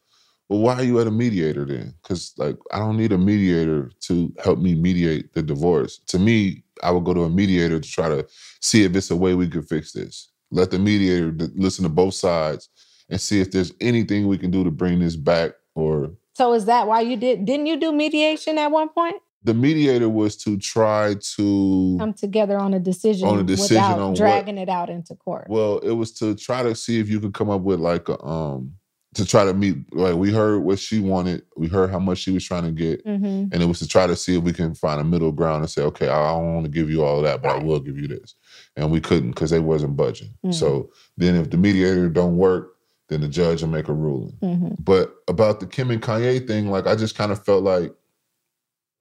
Well, 0.50 0.60
why 0.60 0.76
are 0.76 0.84
you 0.84 1.00
at 1.00 1.08
a 1.08 1.12
mediator 1.12 1.66
then? 1.66 1.94
Because, 2.02 2.34
like, 2.38 2.58
I 2.72 2.80
don't 2.80 2.98
need 2.98 3.12
a 3.12 3.18
mediator 3.18 3.92
to 4.02 4.34
help 4.44 4.60
me 4.60 4.76
mediate 4.76 5.34
the 5.34 5.42
divorce. 5.42 6.00
To 6.08 6.20
me, 6.20 6.64
I 6.84 6.92
would 6.92 7.04
go 7.04 7.14
to 7.14 7.24
a 7.24 7.30
mediator 7.30 7.80
to 7.80 7.90
try 7.90 8.10
to 8.10 8.28
see 8.62 8.84
if 8.84 8.96
it's 8.96 9.10
a 9.12 9.16
way 9.16 9.34
we 9.34 9.48
could 9.48 9.68
fix 9.68 9.92
this. 9.92 10.30
Let 10.52 10.72
the 10.72 10.80
mediator 10.80 11.34
listen 11.56 11.84
to 11.84 11.90
both 11.90 12.14
sides 12.14 12.70
and 13.10 13.20
see 13.20 13.42
if 13.42 13.52
there's 13.52 13.74
anything 13.82 14.28
we 14.28 14.38
can 14.38 14.52
do 14.52 14.64
to 14.64 14.72
bring 14.72 15.00
this 15.00 15.16
back 15.16 15.52
or 15.76 16.12
So 16.34 16.54
is 16.54 16.66
that 16.66 16.88
why 16.88 17.02
you 17.02 17.18
did 17.18 17.46
didn't 17.46 17.66
you 17.68 17.78
do 17.80 17.92
mediation 17.92 18.58
at 18.58 18.72
one 18.72 18.90
point? 18.90 19.16
the 19.44 19.54
mediator 19.54 20.10
was 20.10 20.36
to 20.38 20.58
try 20.58 21.14
to 21.36 21.96
Come 22.00 22.14
together 22.14 22.58
on 22.58 22.74
a 22.74 22.80
decision, 22.80 23.28
On 23.28 23.38
a 23.38 23.44
decision 23.44 23.76
without 23.76 24.00
on 24.00 24.08
what- 24.10 24.18
dragging 24.18 24.58
it 24.58 24.70
out 24.70 24.90
into 24.90 25.14
court. 25.16 25.46
well 25.50 25.78
it 25.80 25.92
was 25.92 26.12
to 26.14 26.36
try 26.36 26.64
to 26.64 26.74
see 26.74 27.00
if 27.00 27.10
you 27.10 27.20
could 27.20 27.34
come 27.34 27.50
up 27.50 27.62
with 27.62 27.80
like 27.80 28.08
a 28.10 28.24
um 28.26 28.72
to 29.14 29.24
try 29.26 29.46
to 29.46 29.54
meet 29.54 29.78
like 29.94 30.16
we 30.16 30.32
heard 30.32 30.60
what 30.60 30.78
she 30.80 31.00
wanted 31.00 31.44
we 31.56 31.68
heard 31.68 31.90
how 31.92 32.00
much 32.00 32.18
she 32.18 32.32
was 32.32 32.44
trying 32.44 32.64
to 32.64 32.72
get 32.72 33.06
Mhm. 33.06 33.54
and 33.54 33.62
it 33.62 33.66
was 33.66 33.80
to 33.80 33.88
try 33.88 34.08
to 34.08 34.16
see 34.16 34.36
if 34.36 34.44
we 34.44 34.52
can 34.52 34.74
find 34.74 35.00
a 35.00 35.04
middle 35.04 35.32
ground 35.32 35.62
and 35.62 35.70
say 35.70 35.84
okay 35.84 36.08
i 36.10 36.32
don't 36.32 36.54
want 36.56 36.66
to 36.66 36.72
give 36.72 36.90
you 36.90 37.04
all 37.04 37.18
of 37.20 37.24
that 37.24 37.42
but 37.44 37.52
i 37.56 37.64
will 37.64 37.80
give 37.80 37.98
you 38.00 38.08
this 38.08 38.34
and 38.76 38.92
we 38.92 39.00
couldn't 39.02 39.32
because 39.32 39.50
they 39.52 39.60
wasn't 39.60 39.96
budging 39.96 40.34
Mhm. 40.46 40.54
so 40.54 40.90
then 41.18 41.36
if 41.36 41.50
the 41.50 41.58
mediator 41.58 42.10
don't 42.10 42.38
work 42.38 42.74
then 43.08 43.22
the 43.22 43.28
judge 43.28 43.62
will 43.62 43.70
make 43.70 43.88
a 43.88 43.94
ruling 43.94 44.36
Mhm. 44.42 44.84
But 44.84 45.14
about 45.28 45.60
the 45.60 45.68
Kim 45.68 45.92
and 45.92 46.02
Kanye 46.02 46.46
thing, 46.48 46.70
like 46.72 46.88
I 46.88 46.96
just 46.96 47.16
kind 47.16 47.32
of 47.32 47.44
felt 47.46 47.64
like, 47.64 47.94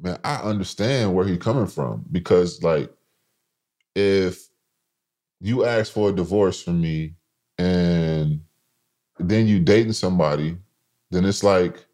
man, 0.00 0.18
I 0.24 0.36
understand 0.36 1.14
where 1.14 1.24
he's 1.26 1.38
coming 1.38 1.66
from 1.66 2.04
because, 2.12 2.62
like, 2.62 2.92
if 3.94 4.48
you 5.40 5.64
ask 5.64 5.92
for 5.92 6.10
a 6.10 6.12
divorce 6.14 6.62
from 6.62 6.80
me 6.82 7.14
and 7.58 8.40
then 9.18 9.46
you 9.46 9.60
dating 9.60 9.92
somebody, 9.94 10.58
then 11.10 11.24
it's 11.24 11.42
like, 11.42 11.86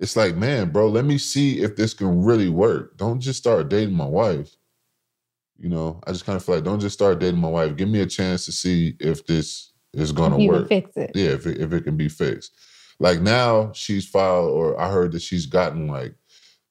it's 0.00 0.16
like, 0.16 0.34
man, 0.36 0.70
bro, 0.70 0.88
let 0.88 1.04
me 1.04 1.18
see 1.18 1.60
if 1.60 1.76
this 1.76 1.94
can 1.94 2.24
really 2.24 2.48
work. 2.48 2.96
Don't 2.96 3.20
just 3.20 3.38
start 3.38 3.68
dating 3.68 3.94
my 3.94 4.06
wife. 4.06 4.56
You 5.58 5.68
know, 5.68 6.00
I 6.06 6.12
just 6.12 6.26
kind 6.26 6.36
of 6.36 6.44
feel 6.44 6.56
like 6.56 6.64
don't 6.64 6.80
just 6.80 6.94
start 6.94 7.20
dating 7.20 7.40
my 7.40 7.48
wife. 7.48 7.76
Give 7.76 7.88
me 7.88 8.00
a 8.00 8.06
chance 8.06 8.44
to 8.46 8.52
see 8.52 8.96
if 9.00 9.24
this 9.26 9.72
is 9.92 10.10
gonna 10.12 10.38
you 10.40 10.48
work 10.50 10.68
fix 10.68 10.96
it. 10.96 11.12
yeah, 11.14 11.28
if 11.30 11.46
it, 11.46 11.60
if 11.60 11.72
it 11.72 11.84
can 11.84 11.96
be 11.96 12.08
fixed. 12.08 12.52
Like 13.00 13.20
now, 13.20 13.72
she's 13.72 14.06
filed, 14.06 14.50
or 14.50 14.78
I 14.80 14.90
heard 14.90 15.12
that 15.12 15.22
she's 15.22 15.46
gotten 15.46 15.86
like 15.86 16.14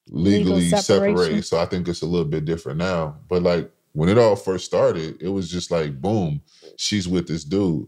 legally 0.08 0.68
separation. 0.68 1.16
separated. 1.16 1.44
So 1.44 1.58
I 1.58 1.66
think 1.66 1.88
it's 1.88 2.02
a 2.02 2.06
little 2.06 2.26
bit 2.26 2.44
different 2.44 2.78
now. 2.78 3.16
But 3.28 3.42
like 3.42 3.70
when 3.92 4.08
it 4.08 4.18
all 4.18 4.36
first 4.36 4.64
started, 4.66 5.16
it 5.20 5.28
was 5.28 5.50
just 5.50 5.70
like 5.70 6.00
boom, 6.00 6.40
she's 6.76 7.08
with 7.08 7.26
this 7.26 7.44
dude, 7.44 7.86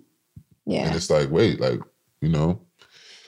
Yeah. 0.64 0.86
and 0.86 0.96
it's 0.96 1.10
like 1.10 1.30
wait, 1.30 1.60
like 1.60 1.80
you 2.20 2.28
know. 2.30 2.60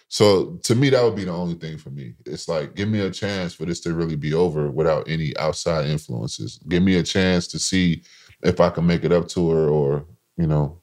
So 0.08 0.58
to 0.64 0.74
me, 0.74 0.88
that 0.90 1.02
would 1.04 1.16
be 1.16 1.24
the 1.24 1.32
only 1.32 1.54
thing 1.54 1.76
for 1.76 1.90
me. 1.90 2.14
It's 2.24 2.48
like 2.48 2.74
give 2.74 2.88
me 2.88 3.00
a 3.00 3.10
chance 3.10 3.52
for 3.54 3.66
this 3.66 3.80
to 3.80 3.94
really 3.94 4.16
be 4.16 4.32
over 4.32 4.70
without 4.70 5.08
any 5.08 5.36
outside 5.36 5.86
influences. 5.86 6.58
Give 6.68 6.82
me 6.82 6.96
a 6.96 7.02
chance 7.02 7.46
to 7.48 7.58
see 7.58 8.02
if 8.42 8.60
I 8.60 8.70
can 8.70 8.86
make 8.86 9.04
it 9.04 9.12
up 9.12 9.28
to 9.28 9.50
her, 9.50 9.68
or 9.68 10.06
you 10.36 10.46
know, 10.46 10.80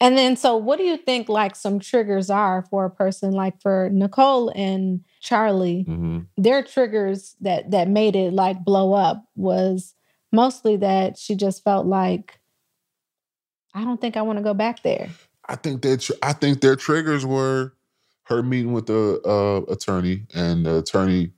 And 0.00 0.16
then, 0.16 0.36
so 0.36 0.56
what 0.56 0.78
do 0.78 0.84
you 0.84 0.96
think 0.96 1.28
like 1.28 1.54
some 1.54 1.78
triggers 1.78 2.30
are 2.30 2.62
for 2.70 2.86
a 2.86 2.90
person 2.90 3.32
like 3.32 3.60
for 3.60 3.90
Nicole 3.92 4.50
and 4.54 5.04
Charlie? 5.20 5.82
hmm 5.82 6.20
Their 6.36 6.62
triggers 6.62 7.36
that 7.42 7.70
that 7.70 7.88
made 7.88 8.16
it 8.16 8.32
like 8.32 8.64
blow 8.64 8.94
up 8.94 9.24
was 9.36 9.94
mostly 10.32 10.76
that 10.78 11.18
she 11.18 11.34
just 11.34 11.62
felt 11.62 11.86
like, 11.86 12.40
I 13.74 13.84
don't 13.84 14.00
think 14.00 14.16
I 14.16 14.22
want 14.22 14.38
to 14.38 14.42
go 14.42 14.54
back 14.54 14.82
there. 14.82 15.10
I 15.48 15.56
think 15.56 15.82
that 15.82 16.10
I 16.22 16.32
think 16.32 16.60
their 16.60 16.76
triggers 16.76 17.26
were 17.26 17.74
her 18.30 18.42
meeting 18.42 18.72
with 18.72 18.86
the 18.86 19.20
uh, 19.26 19.70
attorney, 19.70 20.26
and 20.34 20.64
the 20.64 20.78
attorney 20.78 21.32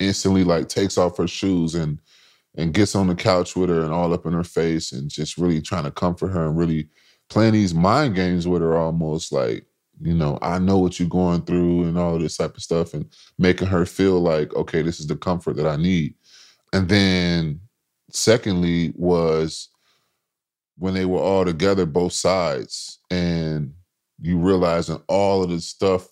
instantly 0.00 0.44
like 0.44 0.68
takes 0.68 0.98
off 0.98 1.16
her 1.16 1.28
shoes 1.28 1.74
and 1.74 2.00
and 2.56 2.74
gets 2.74 2.94
on 2.94 3.06
the 3.06 3.14
couch 3.14 3.56
with 3.56 3.70
her 3.70 3.80
and 3.82 3.94
all 3.94 4.12
up 4.12 4.26
in 4.26 4.32
her 4.32 4.44
face 4.44 4.92
and 4.92 5.08
just 5.08 5.38
really 5.38 5.62
trying 5.62 5.84
to 5.84 5.90
comfort 5.90 6.28
her 6.28 6.44
and 6.44 6.58
really 6.58 6.86
playing 7.30 7.54
these 7.54 7.72
mind 7.72 8.14
games 8.14 8.46
with 8.46 8.60
her 8.60 8.76
almost 8.76 9.32
like 9.32 9.64
you 10.02 10.12
know 10.12 10.38
I 10.42 10.58
know 10.58 10.78
what 10.78 10.98
you're 10.98 11.08
going 11.08 11.42
through 11.42 11.84
and 11.84 11.96
all 11.96 12.16
of 12.16 12.20
this 12.20 12.36
type 12.36 12.56
of 12.56 12.62
stuff 12.62 12.92
and 12.92 13.06
making 13.38 13.68
her 13.68 13.86
feel 13.86 14.20
like 14.20 14.54
okay 14.54 14.82
this 14.82 15.00
is 15.00 15.06
the 15.06 15.16
comfort 15.16 15.56
that 15.56 15.66
I 15.66 15.76
need. 15.76 16.14
And 16.72 16.88
then 16.88 17.60
secondly 18.10 18.92
was 18.96 19.68
when 20.78 20.94
they 20.94 21.04
were 21.04 21.20
all 21.20 21.44
together, 21.44 21.86
both 21.86 22.12
sides, 22.12 22.98
and 23.10 23.72
you 24.20 24.38
realizing 24.38 25.00
all 25.06 25.42
of 25.42 25.50
the 25.50 25.60
stuff 25.60 26.08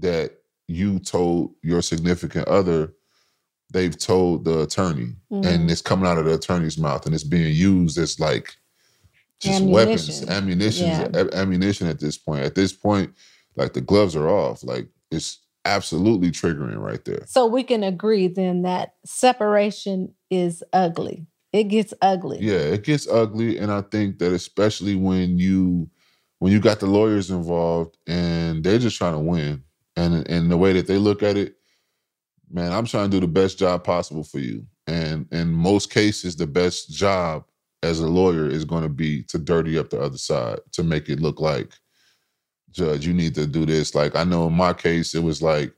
that 0.00 0.32
you 0.68 0.98
told 0.98 1.54
your 1.62 1.82
significant 1.82 2.46
other, 2.48 2.92
they've 3.72 3.96
told 3.98 4.44
the 4.44 4.60
attorney, 4.62 5.14
Mhm. 5.32 5.46
and 5.46 5.70
it's 5.70 5.82
coming 5.82 6.06
out 6.06 6.18
of 6.18 6.24
the 6.24 6.34
attorney's 6.34 6.78
mouth, 6.78 7.06
and 7.06 7.14
it's 7.14 7.24
being 7.24 7.54
used 7.54 7.98
as 7.98 8.18
like 8.20 8.54
just 9.40 9.64
weapons, 9.64 10.22
Ammunition. 10.22 10.28
ammunition, 10.30 10.86
Yeah. 11.14 11.24
ammunition. 11.32 11.86
At 11.86 11.98
this 12.00 12.18
point, 12.18 12.42
at 12.44 12.54
this 12.54 12.72
point, 12.72 13.12
like 13.56 13.72
the 13.72 13.80
gloves 13.80 14.14
are 14.14 14.28
off. 14.28 14.62
Like 14.62 14.88
it's 15.10 15.38
absolutely 15.64 16.30
triggering 16.30 16.78
right 16.78 17.04
there. 17.04 17.24
So 17.26 17.46
we 17.46 17.62
can 17.62 17.82
agree 17.82 18.28
then 18.28 18.62
that 18.62 18.94
separation 19.04 20.14
is 20.30 20.62
ugly. 20.72 21.26
It 21.52 21.64
gets 21.64 21.92
ugly. 22.02 22.38
Yeah, 22.40 22.58
it 22.58 22.84
gets 22.84 23.08
ugly, 23.08 23.58
and 23.58 23.72
I 23.72 23.80
think 23.82 24.18
that 24.18 24.32
especially 24.32 24.94
when 24.94 25.38
you 25.38 25.88
when 26.38 26.52
you 26.52 26.60
got 26.60 26.80
the 26.80 26.86
lawyers 26.86 27.30
involved 27.30 27.98
and 28.06 28.64
they're 28.64 28.78
just 28.78 28.96
trying 28.96 29.12
to 29.12 29.18
win, 29.18 29.62
and 29.96 30.28
and 30.28 30.50
the 30.50 30.56
way 30.56 30.72
that 30.74 30.86
they 30.86 30.98
look 30.98 31.22
at 31.22 31.36
it, 31.36 31.56
man, 32.50 32.72
I'm 32.72 32.86
trying 32.86 33.10
to 33.10 33.16
do 33.16 33.20
the 33.20 33.32
best 33.32 33.58
job 33.58 33.84
possible 33.84 34.24
for 34.24 34.38
you, 34.38 34.66
and 34.86 35.26
in 35.32 35.52
most 35.52 35.90
cases, 35.90 36.36
the 36.36 36.46
best 36.46 36.90
job 36.90 37.44
as 37.82 38.00
a 38.00 38.08
lawyer 38.08 38.48
is 38.48 38.64
going 38.64 38.82
to 38.82 38.88
be 38.88 39.22
to 39.24 39.38
dirty 39.38 39.78
up 39.78 39.90
the 39.90 40.00
other 40.00 40.18
side 40.18 40.60
to 40.72 40.82
make 40.82 41.08
it 41.08 41.20
look 41.20 41.40
like, 41.40 41.72
Judge, 42.70 43.06
you 43.06 43.14
need 43.14 43.34
to 43.36 43.46
do 43.46 43.66
this. 43.66 43.94
Like 43.94 44.16
I 44.16 44.24
know 44.24 44.46
in 44.46 44.54
my 44.54 44.72
case, 44.72 45.14
it 45.14 45.22
was 45.22 45.42
like. 45.42 45.72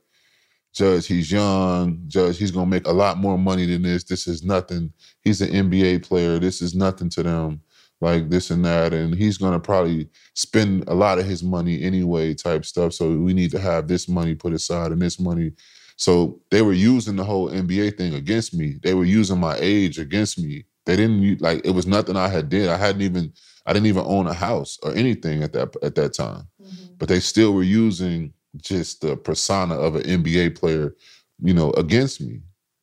Judge, 0.73 1.05
he's 1.05 1.31
young. 1.31 2.01
Judge, 2.07 2.39
he's 2.39 2.49
gonna 2.49 2.65
make 2.65 2.87
a 2.87 2.91
lot 2.91 3.17
more 3.19 3.37
money 3.37 3.67
than 3.67 3.83
this. 3.83 4.03
This 4.03 4.25
is 4.25 4.43
nothing 4.43 4.91
he's 5.21 5.39
an 5.41 5.49
NBA 5.49 6.07
player. 6.07 6.39
This 6.39 6.63
is 6.63 6.73
nothing 6.73 7.09
to 7.09 7.23
them, 7.23 7.61
like 8.01 8.29
this 8.29 8.51
and 8.51 8.63
that. 8.65 8.93
And 8.93 9.15
he's 9.15 9.37
gonna 9.37 9.59
probably 9.59 10.09
spend 10.33 10.87
a 10.87 10.93
lot 10.93 11.19
of 11.19 11.25
his 11.25 11.43
money 11.43 11.81
anyway, 11.81 12.33
type 12.33 12.65
stuff. 12.65 12.93
So 12.93 13.09
we 13.17 13.33
need 13.33 13.51
to 13.51 13.59
have 13.59 13.87
this 13.87 14.07
money 14.07 14.35
put 14.35 14.53
aside 14.53 14.91
and 14.91 15.01
this 15.01 15.19
money. 15.19 15.51
So 15.95 16.41
they 16.51 16.61
were 16.61 16.73
using 16.73 17.15
the 17.15 17.23
whole 17.23 17.49
NBA 17.49 17.97
thing 17.97 18.15
against 18.15 18.53
me. 18.53 18.79
They 18.81 18.93
were 18.93 19.05
using 19.05 19.39
my 19.39 19.57
age 19.59 19.99
against 19.99 20.39
me. 20.39 20.65
They 20.85 20.95
didn't 20.95 21.41
like 21.41 21.65
it 21.65 21.71
was 21.71 21.87
nothing 21.87 22.17
I 22.17 22.27
had 22.27 22.49
did. 22.49 22.69
I 22.69 22.77
hadn't 22.77 23.01
even 23.01 23.31
I 23.65 23.73
didn't 23.73 23.87
even 23.87 24.03
own 24.05 24.27
a 24.27 24.33
house 24.33 24.77
or 24.83 24.93
anything 24.93 25.43
at 25.43 25.53
that 25.53 25.75
at 25.81 25.95
that 25.95 26.13
time. 26.13 26.47
Mm-hmm. 26.61 26.95
But 26.97 27.09
they 27.09 27.19
still 27.19 27.53
were 27.53 27.63
using 27.63 28.33
just 28.57 29.01
the 29.01 29.15
persona 29.15 29.75
of 29.75 29.95
an 29.95 30.03
NBA 30.03 30.57
player, 30.59 30.95
you 31.41 31.53
know, 31.53 31.71
against 31.71 32.21
me. 32.21 32.41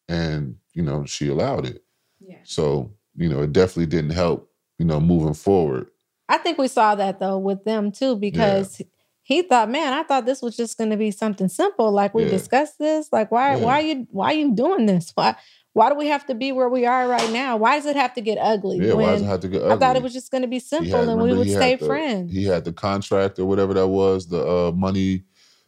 And, 0.08 0.56
you 0.72 0.82
know, 0.82 1.04
she 1.04 1.28
allowed 1.28 1.66
it. 1.66 1.84
Yeah. 2.20 2.38
So, 2.44 2.92
you 3.14 3.28
know, 3.28 3.42
it 3.42 3.52
definitely 3.52 3.86
didn't 3.86 4.10
help, 4.10 4.49
you 4.80 4.86
know, 4.86 4.98
moving 4.98 5.34
forward. 5.34 5.88
I 6.28 6.38
think 6.38 6.56
we 6.56 6.66
saw 6.68 6.94
that 6.94 7.20
though 7.20 7.36
with 7.38 7.64
them 7.64 7.92
too, 7.92 8.16
because 8.16 8.80
he 9.22 9.42
thought, 9.42 9.68
man, 9.70 9.92
I 9.92 10.02
thought 10.04 10.24
this 10.24 10.40
was 10.40 10.56
just 10.56 10.78
going 10.78 10.88
to 10.90 10.96
be 10.96 11.10
something 11.10 11.48
simple. 11.48 11.92
Like 11.92 12.14
we 12.14 12.24
Yeah. 12.24 12.30
discussed 12.30 12.78
this. 12.78 13.08
Like 13.12 13.30
why, 13.30 13.56
Yeah. 13.56 13.64
why 13.64 13.74
are 13.74 13.82
you, 13.82 14.06
why 14.10 14.26
are 14.32 14.34
you 14.36 14.54
doing 14.54 14.86
this? 14.86 15.12
Why, 15.14 15.36
why 15.74 15.90
do 15.90 15.96
we 15.96 16.06
have 16.06 16.24
to 16.28 16.34
be 16.34 16.50
where 16.50 16.70
we 16.70 16.86
are 16.86 17.06
right 17.06 17.30
now? 17.30 17.58
Why 17.58 17.76
does 17.76 17.84
it 17.84 17.94
have 17.96 18.14
to 18.14 18.22
get 18.22 18.38
ugly? 18.38 18.78
Yeah, 18.78 18.94
why 18.94 19.12
does 19.12 19.20
it 19.22 19.26
have 19.26 19.40
to 19.40 19.48
get 19.48 19.60
ugly? 19.60 19.72
I 19.72 19.76
thought 19.76 19.96
it 19.96 20.02
was 20.02 20.14
just 20.14 20.30
going 20.30 20.42
to 20.42 20.48
be 20.48 20.60
simple 20.60 20.98
had- 20.98 21.08
and 21.08 21.20
we 21.20 21.34
would 21.34 21.50
stay 21.50 21.74
the- 21.76 21.84
friends. 21.86 22.32
He 22.32 22.44
had 22.44 22.64
the 22.64 22.72
contract 22.72 23.38
or 23.38 23.44
whatever 23.44 23.74
that 23.74 23.86
was, 23.88 24.28
the 24.28 24.40
uh, 24.42 24.72
money 24.72 25.24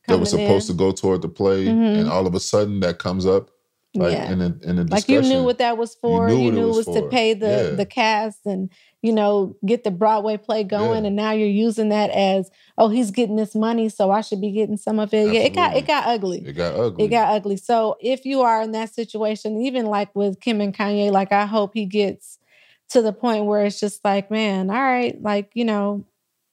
that 0.09 0.19
was 0.19 0.31
supposed 0.31 0.71
in. 0.71 0.77
to 0.77 0.79
go 0.79 0.91
toward 0.91 1.21
the 1.23 1.29
play, 1.29 1.67
Mhm. 1.67 1.99
and 2.01 2.09
all 2.11 2.27
of 2.27 2.35
a 2.35 2.41
sudden 2.41 2.81
that 2.81 2.99
comes 2.99 3.27
up, 3.27 3.51
like 3.95 4.13
yeah. 4.15 4.33
in 4.33 4.41
a 4.41 4.47
in 4.47 4.79
a 4.79 4.85
discussion. 4.85 4.89
like 4.91 5.09
you 5.09 5.21
knew 5.23 5.45
what 5.45 5.59
that 5.59 5.77
was 5.79 5.95
for. 5.95 6.27
knew 6.29 6.37
You 6.37 6.45
what 6.47 6.55
it 6.55 6.57
knew, 6.57 6.67
was 6.69 6.87
it 6.89 6.91
was 6.91 6.97
to 7.03 7.09
pay 7.09 7.35
the 7.35 7.47
Yeah. 7.71 7.77
the 7.77 7.87
cast 7.87 8.41
and 8.47 8.71
you 9.03 9.13
know 9.13 9.57
get 9.67 9.85
the 9.85 9.91
Broadway 9.91 10.37
play 10.37 10.65
going. 10.65 11.03
Yeah. 11.03 11.09
And 11.09 11.17
now 11.17 11.33
you're 11.33 11.49
using 11.49 11.89
that 11.91 12.11
as 12.11 12.51
oh 12.79 12.89
he's 12.89 13.11
getting 13.11 13.37
this 13.37 13.55
money, 13.55 13.89
so 13.89 14.11
I 14.11 14.21
should 14.21 14.41
be 14.41 14.53
getting 14.53 14.77
some 14.77 14.99
of 14.99 15.13
it. 15.13 15.33
Yeah, 15.33 15.41
it 15.41 15.55
got 15.55 15.77
it 15.77 15.87
got 15.87 16.07
ugly. 16.07 16.39
It 16.47 16.53
got 16.53 16.75
ugly. 16.75 17.05
It 17.05 17.09
got 17.09 17.35
ugly. 17.35 17.57
So 17.57 17.97
if 18.01 18.25
you 18.25 18.43
are 18.43 18.63
in 18.63 18.73
that 18.73 18.95
situation, 18.95 19.61
even 19.63 19.87
like 19.87 20.15
with 20.15 20.41
Kim 20.41 20.61
and 20.61 20.75
Kanye, 20.75 21.11
like 21.11 21.33
I 21.33 21.47
hope 21.47 21.73
he 21.75 21.85
gets 21.85 22.39
to 22.91 23.03
the 23.03 23.13
point 23.13 23.47
where 23.47 23.65
it's 23.65 23.81
just 23.81 24.05
like, 24.05 24.31
man, 24.31 24.71
all 24.71 24.77
right, 24.81 25.21
like 25.21 25.51
you 25.55 25.65
know, 25.65 26.05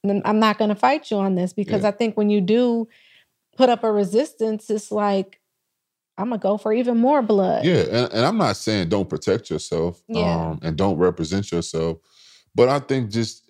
I'm 0.04 0.40
not 0.40 0.58
going 0.58 0.70
to 0.70 0.76
fight 0.76 1.12
you 1.12 1.18
on 1.18 1.36
this 1.36 1.54
because 1.54 1.84
Yeah. 1.84 1.90
I 1.90 1.92
think 1.92 2.16
when 2.18 2.30
you 2.30 2.40
do 2.42 2.88
put 3.58 3.70
up 3.70 3.84
a 3.84 3.92
resistance, 3.92 4.70
it's 4.70 4.92
like 4.92 5.40
I'm 6.18 6.30
gonna 6.30 6.40
go 6.40 6.58
for 6.58 6.74
even 6.74 6.98
more 6.98 7.22
blood. 7.22 7.64
Yeah, 7.66 7.82
and, 7.92 8.14
and 8.14 8.26
I'm 8.26 8.38
not 8.38 8.58
saying 8.58 8.90
don't 8.90 9.10
protect 9.10 9.50
yourself 9.50 10.02
Yeah. 10.08 10.50
um, 10.52 10.60
and 10.62 10.78
don't 10.78 10.98
represent 10.98 11.52
yourself, 11.52 11.98
but 12.56 12.70
I 12.70 12.80
think 12.80 13.12
just 13.12 13.50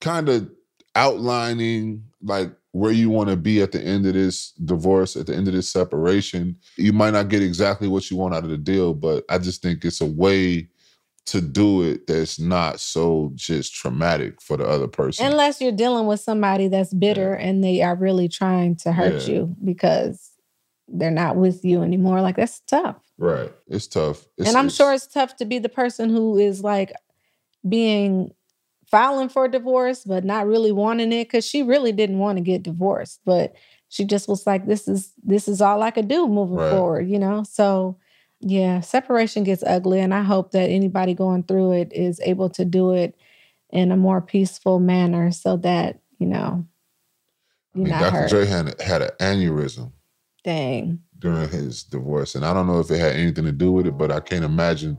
kind 0.00 0.28
of 0.28 0.50
outlining 0.94 2.04
like 2.22 2.52
where 2.72 2.92
you 2.92 3.10
want 3.10 3.28
to 3.28 3.36
be 3.36 3.60
at 3.62 3.72
the 3.72 3.80
end 3.82 4.06
of 4.06 4.14
this 4.14 4.52
divorce, 4.64 5.16
at 5.16 5.26
the 5.26 5.34
end 5.34 5.48
of 5.48 5.54
this 5.54 5.68
separation. 5.68 6.56
You 6.76 6.92
might 6.92 7.10
not 7.12 7.28
get 7.28 7.42
exactly 7.42 7.88
what 7.88 8.10
you 8.10 8.16
want 8.16 8.34
out 8.34 8.44
of 8.44 8.50
the 8.50 8.56
deal, 8.58 8.94
but 8.94 9.24
I 9.28 9.38
just 9.38 9.60
think 9.62 9.84
it's 9.84 10.00
a 10.00 10.06
way 10.06 10.68
to 11.26 11.40
do 11.40 11.82
it 11.82 12.06
that's 12.06 12.38
not 12.38 12.78
so 12.80 13.32
just 13.34 13.74
traumatic 13.74 14.40
for 14.40 14.56
the 14.56 14.64
other 14.64 14.86
person. 14.88 15.26
Unless 15.26 15.60
you're 15.60 15.72
dealing 15.72 16.06
with 16.06 16.20
somebody 16.20 16.68
that's 16.68 16.94
bitter 16.94 17.34
and 17.34 17.62
they 17.62 17.82
are 17.82 17.94
really 17.96 18.28
trying 18.28 18.76
to 18.76 18.92
hurt 18.92 19.26
Yeah. 19.26 19.34
you 19.34 19.56
because 19.64 20.30
they're 20.88 21.10
not 21.10 21.36
with 21.36 21.64
you 21.64 21.82
anymore. 21.82 22.20
Like 22.20 22.36
that's 22.36 22.60
tough. 22.60 22.96
right. 23.18 23.52
It's 23.68 23.86
tough. 23.86 24.26
It's, 24.38 24.48
and 24.48 24.56
I'm 24.56 24.66
it's- 24.66 24.76
sure 24.76 24.92
it's 24.92 25.06
tough 25.06 25.36
to 25.36 25.44
be 25.44 25.58
the 25.58 25.68
person 25.68 26.08
who 26.10 26.38
is 26.38 26.62
like 26.62 26.92
being 27.68 28.32
filing 28.86 29.28
for 29.28 29.48
divorce, 29.48 30.04
but 30.04 30.24
not 30.24 30.46
really 30.46 30.72
wanting 30.72 31.12
it 31.12 31.24
because 31.24 31.46
she 31.46 31.62
really 31.62 31.92
didn't 31.92 32.18
want 32.18 32.36
to 32.38 32.42
get 32.42 32.62
divorced, 32.62 33.20
but 33.24 33.54
she 33.88 34.04
just 34.04 34.28
was 34.28 34.46
like, 34.46 34.66
"This 34.66 34.88
is 34.88 35.12
this 35.22 35.48
is 35.48 35.60
all 35.60 35.82
I 35.82 35.90
could 35.90 36.08
do 36.08 36.26
moving 36.28 36.56
Right. 36.56 36.70
forward," 36.70 37.08
you 37.08 37.18
know. 37.18 37.42
So, 37.44 37.98
yeah, 38.40 38.80
separation 38.80 39.44
gets 39.44 39.62
ugly, 39.64 40.00
and 40.00 40.14
I 40.14 40.22
hope 40.22 40.52
that 40.52 40.70
anybody 40.70 41.14
going 41.14 41.42
through 41.44 41.72
it 41.72 41.92
is 41.92 42.20
able 42.24 42.48
to 42.50 42.64
do 42.64 42.92
it 42.92 43.14
in 43.70 43.92
a 43.92 43.96
more 43.96 44.20
peaceful 44.20 44.80
manner, 44.80 45.30
so 45.30 45.56
that 45.58 46.00
you 46.18 46.26
know 46.26 46.64
I 47.74 47.78
you're 47.78 47.84
mean, 47.84 47.88
not 47.88 48.00
Dr. 48.12 48.16
hurt. 48.22 48.30
Dre 48.30 48.46
had, 48.46 48.80
had 48.80 49.02
an 49.02 49.10
aneurysm. 49.20 49.92
Dang. 50.42 51.00
during 51.18 51.48
his 51.50 51.82
divorce. 51.84 52.34
And 52.34 52.46
I 52.46 52.54
don't 52.54 52.66
know 52.66 52.80
if 52.80 52.90
it 52.90 52.98
had 52.98 53.14
anything 53.14 53.44
to 53.44 53.52
do 53.52 53.70
with 53.72 53.86
it, 53.86 53.98
but 53.98 54.10
I 54.10 54.20
can't 54.20 54.44
imagine 54.44 54.98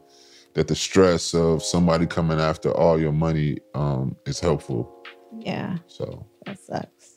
that 0.54 0.68
the 0.68 0.76
stress 0.76 1.34
of 1.34 1.64
somebody 1.64 2.06
coming 2.06 2.40
after 2.40 2.72
all 2.72 3.00
your 3.00 3.12
money 3.14 3.58
um, 3.74 4.16
is 4.26 4.40
helpful. 4.40 5.04
Yeah, 5.40 5.78
So 5.88 6.26
that 6.46 6.60
sucks. 6.60 7.16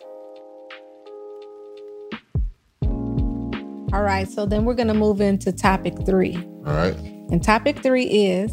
All 3.93 4.03
right, 4.03 4.29
so 4.29 4.45
then 4.45 4.65
we're 4.65 4.75
going 4.75 4.89
to 4.89 4.95
move 4.95 5.21
into 5.21 5.53
topic 5.53 5.95
three. 6.05 6.37
all 6.67 6.75
right, 6.75 6.97
And 7.31 7.43
topic 7.43 7.81
three 7.83 8.07
is 8.07 8.53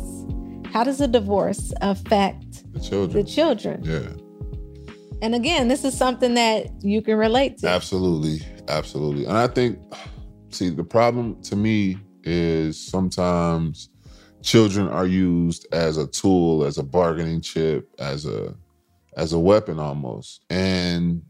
how 0.71 0.83
does 0.83 1.01
a 1.01 1.07
divorce 1.07 1.73
affect 1.81 2.71
the 2.73 2.79
children? 2.79 3.23
the 3.25 3.29
children. 3.29 3.83
children? 3.83 4.19
Yeah, 4.87 5.17
And 5.21 5.33
again, 5.35 5.67
this 5.67 5.83
is 5.83 5.97
something 5.97 6.35
that 6.35 6.67
you 6.83 7.01
can 7.01 7.17
relate 7.17 7.57
to. 7.59 7.67
absolutely, 7.69 8.45
absolutely. 8.67 9.25
And 9.25 9.37
I 9.37 9.47
think, 9.47 9.79
see, 10.49 10.69
the 10.69 10.83
problem 10.83 11.41
to 11.43 11.55
me 11.55 11.97
is 12.23 12.79
sometimes 12.79 13.89
children 14.41 14.87
are 14.87 15.05
used 15.05 15.67
as 15.71 15.97
a 15.97 16.07
tool, 16.07 16.63
as 16.63 16.77
a 16.77 16.83
bargaining 16.83 17.41
chip, 17.41 17.89
as 17.99 18.25
a 18.25 18.55
as 19.17 19.33
a 19.33 19.39
weapon 19.39 19.79
almost, 19.79 20.43
and 20.49 21.21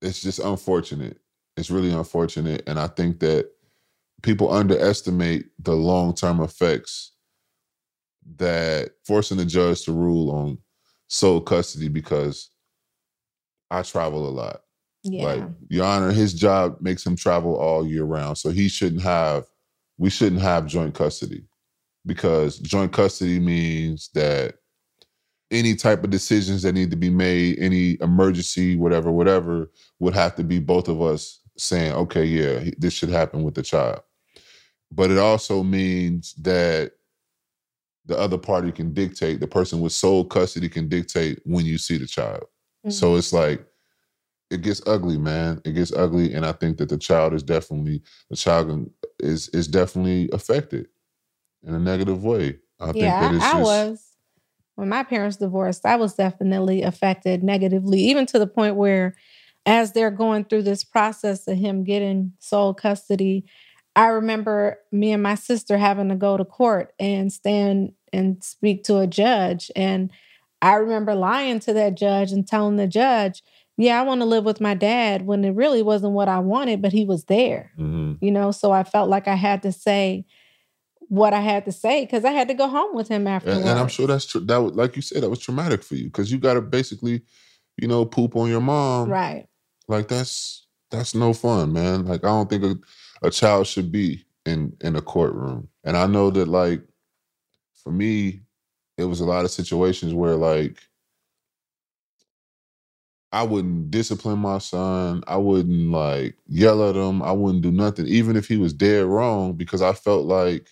it's 0.00 0.22
just 0.22 0.38
unfortunate. 0.38 1.18
It's 1.56 1.70
really 1.70 1.92
unfortunate, 1.92 2.62
and 2.66 2.78
I 2.78 2.88
think 2.88 3.20
that 3.20 3.50
people 4.22 4.52
underestimate 4.52 5.46
the 5.58 5.74
long 5.74 6.14
term 6.14 6.40
effects 6.40 7.12
that 8.36 8.90
forcing 9.06 9.36
the 9.36 9.44
judge 9.44 9.82
to 9.82 9.92
rule 9.92 10.30
on 10.30 10.58
sole 11.08 11.40
custody 11.40 11.88
because 11.88 12.50
I 13.70 13.82
travel 13.82 14.26
a 14.26 14.30
lot. 14.30 14.62
Yeah. 15.02 15.24
Like 15.24 15.42
Your 15.68 15.84
Honor, 15.84 16.12
his 16.12 16.32
job 16.32 16.78
makes 16.80 17.04
him 17.04 17.16
travel 17.16 17.54
all 17.56 17.86
year 17.86 18.04
round. 18.04 18.38
So 18.38 18.48
he 18.50 18.68
shouldn't 18.68 19.02
have, 19.02 19.44
we 19.98 20.08
shouldn't 20.08 20.40
have 20.40 20.66
joint 20.66 20.94
custody 20.94 21.44
because 22.06 22.58
joint 22.58 22.92
custody 22.92 23.40
means 23.40 24.10
that 24.14 24.56
any 25.50 25.74
type 25.74 26.02
of 26.04 26.10
decisions 26.10 26.62
that 26.62 26.72
need 26.72 26.90
to 26.90 26.96
be 26.96 27.10
made, 27.10 27.58
any 27.58 27.96
emergency, 28.00 28.76
whatever, 28.76 29.10
whatever, 29.12 29.70
would 30.00 30.14
have 30.14 30.34
to 30.36 30.44
be 30.44 30.58
both 30.58 30.88
of 30.88 31.00
us 31.00 31.40
saying, 31.56 31.92
okay, 31.92 32.24
yeah, 32.24 32.70
this 32.78 32.92
should 32.92 33.08
happen 33.10 33.42
with 33.42 33.54
the 33.54 33.62
child. 33.62 34.00
But 34.90 35.10
it 35.10 35.18
also 35.18 35.62
means 35.62 36.34
that 36.34 36.92
the 38.06 38.18
other 38.18 38.38
party 38.38 38.70
can 38.70 38.92
dictate, 38.92 39.40
the 39.40 39.46
person 39.46 39.80
with 39.80 39.92
sole 39.92 40.24
custody 40.24 40.68
can 40.68 40.88
dictate 40.88 41.40
when 41.44 41.64
you 41.64 41.78
see 41.78 41.96
the 41.96 42.06
child. 42.06 42.44
Mhm. 42.86 42.92
So 42.92 43.16
it's 43.16 43.32
like 43.32 43.64
it 44.50 44.60
gets 44.60 44.82
ugly, 44.86 45.16
man. 45.16 45.60
It 45.64 45.72
gets 45.72 45.92
ugly, 45.92 46.34
and 46.34 46.44
I 46.44 46.52
think 46.52 46.76
that 46.78 46.88
the 46.88 46.98
child 46.98 47.32
is 47.32 47.42
definitely 47.42 48.02
the 48.28 48.36
child 48.36 48.90
is 49.20 49.48
is 49.50 49.66
definitely 49.66 50.28
affected 50.32 50.88
in 51.66 51.74
a 51.74 51.78
negative 51.78 52.24
way. 52.24 52.58
I 52.80 52.86
think 52.86 52.96
yeah, 52.96 53.20
I, 53.20 53.26
I 53.26 53.30
just 53.52 53.62
was. 53.62 54.00
When 54.76 54.88
my 54.88 55.04
parents 55.04 55.36
divorced, 55.36 55.86
I 55.86 55.96
was 55.96 56.14
definitely 56.14 56.82
affected 56.82 57.44
negatively, 57.44 58.00
even 58.00 58.26
to 58.26 58.38
the 58.38 58.46
point 58.46 58.74
where, 58.76 59.14
as 59.66 59.92
they're 59.92 60.10
going 60.10 60.44
through 60.44 60.62
this 60.62 60.82
process 60.84 61.46
of 61.46 61.56
him 61.56 61.84
getting 61.84 62.32
sole 62.40 62.74
custody, 62.74 63.44
I 63.94 64.06
remember 64.06 64.78
me 64.90 65.12
and 65.12 65.22
my 65.22 65.36
sister 65.36 65.78
having 65.78 66.08
to 66.08 66.16
go 66.16 66.36
to 66.36 66.44
court 66.44 66.92
and 66.98 67.32
stand 67.32 67.92
and 68.12 68.42
speak 68.42 68.82
to 68.84 68.98
a 68.98 69.06
judge. 69.06 69.70
And 69.76 70.10
I 70.60 70.74
remember 70.74 71.14
lying 71.14 71.60
to 71.60 71.72
that 71.74 71.94
judge 71.96 72.32
and 72.32 72.46
telling 72.46 72.76
the 72.76 72.88
judge, 72.88 73.42
yeah, 73.76 73.98
I 74.00 74.02
want 74.02 74.20
to 74.22 74.24
live 74.26 74.44
with 74.44 74.60
my 74.60 74.74
dad 74.74 75.24
when 75.26 75.44
it 75.44 75.50
really 75.54 75.82
wasn't 75.82 76.12
what 76.14 76.28
I 76.28 76.40
wanted, 76.40 76.82
but 76.82 76.92
he 76.92 77.04
was 77.04 77.24
there 77.24 77.72
Mhm. 77.78 78.18
you 78.20 78.30
know 78.30 78.50
so 78.52 78.70
i 78.70 78.84
felt 78.84 79.08
like 79.10 79.26
i 79.26 79.34
had 79.34 79.62
to 79.62 79.72
say 79.72 80.24
what 81.14 81.34
i 81.34 81.40
had 81.40 81.64
to 81.64 81.72
say 81.72 82.04
because 82.04 82.24
i 82.24 82.32
had 82.32 82.48
to 82.48 82.54
go 82.54 82.68
home 82.68 82.94
with 82.94 83.08
him 83.08 83.26
afterwards 83.26 83.60
and, 83.60 83.70
and 83.70 83.78
I'm 83.80 83.88
sure 83.88 84.06
that's 84.06 84.26
true. 84.26 84.42
That 84.42 84.58
was, 84.58 84.74
like 84.74 84.96
you 84.96 85.02
said, 85.02 85.22
that 85.22 85.30
was 85.30 85.40
traumatic 85.40 85.82
for 85.82 85.96
you 85.96 86.06
because 86.06 86.32
you 86.32 86.38
got 86.38 86.54
to 86.54 86.62
basically, 86.62 87.22
you 87.78 87.88
know, 87.88 88.04
poop 88.04 88.36
on 88.36 88.48
your 88.50 88.60
mom. 88.62 89.10
right 89.10 89.46
Like 89.88 90.08
that's 90.08 90.66
that's 90.90 91.14
no 91.14 91.32
fun, 91.34 91.72
man. 91.72 92.06
Like 92.06 92.24
I 92.24 92.28
don't 92.28 92.50
think 92.50 92.64
a, 92.64 92.76
a 93.26 93.30
child 93.30 93.66
should 93.66 93.92
be 93.92 94.24
in 94.46 94.74
in 94.82 94.96
a 94.96 95.02
courtroom. 95.02 95.68
And 95.84 95.96
I 95.96 96.06
know 96.06 96.30
that 96.30 96.48
like 96.48 96.82
for 97.82 97.92
me, 97.92 98.42
it 98.98 99.04
was 99.04 99.20
a 99.20 99.26
lot 99.26 99.44
of 99.44 99.50
situations 99.50 100.14
where 100.14 100.36
like 100.36 100.78
I 103.32 103.44
wouldn't 103.44 103.90
discipline 103.90 104.40
my 104.40 104.58
son. 104.58 105.24
I 105.26 105.38
wouldn't 105.38 105.90
like 105.92 106.36
yell 106.48 106.88
at 106.88 106.96
him. 106.96 107.22
I 107.22 107.32
wouldn't 107.32 107.62
do 107.62 107.72
nothing, 107.72 108.06
even 108.08 108.36
if 108.36 108.48
he 108.48 108.58
was 108.58 108.74
dead 108.74 109.06
wrong, 109.06 109.54
because 109.54 109.82
I 109.82 109.92
felt 109.94 110.26
like 110.26 110.68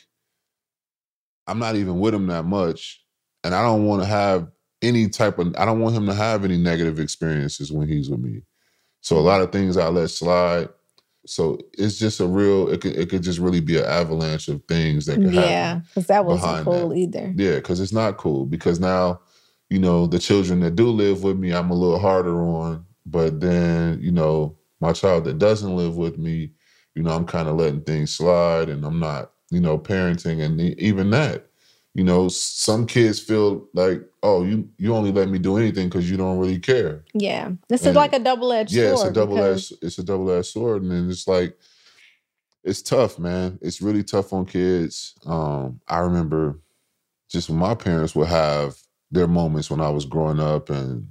I'm 1.47 1.59
not 1.59 1.76
even 1.76 1.99
with 1.99 2.14
him 2.14 2.26
that 2.28 2.45
much. 2.45 3.03
And 3.45 3.55
I 3.55 3.62
don't 3.62 3.84
want 3.86 4.03
to 4.03 4.09
have 4.09 4.49
any 4.82 5.09
type 5.09 5.38
of 5.38 5.55
I 5.57 5.64
don't 5.64 5.80
want 5.80 5.97
him 5.97 6.07
to 6.07 6.14
have 6.14 6.45
any 6.45 6.57
negative 6.57 6.99
experiences 6.99 7.72
when 7.72 7.88
he's 7.88 8.11
with 8.11 8.20
me. 8.20 8.43
So 9.01 9.18
a 9.18 9.20
lot 9.20 9.40
of 9.40 9.53
things 9.53 9.76
I 9.76 9.88
let 9.88 10.11
slide. 10.11 10.68
So 11.26 11.59
it's 11.74 11.99
just 11.99 12.20
a 12.20 12.26
real 12.26 12.68
it 12.68 12.80
could 12.80 12.97
it 12.97 13.09
could 13.09 13.22
just 13.22 13.38
really 13.38 13.61
be 13.61 13.78
an 13.78 13.84
avalanche 13.84 14.49
of 14.49 14.62
things 14.64 15.07
that 15.07 15.16
could 15.16 15.34
happen. 15.34 15.51
yeah 15.51 15.80
because 15.88 16.07
that 16.09 16.24
wasn't 16.24 16.64
cool 16.64 16.88
that. 16.88 16.97
either 16.97 17.32
Yeah, 17.36 17.57
because 17.57 17.80
it's 17.80 17.93
not 17.93 18.16
cool. 18.16 18.45
Because 18.45 18.80
now, 18.80 19.20
you 19.70 19.78
know, 19.78 20.07
the 20.07 20.18
children 20.18 20.61
that 20.61 20.76
do 20.76 20.88
live 20.88 21.22
with 21.22 21.38
me, 21.38 21.53
I'm 21.53 21.70
a 21.70 21.74
little 21.74 21.99
harder 21.99 22.43
on. 22.43 22.84
But 23.07 23.40
then, 23.40 24.01
you 24.01 24.12
know, 24.12 24.57
my 24.80 24.93
child 24.93 25.24
that 25.24 25.38
doesn't 25.38 25.76
live 25.76 25.97
with 25.97 26.18
me, 26.18 26.53
you 26.95 27.03
know, 27.03 27.11
I'm 27.11 27.26
kind 27.26 27.49
of 27.49 27.57
letting 27.57 27.82
things 27.82 28.14
slide 28.14 28.68
and 28.68 28.84
I'm 28.84 28.99
not, 28.99 29.32
you 29.53 29.61
know, 29.61 29.78
parenting. 29.78 30.42
And 30.42 30.61
even 30.61 31.11
that, 31.11 31.46
you 31.94 32.03
know, 32.03 32.28
some 32.28 32.86
kids 32.86 33.20
feel 33.20 33.68
like, 33.74 34.03
oh, 34.22 34.44
you 34.44 34.68
you 34.78 34.94
only 34.94 35.12
let 35.12 35.28
me 35.28 35.38
do 35.38 35.59
anything 35.59 35.88
because 35.88 36.11
you 36.11 36.16
don't 36.16 36.38
really 36.38 36.59
care. 36.59 37.05
yeah 37.12 37.50
this 37.68 37.84
is 37.86 37.94
like 37.94 38.14
a 38.14 38.18
double-edged 38.18 38.72
Yeah, 38.72 38.92
it's 38.92 39.05
a 39.05 39.12
double 39.12 39.38
edged 39.38 39.74
it's 39.82 39.98
a 39.98 40.03
double 40.03 40.30
edged 40.30 40.46
sword, 40.46 40.82
and 40.82 41.11
it's 41.11 41.28
like 41.28 41.57
it's 42.64 42.80
tough, 42.80 43.18
man. 43.18 43.59
It's 43.61 43.82
really 43.82 44.05
tough 44.05 44.32
on 44.32 44.46
kids. 44.46 45.14
Um, 45.26 45.80
I 45.86 45.98
remember 45.98 46.61
just 47.30 47.50
when 47.50 47.59
my 47.59 47.74
parents 47.74 48.14
would 48.14 48.28
have 48.28 48.76
their 49.11 49.26
moments 49.26 49.70
when 49.70 49.80
I 49.80 49.90
was 49.90 50.07
growing 50.07 50.40
up 50.40 50.70
and 50.70 51.11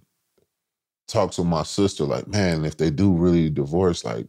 talk 1.07 1.31
to 1.31 1.43
my 1.43 1.63
sister, 1.63 2.05
like, 2.05 2.27
man, 2.27 2.65
if 2.65 2.77
they 2.77 2.89
do 2.89 3.11
really 3.11 3.49
divorce, 3.49 4.05
like, 4.05 4.27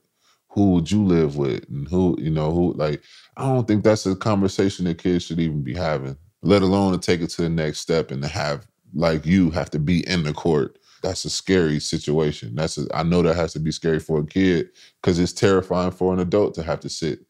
who 0.53 0.73
would 0.73 0.91
you 0.91 1.05
live 1.05 1.37
with? 1.37 1.65
And 1.71 1.89
who, 1.89 2.17
you 2.21 2.31
know, 2.31 2.53
who 2.53 2.73
like 2.75 3.03
I 3.37 3.47
don't 3.47 3.67
think 3.67 3.85
that's 3.85 4.07
a 4.07 4.15
conversation 4.15 4.85
that 4.85 4.99
kids 4.99 5.25
should 5.25 5.41
even 5.41 5.63
be 5.63 5.75
having, 5.75 6.17
let 6.43 6.63
alone 6.63 6.93
to 6.93 6.99
take 6.99 7.21
it 7.21 7.31
to 7.31 7.43
the 7.43 7.49
next 7.49 7.81
step 7.81 8.11
and 8.11 8.23
to 8.23 8.29
have 8.29 8.67
like 8.95 9.25
you 9.25 9.51
have 9.51 9.71
to 9.71 9.79
be 9.79 10.07
in 10.07 10.23
the 10.25 10.33
court. 10.33 10.79
That's 11.03 11.25
a 11.25 11.31
scary 11.31 11.81
situation. 11.81 12.55
That's 12.55 12.79
a, 12.79 12.87
I 12.95 13.03
know 13.03 13.23
that 13.23 13.35
has 13.35 13.53
to 13.55 13.61
be 13.61 13.73
scary 13.73 13.99
for 13.99 14.21
a 14.21 14.27
kid 14.27 14.69
because 15.01 15.19
it's 15.19 15.33
terrifying 15.33 15.91
for 15.91 16.13
an 16.13 16.21
adult 16.21 16.55
to 16.55 16.63
have 16.63 16.79
to 16.81 16.89
sit, 16.89 17.21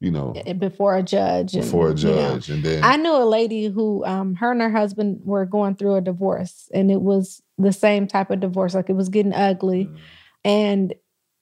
you 0.00 0.10
know, 0.10 0.34
eh, 0.44 0.52
before 0.52 0.96
a 0.96 1.02
judge 1.02 1.54
and, 1.54 1.62
before 1.64 1.90
a 1.90 1.94
you 1.96 2.08
know. 2.08 2.32
judge, 2.34 2.50
and 2.50 2.62
then 2.62 2.84
I 2.84 2.96
knew 2.96 3.14
a 3.14 3.24
lady 3.24 3.68
who, 3.68 4.04
um, 4.04 4.34
her 4.34 4.50
and 4.52 4.60
her 4.60 4.70
husband 4.70 5.20
were 5.24 5.46
going 5.46 5.76
through 5.76 5.94
a 5.94 6.00
divorce, 6.02 6.68
and 6.74 6.90
it 6.90 7.00
was 7.00 7.40
the 7.56 7.72
same 7.72 8.06
type 8.06 8.30
of 8.30 8.40
divorce. 8.40 8.74
Like 8.74 8.90
it 8.90 8.96
was 8.96 9.08
getting 9.08 9.32
ugly, 9.32 9.86
Mm. 9.86 9.96
and 10.44 10.94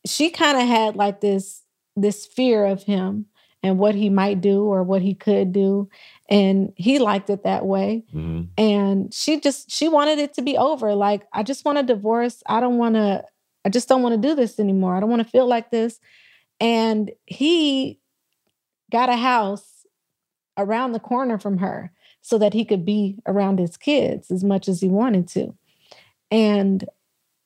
she 0.07 0.30
kind 0.30 0.59
of 0.59 0.66
had 0.66 0.96
like 0.96 1.20
this 1.20 1.62
this 1.96 2.26
fear 2.26 2.64
of 2.64 2.82
him 2.82 3.26
and 3.62 3.78
what 3.78 3.94
he 3.94 4.11
might 4.11 4.40
do 4.40 4.64
or 4.64 4.82
what 4.82 5.03
he 5.03 5.14
could 5.14 5.53
do, 5.53 5.88
and 6.28 6.72
he 6.76 6.98
liked 6.98 7.30
it 7.30 7.44
that 7.44 7.64
way. 7.64 8.03
Mhm. 8.12 8.48
And 8.59 9.14
she 9.14 9.38
just 9.40 9.70
she 9.70 9.88
wanted 9.88 10.18
it 10.18 10.34
to 10.34 10.42
be 10.42 10.57
over. 10.57 10.94
Like 10.94 11.26
I 11.32 11.42
just 11.42 11.64
want 11.64 11.78
a 11.78 11.82
divorce. 11.82 12.42
I 12.46 12.61
don't 12.61 12.78
want 12.78 12.94
to. 12.96 13.24
I 13.64 13.68
just 13.68 13.88
don't 13.88 14.03
want 14.03 14.20
to 14.20 14.28
do 14.28 14.34
this 14.34 14.59
anymore. 14.59 14.96
I 14.96 15.00
don't 15.00 15.11
want 15.11 15.22
to 15.22 15.28
feel 15.28 15.46
like 15.46 15.70
this. 15.70 16.00
And 16.61 17.12
he 17.26 18.00
got 18.90 19.09
a 19.09 19.16
house 19.16 19.86
around 20.59 20.92
the 20.92 21.00
corner 21.00 21.38
from 21.38 21.59
her 21.59 21.92
so 22.20 22.38
that 22.38 22.55
he 22.55 22.64
could 22.64 22.84
be 22.84 23.18
around 23.26 23.59
his 23.59 23.76
kids 23.76 24.30
as 24.30 24.42
much 24.44 24.68
as 24.68 24.80
he 24.80 24.88
wanted 24.88 25.28
to. 25.28 25.55
And 26.30 26.84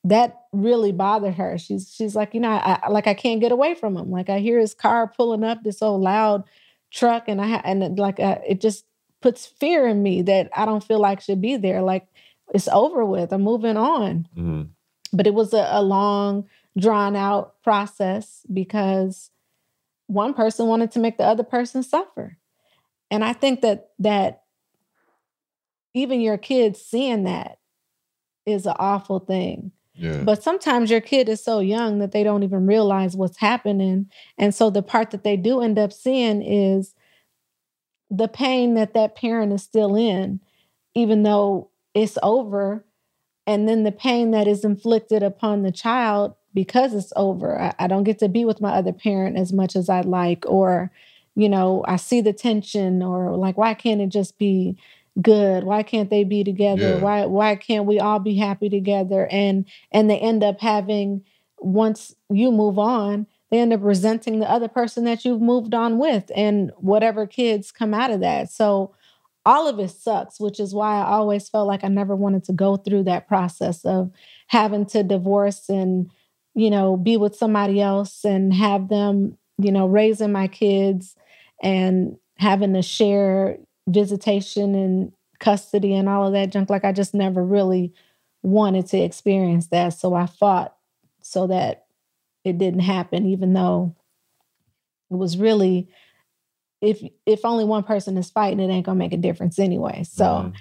that 0.03 0.37
really 0.53 0.91
bothered 0.91 1.33
her. 1.35 1.57
She's 1.57 1.93
she's 1.93 2.15
like, 2.15 2.33
you 2.33 2.39
know, 2.39 2.49
I, 2.51 2.79
I 2.83 2.89
like 2.89 3.07
I 3.07 3.13
can't 3.13 3.41
get 3.41 3.51
away 3.51 3.73
from 3.75 3.97
him. 3.97 4.09
Like 4.11 4.29
I 4.29 4.39
hear 4.39 4.59
his 4.59 4.73
car 4.73 5.07
pulling 5.07 5.43
up 5.43 5.63
this 5.63 5.81
old 5.81 6.01
loud 6.01 6.43
truck, 6.91 7.25
and 7.27 7.41
I 7.41 7.47
ha- 7.47 7.61
and 7.65 7.97
like 7.99 8.19
uh, 8.19 8.39
it 8.47 8.61
just 8.61 8.85
puts 9.21 9.45
fear 9.45 9.87
in 9.87 10.01
me 10.03 10.21
that 10.23 10.49
I 10.55 10.65
don't 10.65 10.83
feel 10.83 10.99
like 10.99 11.21
should 11.21 11.41
be 11.41 11.57
there. 11.57 11.81
Like 11.81 12.07
it's 12.53 12.67
over 12.69 13.03
with. 13.03 13.33
I'm 13.33 13.41
moving 13.41 13.75
on 13.77 14.27
Mhm. 14.37 14.69
but 15.11 15.27
it 15.27 15.33
was 15.33 15.53
a, 15.53 15.67
a 15.71 15.81
long 15.81 16.47
drawn 16.77 17.15
out 17.15 17.61
process 17.63 18.45
because 18.53 19.31
one 20.05 20.33
person 20.33 20.67
wanted 20.67 20.91
to 20.91 20.99
make 20.99 21.17
the 21.17 21.25
other 21.25 21.43
person 21.43 21.81
suffer 21.83 22.37
and 23.11 23.25
i 23.25 23.33
think 23.33 23.61
that 23.61 23.89
that 23.99 24.43
even 25.93 26.21
your 26.21 26.37
kids 26.37 26.79
seeing 26.81 27.23
that 27.23 27.57
is 28.45 28.65
an 28.65 28.75
awful 28.79 29.19
thing 29.19 29.71
but 30.23 30.43
sometimes 30.43 30.91
your 30.91 31.01
kid 31.01 31.27
is 31.29 31.43
so 31.43 31.59
young 31.59 31.99
that 31.99 32.11
they 32.11 32.23
don't 32.23 32.43
even 32.43 32.67
realize 32.67 33.15
what's 33.15 33.37
happening. 33.37 34.09
And 34.37 34.53
so 34.53 34.69
the 34.69 34.83
part 34.83 35.11
that 35.11 35.23
they 35.23 35.37
do 35.37 35.61
end 35.61 35.79
up 35.79 35.91
seeing 35.91 36.41
is 36.41 36.93
the 38.09 38.27
pain 38.27 38.75
that 38.75 38.93
that 38.93 39.15
parent 39.15 39.53
is 39.53 39.63
still 39.63 39.95
in 39.95 40.39
even 40.97 41.21
though 41.21 41.69
it's 41.93 42.17
over. 42.23 42.83
And 43.45 43.69
then 43.69 43.83
the 43.83 43.91
pain 43.91 44.31
that 44.31 44.47
is 44.47 44.65
inflicted 44.65 45.21
upon 45.21 45.61
the 45.61 45.71
child 45.71 46.33
because 46.55 46.93
it's 46.95 47.13
over. 47.15 47.61
I, 47.61 47.73
I 47.77 47.87
don't 47.87 48.03
get 48.03 48.17
to 48.19 48.27
be 48.27 48.43
with 48.45 48.59
my 48.59 48.71
other 48.71 48.91
parent 48.91 49.37
as 49.37 49.53
much 49.53 49.75
as 49.75 49.89
i'd 49.89 50.05
like 50.05 50.43
or 50.47 50.91
you 51.35 51.47
know 51.47 51.83
i 51.87 51.95
see 51.95 52.19
the 52.19 52.33
tension 52.33 53.03
or 53.03 53.37
like 53.37 53.57
why 53.57 53.75
can't 53.75 54.01
it 54.01 54.09
just 54.09 54.39
be 54.39 54.75
good. 55.21 55.63
Why 55.63 55.83
can't 55.83 56.09
they 56.09 56.23
be 56.23 56.43
together? 56.43 56.95
Yeah. 56.95 56.99
why 56.99 57.25
why 57.25 57.55
can't 57.55 57.85
we 57.85 57.99
all 57.99 58.19
be 58.19 58.35
happy 58.35 58.69
together? 58.69 59.27
And 59.31 59.65
and 59.91 60.09
they 60.09 60.19
end 60.19 60.43
up 60.43 60.61
having 60.61 61.23
once 61.59 62.15
you 62.29 62.51
move 62.51 62.77
on 62.77 63.25
they 63.49 63.59
end 63.59 63.73
up 63.73 63.79
resenting 63.81 64.39
the 64.39 64.51
other 64.51 64.67
person 64.67 65.05
that 65.05 65.23
you've 65.23 65.41
moved 65.41 65.73
on 65.73 65.97
with 65.97 66.31
and 66.35 66.71
whatever 66.77 67.25
kids 67.25 67.71
come 67.71 67.93
out 67.93 68.11
of 68.11 68.19
that. 68.19 68.51
So 68.51 68.93
all 69.45 69.69
of 69.69 69.79
it 69.79 69.89
sucks 69.89 70.41
which 70.41 70.59
is 70.59 70.75
why 70.75 70.97
i 70.97 71.05
always 71.05 71.47
felt 71.47 71.69
like 71.69 71.81
i 71.81 71.87
never 71.87 72.17
wanted 72.17 72.43
to 72.43 72.51
go 72.51 72.75
through 72.75 73.01
that 73.01 73.29
process 73.29 73.85
of 73.85 74.11
having 74.47 74.85
to 74.85 75.03
divorce 75.03 75.69
and 75.69 76.11
you 76.53 76.69
know 76.69 76.97
be 76.97 77.15
with 77.15 77.33
somebody 77.33 77.79
else 77.79 78.25
and 78.25 78.53
have 78.53 78.89
them 78.89 79.37
you 79.57 79.71
know 79.71 79.87
raising 79.87 80.33
my 80.33 80.49
kids 80.49 81.15
and 81.63 82.17
having 82.35 82.73
to 82.73 82.81
share 82.81 83.57
visitation 83.87 84.75
and 84.75 85.11
custody 85.39 85.93
and 85.93 86.09
all 86.09 86.25
of 86.27 86.33
that 86.33 86.51
junk 86.51 86.69
like 86.69 86.83
i 86.83 86.91
just 86.91 87.13
never 87.13 87.43
really 87.43 87.93
wanted 88.43 88.87
to 88.87 88.97
experience 88.97 89.67
that 89.67 89.89
so 89.89 90.13
i 90.15 90.25
fought 90.25 90.75
so 91.21 91.47
that 91.47 91.85
it 92.45 92.57
didn't 92.57 92.79
happen, 92.79 93.25
even 93.25 93.51
though 93.53 93.93
it 95.11 95.15
was 95.15 95.37
really 95.37 95.89
if 96.81 97.03
if 97.25 97.43
only 97.43 97.65
one 97.65 97.83
person 97.83 98.17
is 98.17 98.29
fighting, 98.29 98.59
it 98.59 98.71
ain't 98.71 98.85
gonna 98.85 98.97
make 98.97 99.13
a 99.13 99.17
difference 99.17 99.59
anyway. 99.59 100.03
So 100.03 100.23
Mhm. 100.23 100.53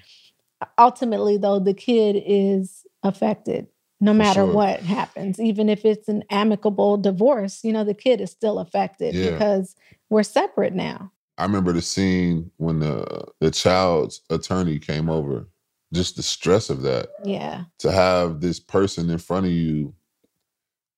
ultimately 0.78 1.36
though, 1.36 1.58
the 1.60 1.74
kid 1.74 2.22
is 2.26 2.86
affected 3.02 3.68
no 4.00 4.12
For 4.12 4.18
matter 4.18 4.44
sure. 4.44 4.52
what 4.52 4.80
happens. 4.80 5.38
Even 5.40 5.68
if 5.68 5.84
it's 5.84 6.08
an 6.08 6.24
amicable 6.30 6.96
divorce, 6.96 7.62
you 7.64 7.72
know, 7.72 7.84
the 7.84 7.94
kid 7.94 8.20
is 8.20 8.30
still 8.30 8.58
affected 8.58 9.14
Yeah. 9.14 9.30
because 9.32 9.76
we're 10.10 10.22
separate 10.22 10.74
now. 10.74 11.12
I 11.38 11.44
remember 11.44 11.72
the 11.72 11.82
scene 11.82 12.50
when 12.56 12.78
the 12.80 13.24
the 13.40 13.50
child's 13.50 14.22
attorney 14.30 14.78
came 14.78 15.08
over. 15.10 15.48
Just 15.92 16.16
the 16.16 16.22
stress 16.22 16.68
of 16.70 16.82
that 16.82 17.10
Yeah. 17.24 17.64
to 17.78 17.92
have 17.92 18.40
this 18.40 18.58
person 18.58 19.08
in 19.10 19.18
front 19.18 19.46
of 19.46 19.52
you, 19.52 19.94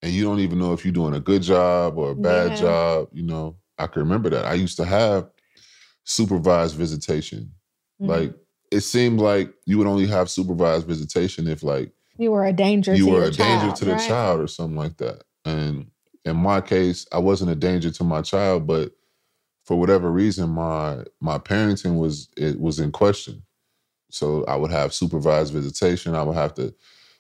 and 0.03 0.13
you 0.13 0.25
don't 0.25 0.41
even 0.41 0.59
know 0.59 0.73
if 0.73 0.85
you're 0.85 0.93
doing 0.93 1.15
a 1.15 1.21
good 1.21 1.43
job 1.43 1.99
or 1.99 2.11
a 2.13 2.15
bad 2.17 2.53
Yeah. 2.53 2.57
job. 2.57 3.09
You 3.13 3.25
know, 3.25 3.57
I 3.79 3.87
can 3.87 4.03
remember 4.03 4.31
that. 4.31 4.45
I 4.45 4.55
used 4.55 4.77
to 4.79 4.85
have 4.85 5.29
supervised 6.05 6.77
visitation. 6.77 7.53
Mhm. 8.01 8.09
Like 8.09 8.35
it 8.71 8.81
seemed 8.81 9.21
like 9.21 9.53
you 9.67 9.79
would 9.79 9.87
only 9.87 10.07
have 10.07 10.31
supervised 10.31 10.87
visitation 10.87 11.47
if 11.49 11.63
like 11.63 11.93
you 12.17 12.31
were 12.31 12.45
a 12.45 12.53
danger 12.53 12.95
you 12.97 13.07
to 13.07 13.11
were 13.13 13.25
a 13.25 13.31
danger 13.31 13.71
to 13.73 13.85
the 13.85 13.93
right? 13.93 14.01
child 14.01 14.41
or 14.41 14.47
something 14.47 14.77
like 14.77 14.97
that. 14.99 15.23
And 15.45 15.91
in 16.25 16.37
my 16.37 16.61
case, 16.61 17.07
I 17.13 17.19
wasn't 17.19 17.51
a 17.51 17.55
danger 17.55 17.91
to 17.91 18.05
my 18.05 18.23
child, 18.23 18.67
but 18.67 18.93
for 19.69 19.77
whatever 19.79 20.11
reason, 20.11 20.49
my 20.49 21.05
my 21.21 21.37
parenting 21.39 21.99
was 21.99 22.31
it 22.39 22.59
was 22.59 22.81
in 22.81 22.91
question. 22.91 23.43
So 24.11 24.45
I 24.47 24.57
would 24.57 24.71
have 24.71 24.95
supervised 24.95 25.53
visitation. 25.53 26.15
I 26.15 26.23
would 26.23 26.37
have 26.37 26.55
to 26.55 26.75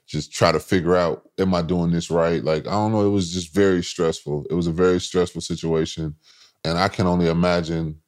just 0.06 0.32
try 0.32 0.52
to 0.52 0.60
figure 0.60 0.96
out, 0.96 1.28
am 1.38 1.54
I 1.54 1.60
doing 1.62 1.92
this 1.92 2.10
right? 2.10 2.42
Like 2.42 2.66
I 2.66 2.70
don't 2.70 2.92
know. 2.92 3.06
It 3.06 3.10
was 3.10 3.34
just 3.34 3.54
very 3.54 3.84
stressful. 3.84 4.46
It 4.50 4.54
was 4.54 4.66
a 4.66 4.72
very 4.72 4.98
stressful 4.98 5.42
situation, 5.42 6.16
and 6.64 6.78
I 6.78 6.88
can 6.88 7.06
only 7.06 7.28
imagine 7.28 8.00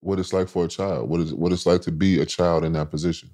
what 0.00 0.18
it's 0.18 0.32
like 0.32 0.48
for 0.48 0.64
a 0.64 0.68
child. 0.68 1.10
What 1.10 1.20
is 1.20 1.34
what 1.34 1.52
it's 1.52 1.66
like 1.66 1.82
to 1.82 1.92
be 1.92 2.20
a 2.20 2.26
child 2.26 2.64
in 2.64 2.72
that 2.74 2.90
position. 2.90 3.30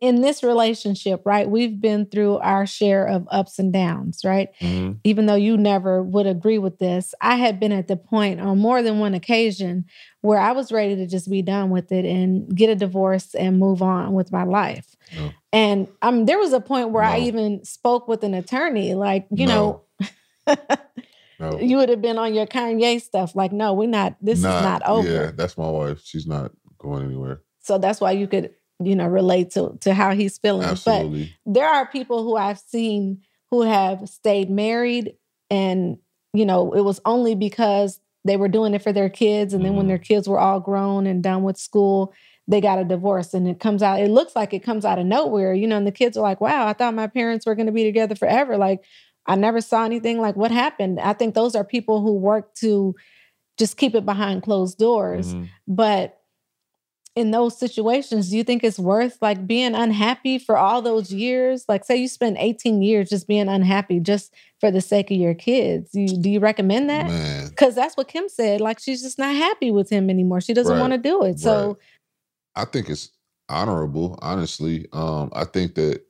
In 0.00 0.20
this 0.20 0.42
relationship, 0.42 1.22
right? 1.24 1.48
We've 1.48 1.80
been 1.80 2.06
through 2.06 2.38
our 2.38 2.66
share 2.66 3.06
of 3.06 3.26
ups 3.30 3.58
and 3.58 3.72
downs, 3.72 4.22
right? 4.24 4.48
Mhm. 4.60 4.98
even 5.04 5.26
though 5.26 5.34
you 5.34 5.56
never 5.56 6.02
would 6.02 6.26
agree 6.26 6.58
with 6.58 6.78
this, 6.78 7.14
I 7.20 7.36
had 7.36 7.58
been 7.60 7.72
at 7.72 7.88
the 7.88 7.96
point 7.96 8.40
on 8.40 8.58
more 8.58 8.82
than 8.82 8.98
one 8.98 9.14
occasion 9.14 9.84
where 10.22 10.38
I 10.38 10.52
was 10.52 10.72
ready 10.72 10.96
to 10.96 11.06
just 11.06 11.30
be 11.30 11.42
done 11.42 11.70
with 11.70 11.92
it 11.92 12.04
and 12.04 12.54
get 12.54 12.70
a 12.70 12.74
divorce 12.74 13.34
and 13.34 13.58
move 13.58 13.82
on 13.82 14.12
with 14.14 14.32
my 14.32 14.44
life. 14.44 14.94
No. 15.16 15.30
And 15.52 15.88
um, 16.02 16.24
there 16.26 16.38
was 16.38 16.52
a 16.52 16.60
point 16.60 16.90
where 16.90 17.02
I 17.04 17.20
even 17.20 17.64
spoke 17.64 18.08
with 18.08 18.24
an 18.24 18.34
attorney, 18.34 18.94
like, 18.94 19.26
you 19.30 19.46
No. 19.46 19.82
know, 20.48 20.56
No. 21.40 21.58
you 21.58 21.76
would 21.78 21.88
have 21.88 22.00
been 22.00 22.16
on 22.18 22.32
your 22.32 22.46
Kanye 22.46 23.00
stuff, 23.00 23.34
like, 23.34 23.52
no, 23.52 23.74
we're 23.74 23.88
not, 23.88 24.14
this 24.20 24.40
Not- 24.40 24.56
is 24.58 24.62
not 24.62 24.82
over. 24.86 25.08
Yeah, 25.08 25.30
that's 25.34 25.58
my 25.58 25.68
wife. 25.68 26.00
She's 26.04 26.26
not 26.26 26.52
going 26.78 27.04
anywhere. 27.04 27.42
So 27.60 27.76
that's 27.78 28.00
why 28.00 28.12
you 28.12 28.28
could, 28.28 28.50
you 28.82 28.96
know, 28.96 29.06
relate 29.06 29.50
to 29.52 29.76
to 29.80 29.94
how 29.94 30.12
he's 30.14 30.38
feeling. 30.38 30.66
But 30.84 31.06
there 31.46 31.68
are 31.68 31.86
people 31.86 32.22
who 32.24 32.36
I've 32.36 32.58
seen 32.58 33.22
who 33.50 33.62
have 33.62 34.08
stayed 34.08 34.50
married 34.50 35.14
and 35.50 35.98
you 36.32 36.44
know 36.44 36.72
it 36.72 36.80
was 36.80 37.00
only 37.04 37.34
because 37.34 38.00
they 38.24 38.36
were 38.36 38.48
doing 38.48 38.74
it 38.74 38.82
for 38.82 38.92
their 38.92 39.10
kids 39.10 39.52
and 39.54 39.64
then 39.64 39.76
when 39.76 39.86
their 39.86 39.98
kids 39.98 40.26
were 40.28 40.40
all 40.40 40.58
grown 40.58 41.06
and 41.06 41.22
done 41.22 41.42
with 41.44 41.56
school 41.58 42.12
they 42.48 42.60
got 42.60 42.78
a 42.80 42.84
divorce 42.84 43.32
and 43.34 43.46
it 43.46 43.60
comes 43.60 43.82
out 43.82 44.00
it 44.00 44.10
looks 44.10 44.34
like 44.34 44.52
it 44.52 44.60
comes 44.64 44.84
out 44.84 44.98
of 44.98 45.06
nowhere 45.06 45.54
you 45.54 45.66
know 45.68 45.76
and 45.76 45.86
the 45.86 45.92
kids 45.92 46.16
are 46.16 46.22
like 46.22 46.40
wow 46.40 46.66
I 46.66 46.72
thought 46.72 46.94
my 46.94 47.06
parents 47.06 47.46
were 47.46 47.54
going 47.54 47.66
to 47.66 47.72
be 47.72 47.84
together 47.84 48.14
forever. 48.16 48.56
Like 48.56 48.82
I 49.26 49.36
never 49.36 49.60
saw 49.60 49.84
anything 49.84 50.20
like 50.20 50.34
what 50.36 50.50
happened? 50.50 50.98
I 50.98 51.12
think 51.12 51.34
those 51.34 51.54
are 51.54 51.64
people 51.64 52.00
who 52.00 52.14
work 52.14 52.54
to 52.56 52.94
just 53.58 53.76
keep 53.76 53.94
it 53.94 54.04
behind 54.04 54.42
closed 54.42 54.78
doors. 54.78 55.32
Mhm. 55.34 55.48
but 55.68 56.18
in 57.16 57.30
those 57.30 57.56
situations, 57.56 58.30
do 58.30 58.36
you 58.36 58.42
think 58.42 58.64
it's 58.64 58.78
worth 58.78 59.18
like 59.22 59.46
being 59.46 59.74
unhappy 59.74 60.38
for 60.38 60.56
all 60.56 60.82
those 60.82 61.12
years? 61.12 61.64
Like, 61.68 61.84
say 61.84 61.96
you 61.96 62.08
spend 62.08 62.36
18 62.38 62.82
years 62.82 63.08
just 63.08 63.28
being 63.28 63.48
unhappy 63.48 64.00
just 64.00 64.34
for 64.58 64.72
the 64.72 64.80
sake 64.80 65.12
of 65.12 65.16
your 65.16 65.34
kids. 65.34 65.90
You, 65.94 66.08
do 66.08 66.28
you 66.28 66.40
recommend 66.40 66.90
that? 66.90 67.50
Because 67.50 67.76
that's 67.76 67.96
what 67.96 68.08
Kim 68.08 68.28
said. 68.28 68.60
Like, 68.60 68.80
she's 68.80 69.00
just 69.00 69.18
not 69.18 69.34
happy 69.34 69.70
with 69.70 69.90
him 69.90 70.10
anymore. 70.10 70.40
She 70.40 70.54
doesn't 70.54 70.72
Right, 70.72 70.80
want 70.80 70.92
to 70.92 70.98
do 70.98 71.22
it. 71.24 71.38
So, 71.38 71.66
right. 71.68 71.76
I 72.56 72.64
think 72.64 72.88
it's 72.88 73.10
honorable, 73.48 74.18
honestly. 74.20 74.88
Um, 74.92 75.30
I 75.34 75.44
think 75.44 75.76
that 75.76 76.02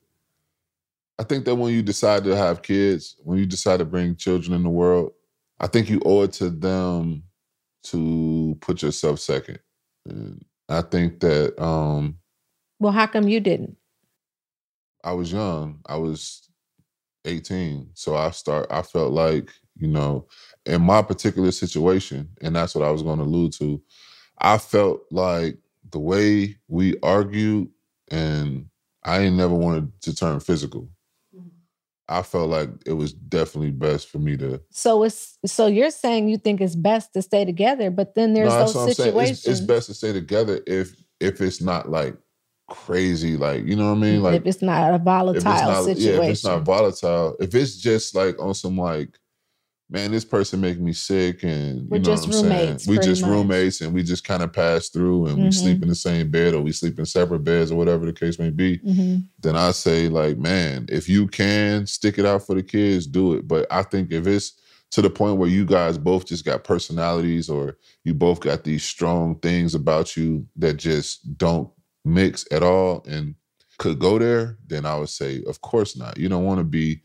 I 1.18 1.22
think 1.22 1.44
that 1.44 1.54
when 1.54 1.72
you 1.72 1.82
decide 1.82 2.24
to 2.24 2.34
have 2.36 2.62
kids, 2.62 3.16
when 3.22 3.38
you 3.38 3.46
decide 3.46 3.78
to 3.78 3.84
bring 3.84 4.16
children 4.16 4.54
in 4.54 4.62
the 4.62 4.70
world, 4.70 5.12
I 5.60 5.66
think 5.66 5.88
you 5.88 6.00
owe 6.04 6.22
it 6.22 6.32
to 6.34 6.50
them 6.50 7.24
to 7.84 8.56
put 8.60 8.82
yourself 8.82 9.20
second. 9.20 9.60
And 10.06 10.44
I 10.68 10.82
think 10.82 11.20
that 11.20 11.60
um 11.62 12.18
well, 12.80 12.92
how 12.92 13.06
come 13.06 13.28
you 13.28 13.40
didn't? 13.40 13.76
I 15.04 15.12
was 15.12 15.32
young. 15.32 15.80
I 15.86 15.96
was 15.96 16.48
18. 17.24 17.90
So 17.94 18.16
I 18.16 18.30
start 18.30 18.66
I 18.70 18.82
felt 18.82 19.12
like, 19.12 19.50
you 19.76 19.88
know, 19.88 20.26
in 20.66 20.82
my 20.82 21.02
particular 21.02 21.52
situation, 21.52 22.28
and 22.42 22.56
that's 22.56 22.74
what 22.74 22.84
I 22.84 22.90
was 22.90 23.02
going 23.02 23.18
to 23.18 23.24
allude 23.24 23.52
to, 23.54 23.82
I 24.38 24.58
felt 24.58 25.02
like 25.10 25.58
the 25.90 25.98
way 25.98 26.56
we 26.68 26.96
argued 27.02 27.68
and 28.10 28.66
I 29.04 29.20
ain't 29.20 29.36
never 29.36 29.54
wanted 29.54 30.00
to 30.02 30.14
turn 30.14 30.40
physical. 30.40 30.88
I 32.08 32.22
felt 32.22 32.50
like 32.50 32.68
it 32.86 32.92
was 32.92 33.12
definitely 33.12 33.70
best 33.70 34.08
for 34.08 34.18
me 34.18 34.36
to 34.36 34.60
So 34.70 35.02
it's 35.04 35.38
so 35.46 35.66
you're 35.66 35.90
saying 35.90 36.28
you 36.28 36.38
think 36.38 36.60
it's 36.60 36.74
best 36.74 37.12
to 37.14 37.22
stay 37.22 37.44
together, 37.44 37.90
but 37.90 38.14
then 38.14 38.34
there's 38.34 38.52
No, 38.52 38.58
those 38.66 38.74
what 38.74 38.82
I'm 38.82 38.92
saying. 38.92 39.12
situations. 39.12 39.38
It's, 39.38 39.48
it's 39.48 39.60
best 39.60 39.86
to 39.86 39.94
stay 39.94 40.12
together 40.12 40.60
if 40.66 40.94
if 41.20 41.40
it's 41.40 41.60
not 41.60 41.90
like 41.90 42.16
crazy, 42.68 43.36
like 43.36 43.64
you 43.64 43.76
know 43.76 43.90
what 43.90 43.98
I 43.98 44.00
mean? 44.00 44.22
Like 44.22 44.40
if 44.40 44.46
it's 44.46 44.62
not 44.62 44.94
a 44.94 44.98
volatile 44.98 45.42
not, 45.42 45.84
situation. 45.84 46.14
Yeah, 46.14 46.22
if 46.24 46.30
it's 46.30 46.44
not 46.44 46.62
volatile, 46.62 47.36
if 47.40 47.54
it's 47.54 47.76
just 47.76 48.14
like 48.14 48.38
on 48.38 48.54
some 48.54 48.76
like, 48.76 49.18
man, 49.94 50.10
this 50.10 50.24
person 50.24 50.60
making 50.60 50.84
me 50.84 50.92
sick, 50.92 51.44
and 51.44 51.88
We're 51.88 51.98
you 51.98 52.02
know 52.02 52.10
what 52.10 52.24
I'm 52.26 52.32
saying. 52.32 52.44
roommates, 52.52 52.86
We 52.88 52.98
just 52.98 53.22
much. 53.22 53.30
roommates, 53.30 53.80
and 53.80 53.94
we 53.94 54.02
just 54.02 54.24
kind 54.24 54.42
of 54.42 54.52
pass 54.52 54.88
through, 54.88 55.28
and 55.28 55.38
we 55.38 55.44
Mhm. 55.48 55.54
sleep 55.54 55.82
in 55.82 55.88
the 55.88 55.94
same 55.94 56.30
bed, 56.30 56.52
or 56.52 56.62
we 56.62 56.72
sleep 56.72 56.98
in 56.98 57.06
separate 57.06 57.44
beds, 57.44 57.70
or 57.70 57.76
whatever 57.78 58.04
the 58.04 58.12
case 58.12 58.36
may 58.38 58.50
be. 58.50 58.78
Mhm. 58.78 59.22
Then 59.40 59.54
I 59.54 59.70
say, 59.70 60.08
like, 60.08 60.36
man, 60.36 60.86
if 60.88 61.08
you 61.08 61.28
can 61.28 61.86
stick 61.86 62.18
it 62.18 62.26
out 62.26 62.44
for 62.44 62.56
the 62.56 62.62
kids, 62.62 63.06
do 63.06 63.34
it. 63.34 63.46
But 63.46 63.68
I 63.70 63.84
think 63.84 64.10
if 64.10 64.26
it's 64.26 64.54
to 64.90 65.00
the 65.00 65.10
point 65.10 65.38
where 65.38 65.48
you 65.48 65.64
guys 65.64 65.96
both 65.96 66.26
just 66.26 66.44
got 66.44 66.64
personalities, 66.64 67.48
or 67.48 67.76
you 68.04 68.14
both 68.14 68.40
got 68.40 68.64
these 68.64 68.82
strong 68.82 69.36
things 69.36 69.76
about 69.76 70.16
you 70.16 70.44
that 70.56 70.76
just 70.76 71.38
don't 71.38 71.68
mix 72.04 72.44
at 72.50 72.64
all, 72.64 73.04
and 73.08 73.36
could 73.78 74.00
go 74.00 74.18
there, 74.18 74.58
then 74.66 74.86
I 74.86 74.98
would 74.98 75.08
say, 75.08 75.42
of 75.46 75.60
course 75.60 75.96
not. 75.96 76.18
You 76.18 76.28
don't 76.28 76.44
want 76.44 76.58
to 76.58 76.64
be 76.64 77.00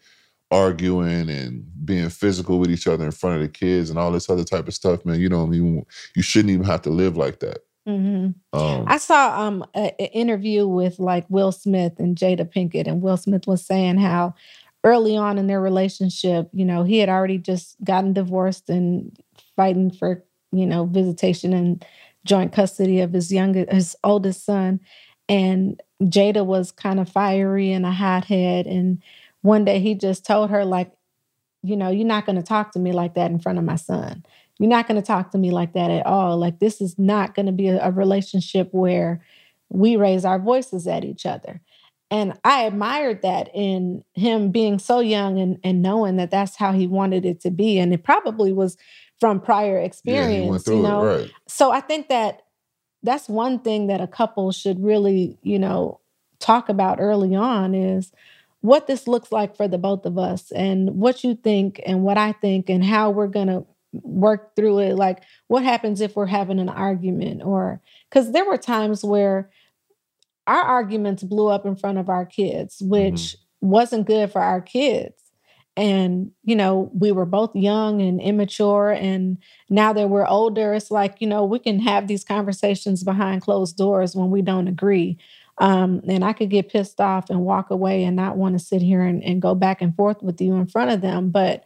arguing 0.51 1.29
and 1.29 1.65
being 1.85 2.09
physical 2.09 2.59
with 2.59 2.71
each 2.71 2.87
other 2.87 3.05
in 3.05 3.11
front 3.11 3.35
of 3.37 3.41
the 3.41 3.47
kids 3.47 3.89
and 3.89 3.99
all 3.99 4.11
this 4.11 4.29
other 4.29 4.43
type 4.43 4.67
of 4.67 4.73
stuff, 4.73 5.05
man. 5.05 5.19
You 5.19 5.29
don't 5.29 5.53
even 5.53 5.85
you 6.15 6.21
shouldn't 6.21 6.51
even 6.51 6.65
have 6.65 6.81
to 6.83 6.89
live 6.89 7.17
like 7.17 7.39
that. 7.39 7.59
Mhm. 7.87 8.35
Um, 8.53 8.83
I 8.87 8.97
saw 8.97 9.41
um 9.41 9.63
an 9.73 9.89
interview 10.13 10.67
with 10.67 10.99
like 10.99 11.25
Will 11.29 11.51
Smith 11.51 11.93
and 11.99 12.15
Jada 12.15 12.45
Pinkett, 12.51 12.87
and 12.87 13.01
Will 13.01 13.17
Smith 13.17 13.47
was 13.47 13.65
saying 13.65 13.97
how 13.97 14.33
early 14.83 15.17
on 15.17 15.37
in 15.37 15.47
their 15.47 15.61
relationship, 15.61 16.49
you 16.53 16.65
know, 16.65 16.83
he 16.83 16.99
had 16.99 17.09
already 17.09 17.37
just 17.37 17.75
gotten 17.83 18.13
divorced 18.13 18.69
and 18.69 19.17
fighting 19.55 19.91
for 19.91 20.23
you 20.51 20.65
know 20.65 20.85
visitation 20.85 21.53
and 21.53 21.85
joint 22.25 22.51
custody 22.53 22.99
of 22.99 23.13
his 23.13 23.31
youngest, 23.31 23.71
his 23.71 23.95
oldest 24.03 24.45
son, 24.45 24.79
and 25.27 25.81
Jada 26.03 26.45
was 26.45 26.71
kind 26.71 26.99
of 26.99 27.09
fiery 27.09 27.71
and 27.71 27.85
a 27.85 27.91
hothead, 27.91 28.65
and 28.67 29.01
one 29.41 29.65
day 29.65 29.79
he 29.79 29.95
just 29.95 30.25
told 30.25 30.49
her 30.49 30.65
like, 30.65 30.91
you 31.61 31.75
know, 31.75 31.89
you're 31.89 32.07
not 32.07 32.25
going 32.25 32.37
to 32.37 32.43
talk 32.43 32.71
to 32.71 32.79
me 32.79 32.91
like 32.91 33.15
that 33.15 33.31
in 33.31 33.39
front 33.39 33.57
of 33.57 33.65
my 33.65 33.75
son. 33.75 34.25
You're 34.59 34.69
not 34.69 34.87
going 34.87 34.99
to 34.99 35.05
talk 35.05 35.31
to 35.31 35.37
me 35.37 35.51
like 35.51 35.73
that 35.73 35.91
at 35.91 36.05
all. 36.05 36.37
Like, 36.37 36.59
this 36.59 36.81
is 36.81 36.97
not 36.97 37.35
going 37.35 37.45
to 37.45 37.51
be 37.51 37.69
a, 37.69 37.87
a 37.87 37.91
relationship 37.91 38.69
where 38.71 39.21
we 39.69 39.95
raise 39.95 40.25
our 40.25 40.39
voices 40.39 40.87
at 40.87 41.05
each 41.05 41.25
other. 41.25 41.61
And 42.11 42.33
I 42.43 42.63
admired 42.63 43.21
that 43.21 43.49
in 43.53 44.03
him 44.15 44.51
being 44.51 44.79
so 44.79 44.99
young 44.99 45.39
and, 45.39 45.59
and 45.63 45.81
knowing 45.81 46.17
that 46.17 46.31
that's 46.31 46.55
how 46.55 46.71
he 46.71 46.87
wanted 46.87 47.25
it 47.25 47.39
to 47.41 47.51
be. 47.51 47.77
And 47.77 47.93
it 47.93 48.03
probably 48.03 48.51
was 48.51 48.77
from 49.19 49.39
prior 49.39 49.77
experience, 49.77 50.65
went 50.65 50.67
you 50.67 50.83
know. 50.83 51.03
it, 51.03 51.21
right? 51.21 51.31
So 51.47 51.71
I 51.71 51.81
think 51.81 52.09
that 52.09 52.41
that's 53.03 53.29
one 53.29 53.59
thing 53.59 53.87
that 53.87 54.01
a 54.01 54.07
couple 54.07 54.51
should 54.51 54.83
really, 54.83 55.37
you 55.43 55.59
know, 55.59 55.99
talk 56.39 56.69
about 56.69 56.99
early 56.99 57.35
on 57.35 57.75
is 57.75 58.11
what 58.61 58.87
this 58.87 59.07
looks 59.07 59.31
like 59.31 59.55
for 59.55 59.67
the 59.67 59.77
both 59.77 60.05
of 60.05 60.17
us 60.17 60.51
and 60.51 60.89
what 60.95 61.23
you 61.23 61.35
think 61.35 61.81
and 61.85 62.03
what 62.03 62.17
I 62.17 62.33
think 62.33 62.69
and 62.69 62.83
how 62.83 63.09
we're 63.09 63.27
going 63.27 63.47
to 63.47 63.65
work 63.91 64.55
through 64.55 64.79
it. 64.79 64.95
Like 64.95 65.23
what 65.47 65.63
happens 65.63 66.01
if 66.01 66.15
we're 66.15 66.25
having 66.25 66.59
an 66.59 66.69
argument 66.69 67.41
or 67.43 67.81
cuz 68.11 68.31
there 68.31 68.45
were 68.45 68.57
times 68.57 69.03
where 69.03 69.49
our 70.45 70.61
arguments 70.61 71.23
blew 71.23 71.47
up 71.47 71.65
in 71.65 71.75
front 71.75 71.97
of 71.97 72.09
our 72.09 72.25
kids 72.25 72.81
which 72.81 73.13
mm-hmm. 73.13 73.69
wasn't 73.69 74.07
good 74.07 74.31
for 74.31 74.41
our 74.41 74.61
kids. 74.61 75.15
And 75.77 76.31
you 76.43 76.55
know 76.55 76.91
we 76.93 77.13
were 77.13 77.25
both 77.25 77.55
young 77.55 78.01
and 78.01 78.19
immature 78.19 78.91
and 78.91 79.37
now 79.69 79.93
that 79.93 80.09
we're 80.09 80.27
older 80.27 80.73
it's 80.73 80.91
like 80.91 81.21
you 81.21 81.27
know 81.27 81.45
we 81.45 81.59
can 81.59 81.79
have 81.79 82.07
these 82.07 82.25
conversations 82.25 83.03
behind 83.03 83.41
closed 83.41 83.77
doors 83.77 84.15
when 84.15 84.29
we 84.29 84.41
don't 84.41 84.67
agree 84.67 85.17
um, 85.59 86.01
and 86.07 86.23
i 86.23 86.33
could 86.33 86.49
get 86.49 86.69
pissed 86.69 86.99
off 86.99 87.29
and 87.29 87.41
walk 87.41 87.69
away 87.69 88.03
and 88.03 88.15
not 88.15 88.37
want 88.37 88.57
to 88.57 88.63
sit 88.63 88.81
here 88.81 89.01
and, 89.01 89.23
and 89.23 89.41
go 89.41 89.55
back 89.55 89.81
and 89.81 89.95
forth 89.95 90.21
with 90.21 90.39
you 90.41 90.55
in 90.55 90.67
front 90.67 90.91
of 90.91 91.01
them 91.01 91.29
but 91.29 91.63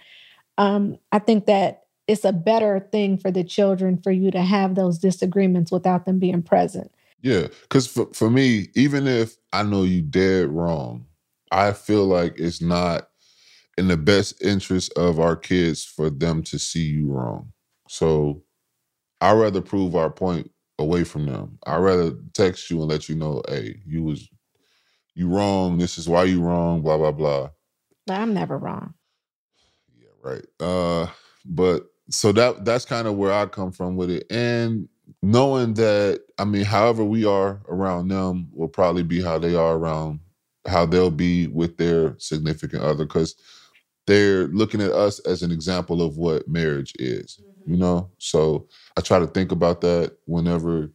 um, 0.57 0.97
i 1.11 1.19
think 1.19 1.45
that 1.45 1.83
it's 2.07 2.25
a 2.25 2.33
better 2.33 2.79
thing 2.91 3.17
for 3.17 3.31
the 3.31 3.43
children 3.43 3.97
for 4.01 4.11
you 4.11 4.29
to 4.29 4.41
have 4.41 4.75
those 4.75 4.97
disagreements 4.99 5.71
without 5.71 6.05
them 6.05 6.19
being 6.19 6.41
present 6.41 6.91
Yeah, 7.21 7.47
because 7.61 7.87
for, 7.87 8.07
for 8.13 8.29
me, 8.29 8.67
even 8.75 9.07
if 9.07 9.37
I 9.53 9.63
know 9.63 9.83
you 9.83 10.01
dead 10.01 10.49
wrong, 10.49 11.05
I 11.51 11.71
feel 11.71 12.05
like 12.05 12.37
it's 12.37 12.61
not 12.61 13.07
in 13.77 13.87
the 13.87 13.97
best 13.97 14.41
interest 14.43 14.91
of 14.97 15.19
our 15.19 15.35
kids 15.35 15.85
for 15.85 16.09
them 16.09 16.43
to 16.43 16.59
see 16.59 16.83
you 16.83 17.07
wrong. 17.07 17.53
So 17.87 18.43
I'd 19.21 19.37
rather 19.37 19.61
prove 19.61 19.95
our 19.95 20.09
point 20.09 20.51
away 20.79 21.03
from 21.03 21.25
them. 21.25 21.59
I'd 21.65 21.77
rather 21.77 22.11
text 22.33 22.69
you 22.69 22.79
and 22.81 22.89
let 22.89 23.09
you 23.09 23.15
know, 23.15 23.41
hey, 23.49 23.79
you 23.85 24.03
was 24.03 24.27
you 25.15 25.29
wrong. 25.29 25.77
This 25.77 25.97
is 25.97 26.09
why 26.09 26.23
you 26.25 26.41
wrong. 26.41 26.81
Blah 26.81 26.97
blah 26.97 27.11
blah. 27.11 27.49
but 28.07 28.15
i'm 28.19 28.33
never 28.33 28.57
wrong 28.57 28.93
Yeah, 29.99 30.09
right. 30.21 30.45
Uh, 30.59 31.07
but 31.45 31.85
so 32.09 32.31
that 32.33 32.65
that's 32.65 32.85
kind 32.85 33.07
of 33.07 33.15
where 33.15 33.33
I 33.33 33.45
come 33.45 33.71
from 33.71 33.95
with 33.95 34.09
it, 34.11 34.25
and 34.31 34.89
knowing 35.21 35.73
that 35.75 36.21
I 36.37 36.45
mean, 36.45 36.65
however 36.65 37.03
we 37.03 37.25
are 37.25 37.61
around 37.69 38.09
them 38.09 38.49
will 38.51 38.67
probably 38.67 39.03
be 39.03 39.21
how 39.21 39.39
they 39.39 39.55
are 39.55 39.75
around 39.77 40.19
how 40.67 40.85
they'll 40.85 41.11
be 41.11 41.47
with 41.47 41.77
their 41.77 42.15
significant 42.19 42.83
other, 42.83 43.05
because 43.05 43.35
they're 44.07 44.47
looking 44.47 44.81
at 44.81 44.91
us 44.91 45.19
as 45.19 45.43
an 45.43 45.51
example 45.51 46.01
of 46.01 46.17
what 46.17 46.47
marriage 46.47 46.93
is. 46.99 47.39
You 47.65 47.77
know, 47.77 48.11
so 48.17 48.67
I 48.97 49.01
try 49.01 49.19
to 49.19 49.27
think 49.27 49.51
about 49.51 49.81
that 49.81 50.17
whenever 50.25 50.89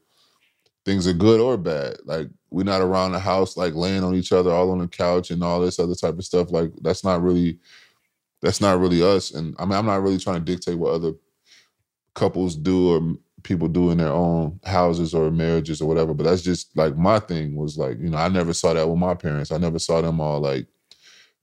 things 0.84 1.06
are 1.06 1.12
good 1.12 1.40
or 1.40 1.56
bad. 1.56 1.98
Like 2.04 2.28
we're 2.50 2.64
not 2.64 2.80
around 2.80 3.12
the 3.12 3.18
house 3.18 3.56
like 3.56 3.74
laying 3.74 4.04
on 4.04 4.14
each 4.14 4.32
other 4.32 4.50
all 4.50 4.70
on 4.70 4.78
the 4.78 4.88
couch 4.88 5.30
and 5.30 5.42
all 5.42 5.60
this 5.60 5.78
other 5.78 5.94
type 5.94 6.18
of 6.18 6.24
stuff. 6.24 6.50
Like 6.50 6.72
that's 6.80 7.04
not 7.04 7.22
really 7.22 7.58
that's 8.40 8.60
not 8.60 8.80
really 8.80 9.02
us. 9.02 9.32
And 9.32 9.54
I 9.58 9.64
mean, 9.64 9.74
I'm 9.74 9.86
not 9.86 10.02
really 10.02 10.18
trying 10.18 10.44
to 10.44 10.52
dictate 10.52 10.78
what 10.78 10.94
other 10.94 11.12
couples 12.14 12.56
do 12.56 12.92
or 12.94 13.16
people 13.42 13.68
do 13.68 13.90
in 13.90 13.98
their 13.98 14.12
own 14.12 14.58
houses 14.64 15.14
or 15.14 15.30
marriages 15.30 15.80
or 15.80 15.88
whatever. 15.88 16.14
But 16.14 16.24
that's 16.24 16.42
just 16.42 16.76
like 16.76 16.96
my 16.96 17.18
thing 17.18 17.54
was 17.54 17.76
like, 17.78 17.98
you 17.98 18.10
know, 18.10 18.18
I 18.18 18.28
never 18.28 18.52
saw 18.52 18.74
that 18.74 18.88
with 18.88 18.98
my 18.98 19.14
parents. 19.14 19.52
I 19.52 19.58
never 19.58 19.78
saw 19.78 20.00
them 20.00 20.20
all 20.20 20.40
like 20.40 20.66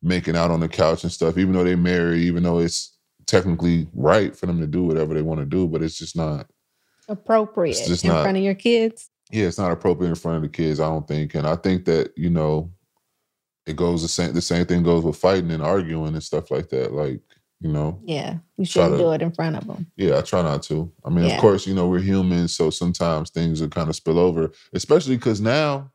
making 0.01 0.36
out 0.36 0.51
on 0.51 0.59
the 0.59 0.67
couch 0.67 1.03
and 1.03 1.11
stuff, 1.11 1.38
even 1.38 1.53
though 1.53 1.63
they 1.63 1.76
married, 1.76 2.21
even 2.21 2.43
though 2.43 2.59
it's 2.59 2.95
technically 3.28 3.88
right 3.93 4.36
for 4.36 4.45
them 4.45 4.59
to 4.59 4.67
do 4.67 4.84
whatever 4.84 5.13
they 5.13 5.21
want 5.21 5.39
to 5.39 5.45
do, 5.45 5.67
but 5.67 5.82
it's 5.82 5.97
just 5.97 6.15
not 6.15 6.47
appropriate 7.07 7.76
just 7.86 8.03
in 8.03 8.09
not- 8.11 8.23
front 8.23 8.38
of 8.38 8.43
your 8.43 8.55
kids 8.55 9.09
yeah, 9.32 9.45
it's 9.47 9.57
not 9.57 9.71
appropriate 9.71 10.09
in 10.09 10.15
front 10.15 10.38
of 10.38 10.43
the 10.43 10.49
kids, 10.49 10.80
I 10.80 10.88
don't 10.88 11.07
think. 11.07 11.34
And 11.34 11.47
I 11.47 11.55
think 11.55 11.86
that, 11.86 12.11
you 12.15 12.30
know, 12.30 12.71
it 13.65 13.76
goes 13.76 14.03
the 14.03 14.07
same 14.07 14.34
the 14.34 14.41
same 14.41 14.67
thing 14.67 14.84
goes 14.84 15.03
with 15.03 15.15
fighting 15.17 15.49
and 15.49 15.63
arguing 15.63 16.13
and 16.13 16.21
stuff 16.21 16.51
like 16.51 16.69
that. 16.69 16.93
Like, 16.93 17.21
you 17.59 17.71
know, 17.71 17.99
yeah 18.03 18.38
you 18.57 18.65
shouldn't 18.65 18.93
to- 18.93 18.97
do 18.99 19.11
it 19.13 19.23
in 19.23 19.32
front 19.32 19.55
of 19.55 19.65
them 19.65 19.88
yeah, 19.97 20.19
I 20.19 20.21
try 20.21 20.43
not 20.43 20.61
to. 20.63 20.91
I 21.03 21.09
mean, 21.09 21.26
Yeah. 21.26 21.36
of 21.36 21.41
course, 21.41 21.65
you 21.65 21.73
know, 21.73 21.88
we're 21.88 22.01
humans, 22.01 22.55
so 22.55 22.69
sometimes 22.69 23.32
things 23.32 23.61
will 23.61 23.69
kind 23.69 23.89
of 23.89 23.95
spill 23.95 24.19
over, 24.19 24.51
especially 24.73 25.15
because 25.15 25.41
now 25.41 25.91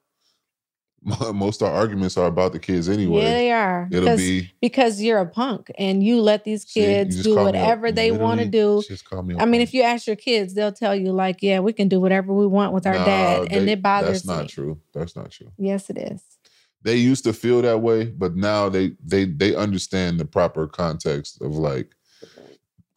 most 1.34 1.62
of 1.62 1.68
our 1.68 1.74
arguments 1.74 2.16
are 2.16 2.26
about 2.26 2.52
the 2.52 2.58
kids 2.58 2.88
anyway. 2.88 3.22
yeah 3.24 3.32
they 3.32 3.50
are 3.52 3.88
It'll 3.90 4.16
be 4.16 4.50
because 4.60 5.00
you're 5.00 5.18
a 5.18 5.26
punk 5.26 5.70
and 5.78 6.02
you 6.02 6.20
let 6.20 6.44
these 6.44 6.64
kids 6.64 7.16
just 7.16 7.24
do 7.28 7.34
whatever 7.36 7.90
they 7.90 8.10
want 8.12 8.40
to 8.40 8.46
do 8.46 8.82
Just 8.86 9.04
call 9.04 9.22
me 9.22 9.34
I 9.38 9.46
mean, 9.46 9.60
punk. 9.60 9.68
if 9.68 9.74
you 9.74 9.82
ask 9.82 10.06
your 10.06 10.16
kids, 10.16 10.52
they'll 10.54 10.72
tell 10.72 10.94
you 10.94 11.12
like, 11.12 11.38
"Yeah, 11.42 11.60
we 11.60 11.72
can 11.72 11.88
do 11.88 12.00
whatever 12.00 12.32
we 12.34 12.46
want 12.46 12.72
with 12.74 12.86
our 12.86 12.98
Nah, 12.98 13.04
dad," 13.04 13.48
and 13.50 13.68
it 13.68 13.82
bothers 13.82 14.22
That's 14.22 14.26
not 14.26 14.42
me. 14.42 14.48
true. 14.48 14.80
That's 14.92 15.16
not 15.16 15.30
true. 15.30 15.52
Yes, 15.56 15.88
it 15.90 15.96
is. 15.98 16.22
they 16.82 16.96
used 16.96 17.24
to 17.24 17.32
feel 17.32 17.60
that 17.62 17.80
way, 17.82 18.04
but 18.06 18.36
now 18.36 18.68
they 18.68 18.92
they 19.04 19.24
they 19.24 19.54
understand 19.54 20.18
the 20.20 20.24
proper 20.26 20.66
context 20.66 21.40
of 21.40 21.52
like 21.56 21.94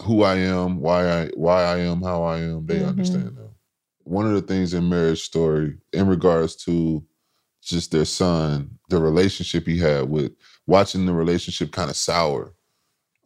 who 0.02 0.24
I 0.24 0.36
am, 0.38 0.80
why 0.80 1.08
I 1.10 1.28
why 1.36 1.64
I 1.64 1.78
am, 1.80 2.02
how 2.02 2.24
I 2.24 2.40
am. 2.40 2.66
They 2.66 2.80
Mhm. 2.80 2.90
understand 2.90 3.38
that. 3.38 3.52
One 4.06 4.26
of 4.26 4.34
the 4.34 4.42
things 4.42 4.74
in 4.74 4.90
marriage 4.90 5.22
story, 5.22 5.78
in 5.94 6.08
regards 6.08 6.56
to 6.66 7.04
just 7.64 7.92
their 7.92 8.06
son, 8.06 8.78
the 8.90 9.00
relationship 9.02 9.66
he 9.66 9.78
had 9.78 10.10
with 10.10 10.32
watching 10.68 11.06
the 11.06 11.14
relationship 11.14 11.72
kind 11.72 11.90
of 11.90 11.96
sour, 11.96 12.54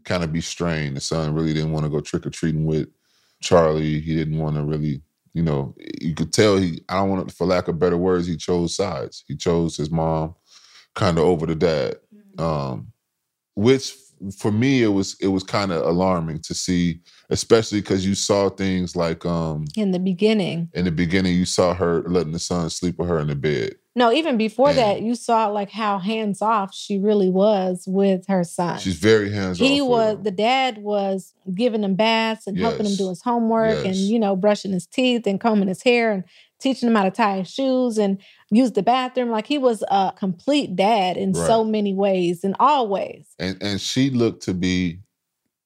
kind 0.03 0.23
of 0.23 0.31
be 0.31 0.41
strained. 0.41 0.95
The 0.97 1.01
son 1.01 1.33
really 1.33 1.53
didn't 1.53 1.71
want 1.71 1.85
to 1.85 1.91
go 1.91 1.99
trick 1.99 2.25
or 2.25 2.29
treating 2.29 2.65
with 2.65 2.87
Charlie. 3.41 3.99
He 3.99 4.15
didn't 4.15 4.37
want 4.37 4.55
to 4.55 4.63
really, 4.63 5.01
you 5.33 5.43
know, 5.43 5.75
you 6.01 6.13
could 6.15 6.33
tell 6.33 6.57
he. 6.57 6.81
I 6.89 6.95
don't 6.95 7.09
want 7.09 7.29
to, 7.29 7.35
for 7.35 7.45
lack 7.47 7.67
of 7.67 7.79
better 7.79 7.97
words, 7.97 8.27
he 8.27 8.37
chose 8.37 8.75
sides. 8.75 9.23
He 9.27 9.35
chose 9.35 9.77
his 9.77 9.91
mom 9.91 10.35
kind 10.95 11.19
of 11.19 11.25
over 11.25 11.45
the 11.45 11.53
dad 11.53 11.95
um 12.39 12.87
which 13.55 13.93
for 14.37 14.51
me 14.51 14.83
it 14.83 14.87
was 14.87 15.15
it 15.21 15.27
was 15.27 15.43
kind 15.43 15.71
of 15.71 15.85
alarming 15.85 16.39
to 16.39 16.53
see 16.53 16.99
especially 17.29 17.81
because 17.81 18.05
you 18.05 18.15
saw 18.15 18.49
things 18.49 18.95
like 18.95 19.25
um 19.25 19.65
In 19.75 19.91
the 19.91 19.99
beginning, 19.99 20.69
in 20.73 20.85
the 20.85 20.91
beginning 20.91 21.35
you 21.35 21.45
saw 21.45 21.73
her 21.73 22.01
letting 22.03 22.31
the 22.31 22.39
son 22.39 22.69
sleep 22.69 22.97
with 22.97 23.07
her 23.09 23.19
in 23.19 23.27
the 23.27 23.35
bed 23.35 23.75
no, 23.97 24.13
even 24.13 24.37
before 24.37 24.69
Yeah. 24.69 24.75
that, 24.75 24.97
mm. 24.99 25.07
you 25.07 25.15
saw 25.15 25.47
like 25.47 25.71
how 25.71 25.97
hands 25.97 26.41
off 26.41 26.73
she 26.73 26.99
really 26.99 27.31
was 27.31 27.83
with 27.87 28.27
her 28.27 28.43
son. 28.43 28.77
she's 28.79 28.95
very 28.95 29.31
hands 29.31 29.59
off 29.59 29.67
he 29.67 29.81
was 29.81 30.19
the 30.21 30.31
dad 30.31 30.77
was 30.77 31.33
giving 31.53 31.83
him 31.83 31.95
baths 31.95 32.45
and 32.45 32.57
helping 32.59 32.85
him 32.85 32.95
do 32.95 33.09
his 33.09 33.21
homework 33.23 33.83
and 33.85 33.95
you 33.95 34.19
know 34.19 34.35
brushing 34.35 34.71
his 34.71 34.85
teeth 34.85 35.25
and 35.25 35.41
combing 35.41 35.67
his 35.67 35.81
hair 35.81 36.11
and 36.11 36.23
teaching 36.59 36.87
him 36.89 36.95
how 36.95 37.03
to 37.03 37.11
tie 37.11 37.37
his 37.39 37.49
shoes 37.49 37.97
and 37.97 38.21
use 38.49 38.71
the 38.71 38.83
bathroom. 38.83 39.29
Like 39.29 39.47
he 39.47 39.57
was 39.57 39.83
a 39.89 40.13
complete 40.15 40.75
dad 40.75 41.17
in 41.17 41.33
so 41.33 41.63
many 41.63 41.93
ways 41.93 42.43
in 42.43 42.55
all 42.59 42.87
ways. 42.87 43.27
And 43.39 43.57
and 43.61 43.81
she 43.81 44.09
looked 44.09 44.43
to 44.43 44.53
be 44.53 44.99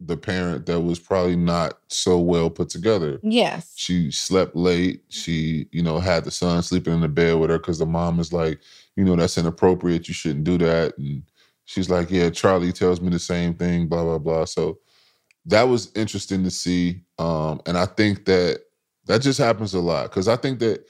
the 0.05 0.17
parent 0.17 0.65
that 0.65 0.81
was 0.81 0.99
probably 0.99 1.35
not 1.35 1.79
so 1.87 2.19
well 2.19 2.49
put 2.49 2.69
together 2.69 3.19
yes 3.23 3.71
she 3.81 4.11
slept 4.11 4.55
late. 4.55 5.01
She, 5.09 5.67
you 5.71 5.81
know, 5.81 5.97
had 5.97 6.23
the 6.23 6.29
son 6.29 6.61
sleeping 6.61 6.93
in 6.93 7.01
the 7.01 7.07
bed 7.07 7.39
with 7.39 7.49
her 7.49 7.57
because 7.57 7.79
the 7.79 7.85
mom 7.87 8.19
is 8.19 8.31
like, 8.31 8.59
you 8.95 9.03
know, 9.03 9.15
that's 9.15 9.39
inappropriate. 9.39 10.07
You 10.07 10.13
shouldn't 10.13 10.43
do 10.43 10.59
that. 10.59 10.95
And 10.99 11.23
she's 11.65 11.89
like, 11.89 12.11
yeah, 12.11 12.29
Charlie 12.29 12.71
tells 12.71 13.01
me 13.01 13.09
the 13.09 13.17
same 13.17 13.55
thing, 13.55 13.87
blah, 13.87 14.03
blah, 14.03 14.19
blah. 14.19 14.45
So 14.45 14.77
that 15.45 15.63
was 15.63 15.91
interesting 15.95 16.43
to 16.43 16.51
see. 16.51 17.01
Um, 17.17 17.59
and 17.65 17.75
I 17.75 17.87
think 17.87 18.25
that 18.25 18.61
that 19.07 19.23
just 19.23 19.39
happens 19.39 19.73
a 19.73 19.79
lot 19.79 20.11
because 20.11 20.27
I 20.27 20.35
think 20.35 20.59
that 20.59 20.85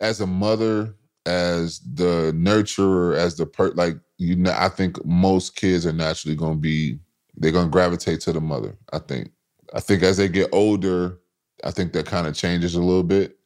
as 0.00 0.20
a 0.20 0.26
mother, 0.28 0.94
as 1.26 1.80
the 1.80 2.32
nurturer, 2.36 3.16
as 3.16 3.36
the 3.36 3.46
per 3.46 3.70
like 3.72 3.96
you 4.16 4.36
know, 4.36 4.54
I 4.56 4.68
think 4.68 5.04
most 5.04 5.56
kids 5.56 5.84
are 5.86 5.92
naturally 5.92 6.36
gonna 6.36 6.54
be 6.54 7.00
they're 7.40 7.50
gonna 7.52 7.70
gravitate 7.70 8.20
to 8.22 8.32
the 8.32 8.40
mother. 8.40 8.76
I 8.92 9.00
think. 9.00 9.32
I 9.74 9.80
think 9.80 10.02
as 10.02 10.16
they 10.18 10.28
get 10.28 10.50
older, 10.52 11.18
I 11.64 11.70
think 11.72 11.92
that 11.94 12.06
kind 12.06 12.26
of 12.26 12.34
changes 12.34 12.74
a 12.76 12.80
little 12.80 13.02
bit. 13.02 13.36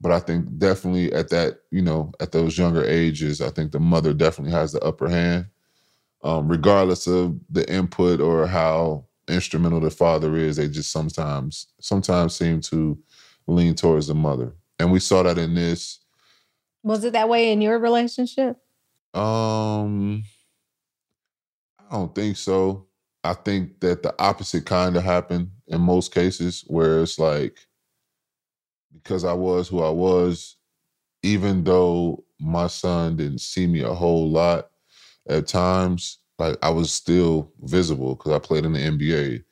But 0.00 0.12
I 0.12 0.20
think 0.20 0.58
definitely 0.58 1.12
at 1.12 1.30
that, 1.30 1.60
you 1.70 1.80
know, 1.80 2.12
at 2.20 2.32
those 2.32 2.58
younger 2.58 2.84
ages, 2.84 3.40
I 3.40 3.50
think 3.50 3.72
the 3.72 3.80
mother 3.80 4.12
definitely 4.12 4.52
has 4.52 4.72
the 4.72 4.80
upper 4.82 5.08
hand, 5.08 5.46
um, 6.22 6.48
regardless 6.48 7.06
of 7.06 7.38
the 7.48 7.70
input 7.72 8.20
or 8.20 8.46
how 8.46 9.06
instrumental 9.28 9.80
the 9.80 9.90
father 9.90 10.36
is. 10.36 10.56
They 10.56 10.68
just 10.68 10.90
sometimes, 10.90 11.68
sometimes 11.80 12.34
seem 12.34 12.60
to 12.62 12.98
lean 13.46 13.74
towards 13.74 14.08
the 14.08 14.14
mother, 14.14 14.54
and 14.78 14.90
we 14.92 15.00
saw 15.00 15.22
that 15.22 15.38
in 15.38 15.54
this. 15.54 16.00
was 16.82 17.04
it 17.04 17.12
that 17.12 17.28
way 17.28 17.52
in 17.52 17.62
your 17.62 17.78
relationship 17.78 18.56
Um, 19.14 20.24
I 21.78 21.94
don't 21.96 22.14
think 22.14 22.36
so. 22.36 22.86
I 23.24 23.32
think 23.34 23.80
that 23.80 24.02
the 24.02 24.14
opposite 24.18 24.66
kind 24.66 24.96
of 24.96 25.02
happened 25.02 25.50
in 25.68 25.80
most 25.80 26.12
cases, 26.12 26.62
where 26.66 27.02
it's 27.02 27.18
like 27.18 27.58
because 28.92 29.24
I 29.24 29.32
was 29.32 29.68
who 29.68 29.82
I 29.82 29.90
was, 29.90 30.56
even 31.22 31.64
though 31.64 32.24
my 32.38 32.66
son 32.66 33.16
didn't 33.16 33.40
see 33.40 33.66
me 33.66 33.80
a 33.80 33.92
whole 33.94 34.28
lot 34.30 34.70
at 35.28 35.46
times, 35.46 36.18
like 36.38 36.56
I 36.62 36.70
was 36.70 36.92
still 36.92 37.52
visible 37.62 38.14
because 38.14 38.32
I 38.32 38.38
played 38.38 38.64
in 38.64 38.72
the 38.72 38.78
NBA, 38.80 39.42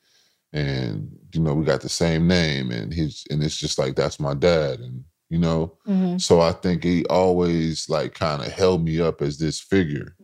and 0.53 1.09
you 1.33 1.41
know 1.41 1.53
we 1.53 1.65
got 1.65 1.81
the 1.81 1.89
same 1.89 2.27
name, 2.27 2.71
and 2.71 2.93
he's 2.93 3.23
and 3.29 3.41
it's 3.43 3.57
just 3.57 3.79
like 3.79 3.95
that's 3.95 4.19
my 4.19 4.33
dad, 4.33 4.79
and 4.79 5.03
you 5.29 5.39
know, 5.39 5.77
Mhm. 5.87 6.21
so 6.21 6.41
I 6.41 6.51
think 6.51 6.83
he 6.83 7.05
always 7.05 7.89
like 7.89 8.13
kind 8.13 8.41
of 8.41 8.51
held 8.51 8.83
me 8.83 8.99
up 8.99 9.21
as 9.21 9.37
this 9.39 9.59
figure. 9.59 10.15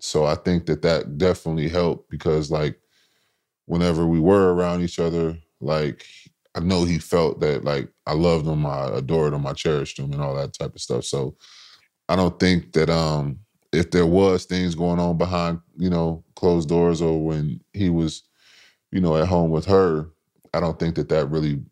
So 0.00 0.24
I 0.24 0.34
think 0.34 0.66
that 0.66 0.82
that 0.82 1.18
definitely 1.18 1.68
helped 1.68 2.10
because 2.10 2.50
like 2.50 2.80
whenever 3.66 4.06
we 4.06 4.18
were 4.18 4.54
around 4.54 4.82
each 4.82 4.98
other, 4.98 5.36
like 5.60 6.04
I 6.54 6.60
know 6.60 6.84
he 6.84 6.98
felt 6.98 7.40
that 7.40 7.64
like 7.64 7.88
I 8.06 8.14
loved 8.14 8.46
him, 8.46 8.66
I 8.66 8.88
adored 8.88 9.32
him, 9.32 9.46
I 9.46 9.52
cherished 9.52 9.98
him, 9.98 10.12
and 10.12 10.20
all 10.22 10.34
that 10.34 10.54
type 10.54 10.74
of 10.74 10.80
stuff. 10.80 11.04
So 11.04 11.36
I 12.08 12.16
don't 12.16 12.38
think 12.40 12.72
that 12.72 12.90
um 12.90 13.38
if 13.72 13.90
there 13.92 14.06
was 14.06 14.46
things 14.46 14.74
going 14.74 14.98
on 14.98 15.16
behind 15.16 15.60
you 15.76 15.90
know 15.90 16.24
closed 16.34 16.68
doors 16.68 17.00
or 17.02 17.22
when 17.24 17.60
he 17.72 17.90
was, 17.90 18.24
you 18.90 19.00
know, 19.00 19.16
at 19.16 19.28
home 19.28 19.50
with 19.50 19.66
her, 19.66 20.08
I 20.54 20.60
don't 20.60 20.78
think 20.78 20.96
that 20.96 21.08
that 21.10 21.30
really 21.30 21.62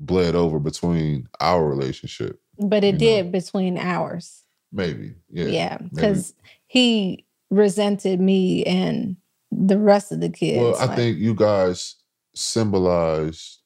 bled 0.00 0.34
over 0.34 0.58
between 0.58 1.28
our 1.40 1.64
relationship. 1.66 2.40
But 2.58 2.82
it 2.82 2.86
You 2.86 2.92
know. 2.92 2.98
did 2.98 3.32
between 3.32 3.78
ours. 3.78 4.44
Maybe, 4.72 5.14
yeah, 5.30 5.46
Yeah. 5.46 5.78
Because 5.78 6.34
he 6.66 7.24
resented 7.50 8.20
me 8.20 8.64
and 8.64 9.16
the 9.50 9.78
rest 9.78 10.12
of 10.12 10.20
the 10.20 10.28
kids. 10.28 10.60
Well, 10.60 10.76
I 10.76 10.86
like- 10.86 10.96
think 10.96 11.18
you 11.18 11.34
guys 11.34 11.96
symbolize 12.34 13.58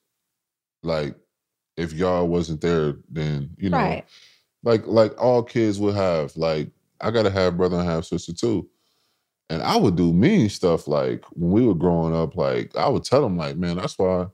like 0.83 1.14
if 1.76 1.93
y'all 1.93 2.28
wasn't 2.28 2.61
there, 2.61 2.97
then 3.11 3.51
you 3.59 3.70
know, 3.70 3.76
right. 3.78 4.05
like 4.62 4.87
like 4.87 5.20
all 5.20 5.43
kids 5.43 5.78
would 5.78 5.95
have. 5.95 6.37
Like 6.37 6.70
I 7.01 7.11
gotta 7.11 7.30
have 7.30 7.57
brother 7.57 7.78
and 7.78 7.89
half 7.89 8.05
sister 8.05 8.33
too. 8.33 8.68
And 9.51 9.62
I 9.62 9.76
would 9.76 9.97
do 9.97 10.12
mean 10.12 10.49
stuff 10.49 10.87
like 10.89 11.24
when 11.33 11.51
we 11.51 11.66
were 11.66 11.74
growing 11.74 12.14
up, 12.14 12.37
like 12.37 12.76
I 12.76 12.89
would 12.89 13.05
tell 13.05 13.20
them, 13.22 13.37
like, 13.37 13.57
man, 13.57 13.76
that's 13.76 13.99
why, 13.99 14.26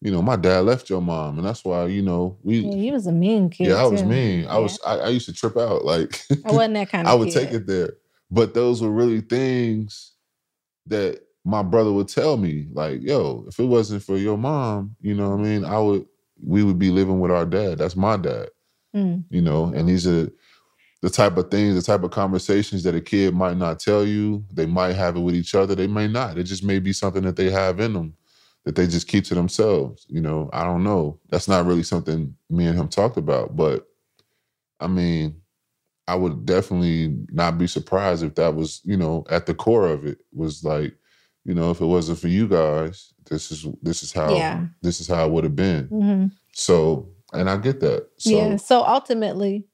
you 0.00 0.12
know, 0.12 0.22
my 0.22 0.36
dad 0.36 0.60
left 0.64 0.88
your 0.88 1.00
mom, 1.02 1.38
and 1.38 1.46
that's 1.46 1.64
why, 1.64 1.86
you 1.86 2.00
know, 2.02 2.36
we 2.44 2.58
Yeah, 2.60 2.74
he 2.76 2.90
was 2.92 3.06
a 3.08 3.12
mean 3.12 3.50
kid. 3.50 3.68
yeah, 3.68 3.74
I 3.82 3.86
was 3.86 4.02
too. 4.02 4.08
mean. 4.08 4.46
I 4.46 4.54
Yeah. 4.54 4.58
was 4.58 4.78
I, 4.86 4.94
I 4.98 5.08
used 5.08 5.26
to 5.26 5.32
trip 5.32 5.56
out. 5.56 5.84
Like 5.84 6.20
I 6.44 6.52
wasn't 6.52 6.74
that 6.74 6.88
kind 6.90 7.06
of 7.08 7.12
I 7.12 7.16
would 7.16 7.28
kid. 7.30 7.34
take 7.46 7.52
it 7.52 7.66
there. 7.66 7.94
But 8.32 8.54
those 8.54 8.82
were 8.82 8.92
really 8.92 9.22
things 9.22 10.14
that 10.86 11.20
my 11.44 11.62
brother 11.62 11.92
would 11.92 12.08
tell 12.08 12.36
me, 12.36 12.68
like, 12.72 13.02
yo, 13.02 13.44
if 13.48 13.58
it 13.60 13.64
wasn't 13.66 14.02
for 14.04 14.16
your 14.18 14.38
mom, 14.38 14.96
you 15.00 15.14
know 15.14 15.30
what 15.30 15.40
I 15.40 15.44
mean, 15.44 15.64
I 15.64 15.78
would 15.78 16.06
we 16.44 16.64
would 16.64 16.78
be 16.78 16.90
living 16.90 17.20
with 17.20 17.30
our 17.32 17.46
dad. 17.46 17.78
That's 17.78 17.96
my 17.96 18.16
dad, 18.18 18.50
Mm. 18.96 19.24
you 19.30 19.42
know, 19.42 19.66
and 19.74 19.88
these 19.88 20.06
are 20.06 20.28
the 21.02 21.10
type 21.10 21.36
of 21.36 21.50
things, 21.50 21.74
the 21.76 21.82
type 21.82 22.02
of 22.04 22.10
conversations 22.12 22.82
that 22.84 22.94
a 22.94 23.00
kid 23.00 23.34
might 23.34 23.56
not 23.56 23.80
tell 23.80 24.04
you. 24.06 24.44
They 24.52 24.66
might 24.66 24.94
have 24.96 25.16
it 25.16 25.20
with 25.20 25.34
each 25.36 25.54
other. 25.54 25.74
They 25.74 25.86
may 25.88 26.08
not. 26.08 26.38
It 26.38 26.44
just 26.44 26.64
may 26.64 26.78
be 26.80 26.92
something 26.92 27.22
that 27.24 27.36
they 27.36 27.50
have 27.50 27.80
in 27.80 27.92
them 27.94 28.14
that 28.64 28.76
they 28.76 28.86
just 28.86 29.08
keep 29.08 29.24
to 29.24 29.34
themselves. 29.34 30.06
You 30.08 30.20
know, 30.20 30.50
I 30.52 30.64
don't 30.64 30.84
know. 30.84 31.20
That's 31.30 31.48
not 31.48 31.66
really 31.66 31.82
something 31.84 32.34
me 32.50 32.66
and 32.66 32.78
him 32.78 32.88
talked 32.88 33.16
about. 33.16 33.56
But 33.56 33.86
I 34.80 34.88
mean, 34.88 35.41
I 36.12 36.14
would 36.14 36.44
definitely 36.44 37.16
not 37.30 37.56
be 37.56 37.66
surprised 37.66 38.22
if 38.22 38.34
that 38.34 38.54
was, 38.54 38.82
you 38.84 38.98
know, 38.98 39.24
at 39.30 39.46
the 39.46 39.54
core 39.54 39.88
of 39.88 40.04
it 40.04 40.18
was 40.34 40.62
like, 40.62 40.94
you 41.44 41.54
know, 41.54 41.70
if 41.70 41.80
it 41.80 41.86
wasn't 41.86 42.18
for 42.18 42.28
you 42.28 42.46
guys, 42.46 43.14
this 43.30 43.50
is 43.50 43.66
this 43.80 44.02
is 44.02 44.12
how 44.12 44.36
Yeah. 44.36 44.66
this 44.82 45.00
is 45.00 45.08
how 45.08 45.24
it 45.26 45.32
would 45.32 45.44
have 45.44 45.56
been. 45.56 45.86
hmm 45.86 46.26
So, 46.52 47.08
and 47.32 47.48
I 47.48 47.56
get 47.56 47.80
that. 47.80 48.08
So 48.18 48.30
yeah. 48.30 48.56
So 48.56 48.84
ultimately, 48.84 49.64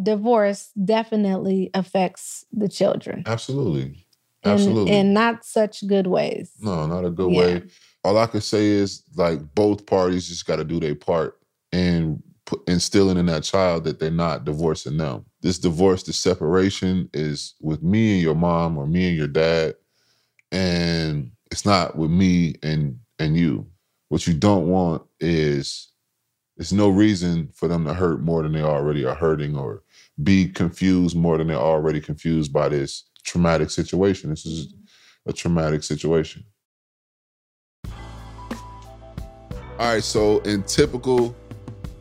divorce 0.00 0.70
definitely 0.84 1.70
affects 1.72 2.44
the 2.52 2.68
children. 2.68 3.22
absolutely. 3.26 4.06
Absolutely. 4.44 4.92
In, 4.92 5.14
not 5.14 5.44
such 5.44 5.86
good 5.86 6.06
ways. 6.06 6.52
No, 6.60 6.86
not 6.86 7.06
a 7.06 7.10
good 7.10 7.32
Yeah. 7.32 7.38
way. 7.38 7.62
All 8.04 8.18
I 8.18 8.26
could 8.26 8.42
say 8.42 8.66
is 8.66 9.04
like 9.16 9.40
both 9.54 9.86
parties 9.86 10.28
just 10.28 10.46
got 10.46 10.56
to 10.56 10.64
do 10.64 10.80
their 10.80 10.96
part 10.96 11.38
put, 11.72 12.22
instilling 12.66 13.18
in 13.18 13.26
that 13.26 13.44
child 13.44 13.84
that 13.84 13.98
they're 13.98 14.10
not 14.10 14.44
divorcing 14.44 14.96
them. 14.96 15.24
This 15.40 15.58
divorce, 15.58 16.02
this 16.02 16.18
separation 16.18 17.08
is 17.12 17.54
with 17.60 17.82
me 17.82 18.14
and 18.14 18.22
your 18.22 18.34
mom 18.34 18.78
or 18.78 18.86
me 18.86 19.08
and 19.08 19.16
your 19.16 19.28
dad, 19.28 19.74
and 20.50 21.32
it's 21.50 21.66
not 21.66 21.96
with 21.96 22.10
me 22.10 22.56
and 22.62 22.98
and 23.18 23.36
you. 23.36 23.66
What 24.08 24.26
you 24.26 24.34
don't 24.34 24.68
want 24.68 25.02
is 25.20 25.92
there's 26.56 26.72
no 26.72 26.88
reason 26.90 27.48
for 27.54 27.66
them 27.66 27.84
to 27.86 27.94
hurt 27.94 28.20
more 28.20 28.42
than 28.42 28.52
they 28.52 28.62
already 28.62 29.04
are 29.04 29.14
hurting 29.14 29.56
or 29.56 29.82
be 30.22 30.48
confused 30.48 31.16
more 31.16 31.38
than 31.38 31.48
they're 31.48 31.56
already 31.56 32.00
confused 32.00 32.52
by 32.52 32.68
this 32.68 33.04
traumatic 33.24 33.70
situation. 33.70 34.30
This 34.30 34.44
is 34.44 34.74
a 35.26 35.32
traumatic 35.32 35.82
situation. 35.82 36.44
All 39.78 39.94
right, 39.94 40.04
so 40.04 40.38
in 40.40 40.62
typical 40.62 41.34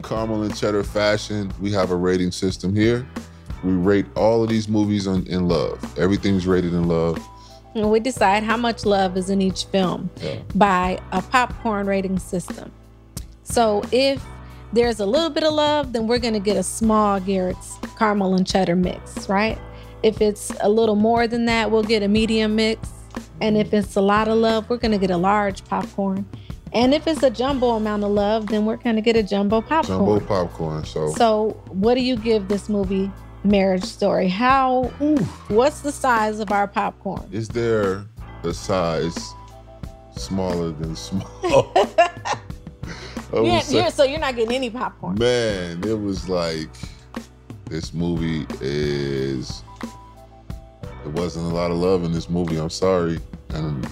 caramel 0.01 0.43
and 0.43 0.55
cheddar 0.55 0.83
fashion, 0.83 1.51
we 1.59 1.71
have 1.71 1.91
a 1.91 1.95
rating 1.95 2.31
system 2.31 2.75
here. 2.75 3.07
We 3.63 3.73
rate 3.73 4.05
all 4.15 4.43
of 4.43 4.49
these 4.49 4.67
movies 4.67 5.07
on, 5.07 5.25
in 5.27 5.47
love. 5.47 5.79
Everything's 5.99 6.47
rated 6.47 6.73
in 6.73 6.87
love. 6.87 7.17
We 7.75 7.99
decide 7.99 8.43
how 8.43 8.57
much 8.57 8.85
love 8.85 9.15
is 9.15 9.29
in 9.29 9.41
each 9.41 9.65
film 9.65 10.09
Yeah. 10.21 10.39
by 10.55 10.99
a 11.11 11.21
popcorn 11.21 11.87
rating 11.87 12.19
system. 12.19 12.71
So 13.43 13.81
if 13.91 14.21
there's 14.73 14.99
a 14.99 15.05
little 15.05 15.29
bit 15.29 15.43
of 15.43 15.53
love, 15.53 15.93
then 15.93 16.07
we're 16.07 16.19
going 16.19 16.33
to 16.33 16.39
get 16.39 16.57
a 16.57 16.63
small 16.63 17.19
Garrett's 17.19 17.77
caramel 17.97 18.35
and 18.35 18.45
cheddar 18.47 18.75
mix, 18.75 19.29
right? 19.29 19.57
If 20.03 20.21
it's 20.21 20.51
a 20.61 20.69
little 20.69 20.95
more 20.95 21.27
than 21.27 21.45
that, 21.45 21.69
we'll 21.71 21.83
get 21.83 22.01
a 22.03 22.07
medium 22.07 22.55
mix. 22.55 22.89
And 23.39 23.57
if 23.57 23.73
it's 23.73 23.95
a 23.95 24.01
lot 24.01 24.27
of 24.27 24.37
love, 24.37 24.69
we're 24.69 24.77
going 24.77 24.91
to 24.93 24.97
get 24.97 25.11
a 25.11 25.17
large 25.17 25.63
popcorn. 25.65 26.25
And 26.73 26.93
if 26.93 27.05
it's 27.07 27.21
a 27.23 27.29
jumbo 27.29 27.71
amount 27.71 28.03
of 28.03 28.11
love, 28.11 28.47
then 28.47 28.65
we're 28.65 28.77
going 28.77 28.95
to 28.95 29.01
get 29.01 29.15
a 29.15 29.23
jumbo 29.23 29.61
popcorn. 29.61 29.99
Jumbo 29.99 30.19
popcorn. 30.21 30.85
So, 30.85 31.11
So, 31.15 31.49
what 31.67 31.95
do 31.95 32.01
you 32.01 32.15
give 32.15 32.47
this 32.47 32.69
movie, 32.69 33.11
Marriage 33.43 33.83
Story? 33.83 34.27
How, 34.29 34.83
what's 35.49 35.81
the 35.81 35.91
size 35.91 36.39
of 36.39 36.51
our 36.51 36.67
popcorn? 36.67 37.27
is 37.31 37.49
there 37.49 38.05
a 38.43 38.53
size 38.53 39.33
smaller 40.15 40.71
than 40.71 40.95
small? 40.95 41.73
Yeah, 43.33 43.61
you're, 43.69 43.89
so 43.91 44.03
you're 44.03 44.19
not 44.19 44.35
getting 44.35 44.53
any 44.53 44.69
popcorn. 44.69 45.15
Man, 45.17 45.81
it 45.85 45.97
was 45.97 46.27
like 46.27 46.67
this 47.65 47.93
movie 47.93 48.45
is. 48.59 49.63
It 51.05 51.11
wasn't 51.13 51.45
a 51.49 51.55
lot 51.55 51.71
of 51.71 51.77
love 51.77 52.03
in 52.03 52.11
this 52.11 52.29
movie. 52.29 52.57
I'm 52.57 52.69
sorry, 52.69 53.19
and, 53.51 53.87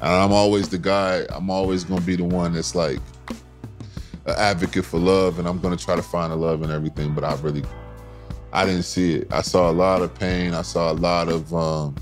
and 0.00 0.10
I'm 0.10 0.32
always 0.32 0.68
the 0.68 0.78
guy. 0.78 1.26
I'm 1.30 1.50
always 1.50 1.84
gonna 1.84 2.00
be 2.00 2.16
the 2.16 2.24
one 2.24 2.52
that's 2.52 2.74
like 2.74 3.00
an 4.26 4.34
advocate 4.36 4.84
for 4.84 4.98
love, 4.98 5.38
and 5.38 5.48
I'm 5.48 5.58
gonna 5.58 5.76
try 5.76 5.96
to 5.96 6.02
find 6.02 6.32
the 6.32 6.36
love 6.36 6.62
and 6.62 6.72
everything. 6.72 7.14
But 7.14 7.24
I 7.24 7.34
really, 7.36 7.64
I 8.52 8.64
didn't 8.64 8.84
see 8.84 9.14
it. 9.14 9.32
I 9.32 9.42
saw 9.42 9.70
a 9.70 9.72
lot 9.72 10.02
of 10.02 10.14
pain. 10.14 10.54
I 10.54 10.62
saw 10.62 10.92
a 10.92 10.94
lot 10.94 11.28
of, 11.28 11.52
um, 11.54 11.94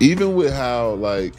even 0.00 0.34
with 0.34 0.52
how 0.52 0.92
like 0.94 1.34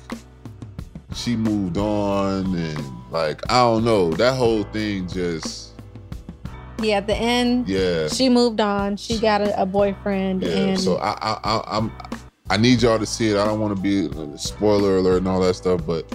she 1.15 1.35
moved 1.35 1.77
on 1.77 2.55
and 2.55 3.11
like 3.11 3.41
I 3.51 3.59
don't 3.59 3.83
know 3.85 4.11
that 4.13 4.35
whole 4.35 4.63
thing 4.63 5.07
just 5.07 5.73
Yeah, 6.81 6.97
at 6.97 7.07
the 7.07 7.15
end, 7.15 7.67
yeah 7.69 8.07
she 8.07 8.29
moved 8.29 8.59
on. 8.59 8.97
She 8.97 9.19
got 9.19 9.41
a, 9.41 9.61
a 9.61 9.65
boyfriend, 9.65 10.41
yeah. 10.41 10.49
and 10.49 10.79
So 10.79 10.97
I, 10.97 11.11
I 11.21 11.39
I 11.43 11.77
I'm 11.77 11.91
I 12.49 12.57
need 12.57 12.81
y'all 12.81 12.99
to 12.99 13.05
see 13.05 13.29
it. 13.29 13.37
I 13.37 13.45
don't 13.45 13.59
want 13.59 13.75
to 13.75 13.81
be 13.81 14.05
a 14.05 14.37
spoiler 14.37 14.97
alert 14.97 15.17
and 15.17 15.27
all 15.27 15.39
that 15.41 15.53
stuff, 15.53 15.85
but 15.85 16.05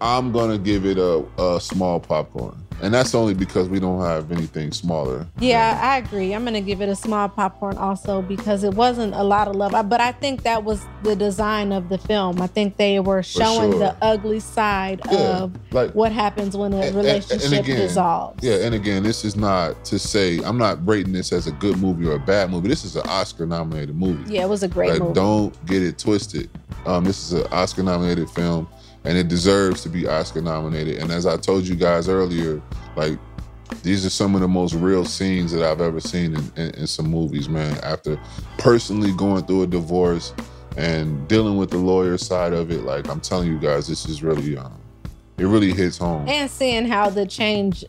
I'm 0.00 0.32
gonna 0.32 0.58
give 0.58 0.84
it 0.84 0.98
a, 0.98 1.24
a 1.38 1.60
small 1.60 1.98
popcorn, 2.00 2.54
and 2.82 2.92
that's 2.92 3.14
only 3.14 3.32
because 3.32 3.68
we 3.68 3.80
don't 3.80 4.00
have 4.02 4.30
anything 4.30 4.70
smaller. 4.72 5.26
yeah, 5.38 5.78
I 5.82 5.96
agree. 5.98 6.34
I'm 6.34 6.44
gonna 6.44 6.60
give 6.60 6.82
it 6.82 6.88
a 6.90 6.94
small 6.96 7.28
popcorn 7.28 7.78
also 7.78 8.20
because 8.22 8.62
it 8.62 8.74
wasn't 8.74 9.14
a 9.14 9.22
lot 9.22 9.48
of 9.48 9.56
love. 9.56 9.72
But 9.88 10.00
I 10.00 10.12
think 10.12 10.42
that 10.42 10.64
was 10.64 10.84
the 11.02 11.16
design 11.16 11.72
of 11.72 11.88
the 11.88 11.96
film. 11.98 12.42
I 12.42 12.46
think 12.46 12.76
they 12.76 13.00
were 13.00 13.22
showing 13.22 13.72
sure. 13.72 13.78
the 13.78 13.96
ugly 14.02 14.40
side 14.40 15.00
Yeah, 15.10 15.18
of 15.38 15.52
like 15.72 15.92
what 15.92 16.12
happens 16.12 16.56
when 16.56 16.72
a 16.74 16.76
And- 16.76 16.84
and- 16.84 16.96
and 16.96 17.06
relationship 17.06 17.64
again, 17.64 17.80
dissolves. 17.80 18.42
Yeah, 18.44 18.56
and 18.66 18.74
again, 18.74 19.02
this 19.02 19.24
is 19.24 19.34
not 19.36 19.82
to 19.86 19.98
say 19.98 20.40
I'm 20.44 20.58
not 20.58 20.86
rating 20.86 21.12
this 21.14 21.32
as 21.32 21.46
a 21.46 21.52
good 21.52 21.78
movie 21.78 22.06
or 22.06 22.16
a 22.16 22.20
bad 22.20 22.50
movie. 22.50 22.68
This 22.68 22.84
is 22.84 22.96
an 22.96 23.06
Oscar 23.08 23.46
nominated 23.46 23.96
movie. 23.96 24.34
Yeah, 24.34 24.42
it 24.44 24.48
was 24.50 24.62
a 24.62 24.68
great 24.68 24.90
like, 24.90 25.00
movie. 25.00 25.14
don't 25.14 25.66
get 25.66 25.82
it 25.82 25.98
twisted. 25.98 26.50
Um, 26.84 27.02
this 27.04 27.18
is 27.24 27.32
an 27.40 27.46
Oscar 27.52 27.82
nominated 27.82 28.30
film, 28.30 28.68
and 29.06 29.16
it 29.16 29.28
deserves 29.28 29.82
to 29.84 29.88
be 29.88 30.06
Oscar 30.06 30.42
nominated. 30.42 30.98
And 30.98 31.12
as 31.12 31.26
I 31.26 31.36
told 31.36 31.66
you 31.66 31.76
guys 31.76 32.08
earlier, 32.08 32.60
like 32.96 33.18
these 33.82 34.04
are 34.04 34.10
some 34.10 34.34
of 34.34 34.40
the 34.40 34.48
most 34.48 34.74
real 34.74 35.04
scenes 35.04 35.52
that 35.52 35.62
I've 35.62 35.80
ever 35.80 36.00
seen 36.00 36.34
in, 36.34 36.52
in, 36.56 36.70
in 36.74 36.86
some 36.86 37.06
movies, 37.06 37.48
man. 37.48 37.78
After 37.82 38.20
personally 38.58 39.12
going 39.12 39.46
through 39.46 39.62
a 39.62 39.66
divorce 39.66 40.34
and 40.76 41.26
dealing 41.28 41.56
with 41.56 41.70
the 41.70 41.78
lawyer 41.78 42.18
side 42.18 42.52
of 42.52 42.70
it, 42.70 42.82
like 42.82 43.08
I'm 43.08 43.20
telling 43.20 43.48
you 43.48 43.58
guys, 43.58 43.86
this 43.86 44.06
is 44.06 44.22
really, 44.22 44.56
um, 44.56 44.80
it 45.38 45.46
really 45.46 45.72
hits 45.72 45.98
home. 45.98 46.28
and 46.28 46.50
seeing 46.50 46.86
how 46.86 47.08
the 47.08 47.26
change 47.26 47.84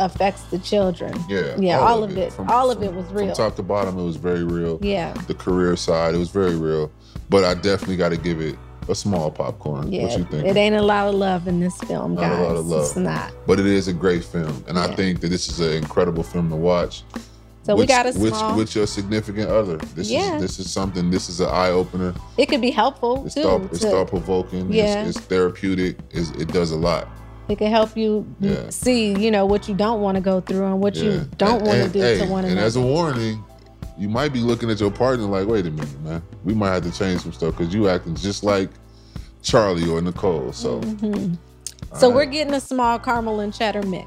affects 0.00 0.42
the 0.44 0.58
children. 0.58 1.14
yeah, 1.28 1.54
Yeah, 1.58 1.78
all, 1.78 2.02
of 2.02 2.16
it. 2.16 2.34
all 2.48 2.70
of 2.70 2.82
it 2.82 2.92
was 2.92 3.06
real. 3.12 3.26
From 3.26 3.34
top 3.36 3.56
to 3.56 3.62
bottom, 3.62 3.98
it 3.98 4.04
was 4.04 4.16
very 4.16 4.44
real. 4.44 4.78
yeah. 4.82 5.12
the 5.28 5.34
career 5.34 5.76
side. 5.76 6.14
It 6.14 6.18
was 6.18 6.30
very 6.30 6.56
real, 6.56 6.90
but 7.28 7.44
I 7.44 7.54
definitely 7.54 7.96
got 7.98 8.08
to 8.08 8.16
give 8.16 8.40
it 8.40 8.56
a 8.90 8.94
small 8.94 9.30
popcorn. 9.30 9.92
Yeah, 9.92 10.04
what 10.04 10.18
you 10.18 10.24
think? 10.24 10.46
it 10.46 10.56
ain't 10.56 10.74
a 10.74 10.82
lot 10.82 11.08
of 11.08 11.14
love 11.14 11.48
in 11.48 11.60
this 11.60 11.76
film, 11.78 12.14
Not 12.14 12.32
a 12.32 12.42
lot 12.42 12.56
of 12.56 12.66
love. 12.66 12.82
It's 12.82 12.96
not. 12.96 13.32
But 13.46 13.58
it 13.60 13.66
is 13.66 13.88
a 13.88 13.92
great 13.92 14.24
film, 14.24 14.64
and 14.68 14.78
I 14.78 14.94
think 14.94 15.20
that 15.20 15.28
this 15.28 15.48
is 15.48 15.60
an 15.60 15.72
incredible 15.72 16.22
film 16.22 16.50
to 16.50 16.56
watch. 16.56 17.02
So 17.62 17.76
we 17.76 17.86
got 17.86 18.06
a 18.06 18.12
small. 18.12 18.56
with 18.56 18.74
your 18.74 18.86
significant 18.86 19.48
other. 19.50 19.76
This 19.94 20.10
Yeah. 20.10 20.36
is 20.36 20.42
this 20.42 20.58
is 20.58 20.70
something. 20.70 21.10
This 21.10 21.28
is 21.28 21.40
an 21.40 21.48
eye 21.50 21.70
opener. 21.70 22.14
it 22.38 22.46
could 22.46 22.60
be 22.62 22.70
helpful 22.70 23.24
It's 23.26 23.34
too. 23.34 23.42
thought 23.42 23.62
it's 23.70 23.84
thought 23.84 24.08
provoking. 24.08 24.72
Yeah. 24.72 25.04
It's, 25.04 25.18
it's 25.18 25.26
therapeutic. 25.26 25.98
It's, 26.10 26.30
it 26.30 26.48
does 26.52 26.72
a 26.72 26.76
lot. 26.76 27.06
it 27.48 27.58
can 27.58 27.70
help 27.70 27.96
you 27.96 28.24
Yeah. 28.40 28.70
see, 28.70 29.12
you 29.18 29.30
know, 29.30 29.44
what 29.44 29.68
you 29.68 29.74
don't 29.74 30.00
want 30.00 30.14
to 30.14 30.20
go 30.22 30.40
through 30.40 30.64
and 30.66 30.80
what 30.80 30.94
Yeah. 30.96 31.02
you 31.04 31.28
don't 31.36 31.62
want 31.62 31.82
to 31.82 31.88
do 31.88 32.00
to 32.00 32.24
one 32.26 32.44
another. 32.44 32.48
And 32.48 32.58
as 32.58 32.76
a 32.76 32.80
warning, 32.80 33.44
you 34.00 34.08
might 34.08 34.32
be 34.32 34.40
looking 34.40 34.70
at 34.70 34.80
your 34.80 34.90
partner 34.90 35.26
like, 35.26 35.46
wait 35.46 35.66
a 35.66 35.70
minute, 35.70 36.00
man, 36.02 36.22
we 36.44 36.54
might 36.54 36.70
have 36.70 36.82
to 36.84 36.90
change 36.98 37.20
some 37.20 37.32
stuff 37.32 37.56
because 37.56 37.72
you 37.74 37.88
acting 37.88 38.14
just 38.14 38.42
like 38.42 38.70
Charlie 39.42 39.88
or 39.88 40.00
Nicole. 40.00 40.52
So, 40.52 40.80
Mhm. 40.80 41.36
So 41.96 42.08
all 42.08 42.14
we're 42.14 42.24
getting 42.24 42.54
a 42.54 42.60
small 42.60 42.98
caramel 42.98 43.40
and 43.40 43.52
cheddar 43.52 43.82
mix. 43.82 44.06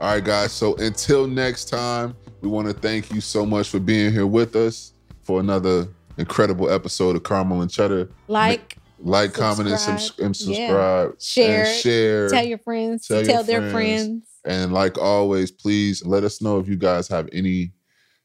All 0.00 0.12
right, 0.14 0.24
guys. 0.24 0.52
So 0.52 0.76
until 0.76 1.26
next 1.26 1.66
time, 1.68 2.14
we 2.40 2.48
want 2.48 2.68
to 2.68 2.72
thank 2.72 3.12
you 3.12 3.20
so 3.20 3.44
much 3.44 3.68
for 3.68 3.80
being 3.80 4.12
here 4.12 4.26
with 4.26 4.54
us 4.56 4.92
for 5.22 5.40
another 5.40 5.88
incredible 6.16 6.70
episode 6.70 7.16
of 7.16 7.22
Caramel 7.24 7.62
and 7.62 7.70
Cheddar. 7.70 8.08
Like, 8.28 8.76
Like, 9.00 9.32
comment, 9.32 9.68
and, 9.68 9.78
Subscribe. 9.78 10.00
subs- 10.00 10.42
and 10.46 10.56
Yeah. 10.58 11.08
Share 11.18 11.64
And 11.64 11.76
share. 11.76 12.28
tell 12.28 12.44
your 12.46 12.58
friends 12.58 13.06
Tell 13.06 13.18
your 13.18 13.26
tell 13.32 13.44
their 13.44 13.70
friends. 13.70 13.72
friends. 13.72 14.22
And 14.44 14.72
like 14.72 14.96
always, 14.98 15.50
please 15.52 16.04
let 16.04 16.24
us 16.24 16.40
know 16.42 16.58
if 16.58 16.68
you 16.68 16.76
guys 16.76 17.06
have 17.08 17.28
any 17.32 17.72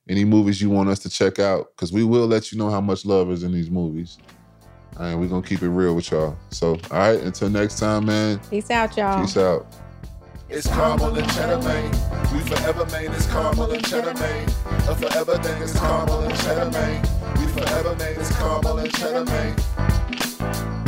any 0.09 0.25
movies 0.25 0.61
you 0.61 0.69
want 0.69 0.89
us 0.89 0.99
to 0.99 1.09
check 1.09 1.39
out 1.39 1.69
because 1.75 1.91
we 1.93 2.03
will 2.03 2.27
let 2.27 2.51
you 2.51 2.57
know 2.57 2.69
how 2.69 2.81
much 2.81 3.05
love 3.05 3.31
is 3.31 3.43
in 3.43 3.51
these 3.51 3.69
movies. 3.69 4.17
And 4.97 5.19
we're 5.19 5.27
gonna 5.27 5.45
keep 5.45 5.61
it 5.63 5.69
real 5.69 5.95
with 5.95 6.11
y'all. 6.11 6.37
So, 6.49 6.77
all 6.91 6.99
right, 6.99 7.19
until 7.19 7.49
next 7.49 7.79
time, 7.79 8.05
man. 8.05 8.39
Peace 8.49 8.69
out, 8.69 8.95
y'all. 8.95 9.21
Peace 9.21 9.37
out. 9.37 9.65
It's 10.49 10.67
caramel 10.67 11.17
and 11.17 11.31
cheddar, 11.31 11.57
man. 11.63 11.91
We 12.31 12.39
forever 12.41 12.85
made 12.91 13.09
it's 13.09 13.25
caramel 13.25 13.71
and 13.71 13.83
cheddar, 13.87 14.13
man. 14.13 14.49
A 14.87 14.95
forever 14.95 15.37
thing 15.39 15.61
is 15.63 15.73
caramel 15.79 16.19
and 16.19 16.39
cheddar, 16.41 16.69
man. 16.69 17.01
We 17.39 17.47
forever 17.47 17.95
made 17.95 18.17
it's 18.17 18.35
caramel 18.37 18.77
and 18.77 18.93
cheddar, 18.93 19.25
man. 19.25 20.82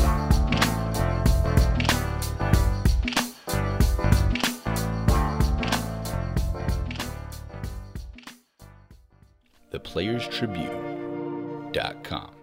theplayerstribune.com. 9.80 12.35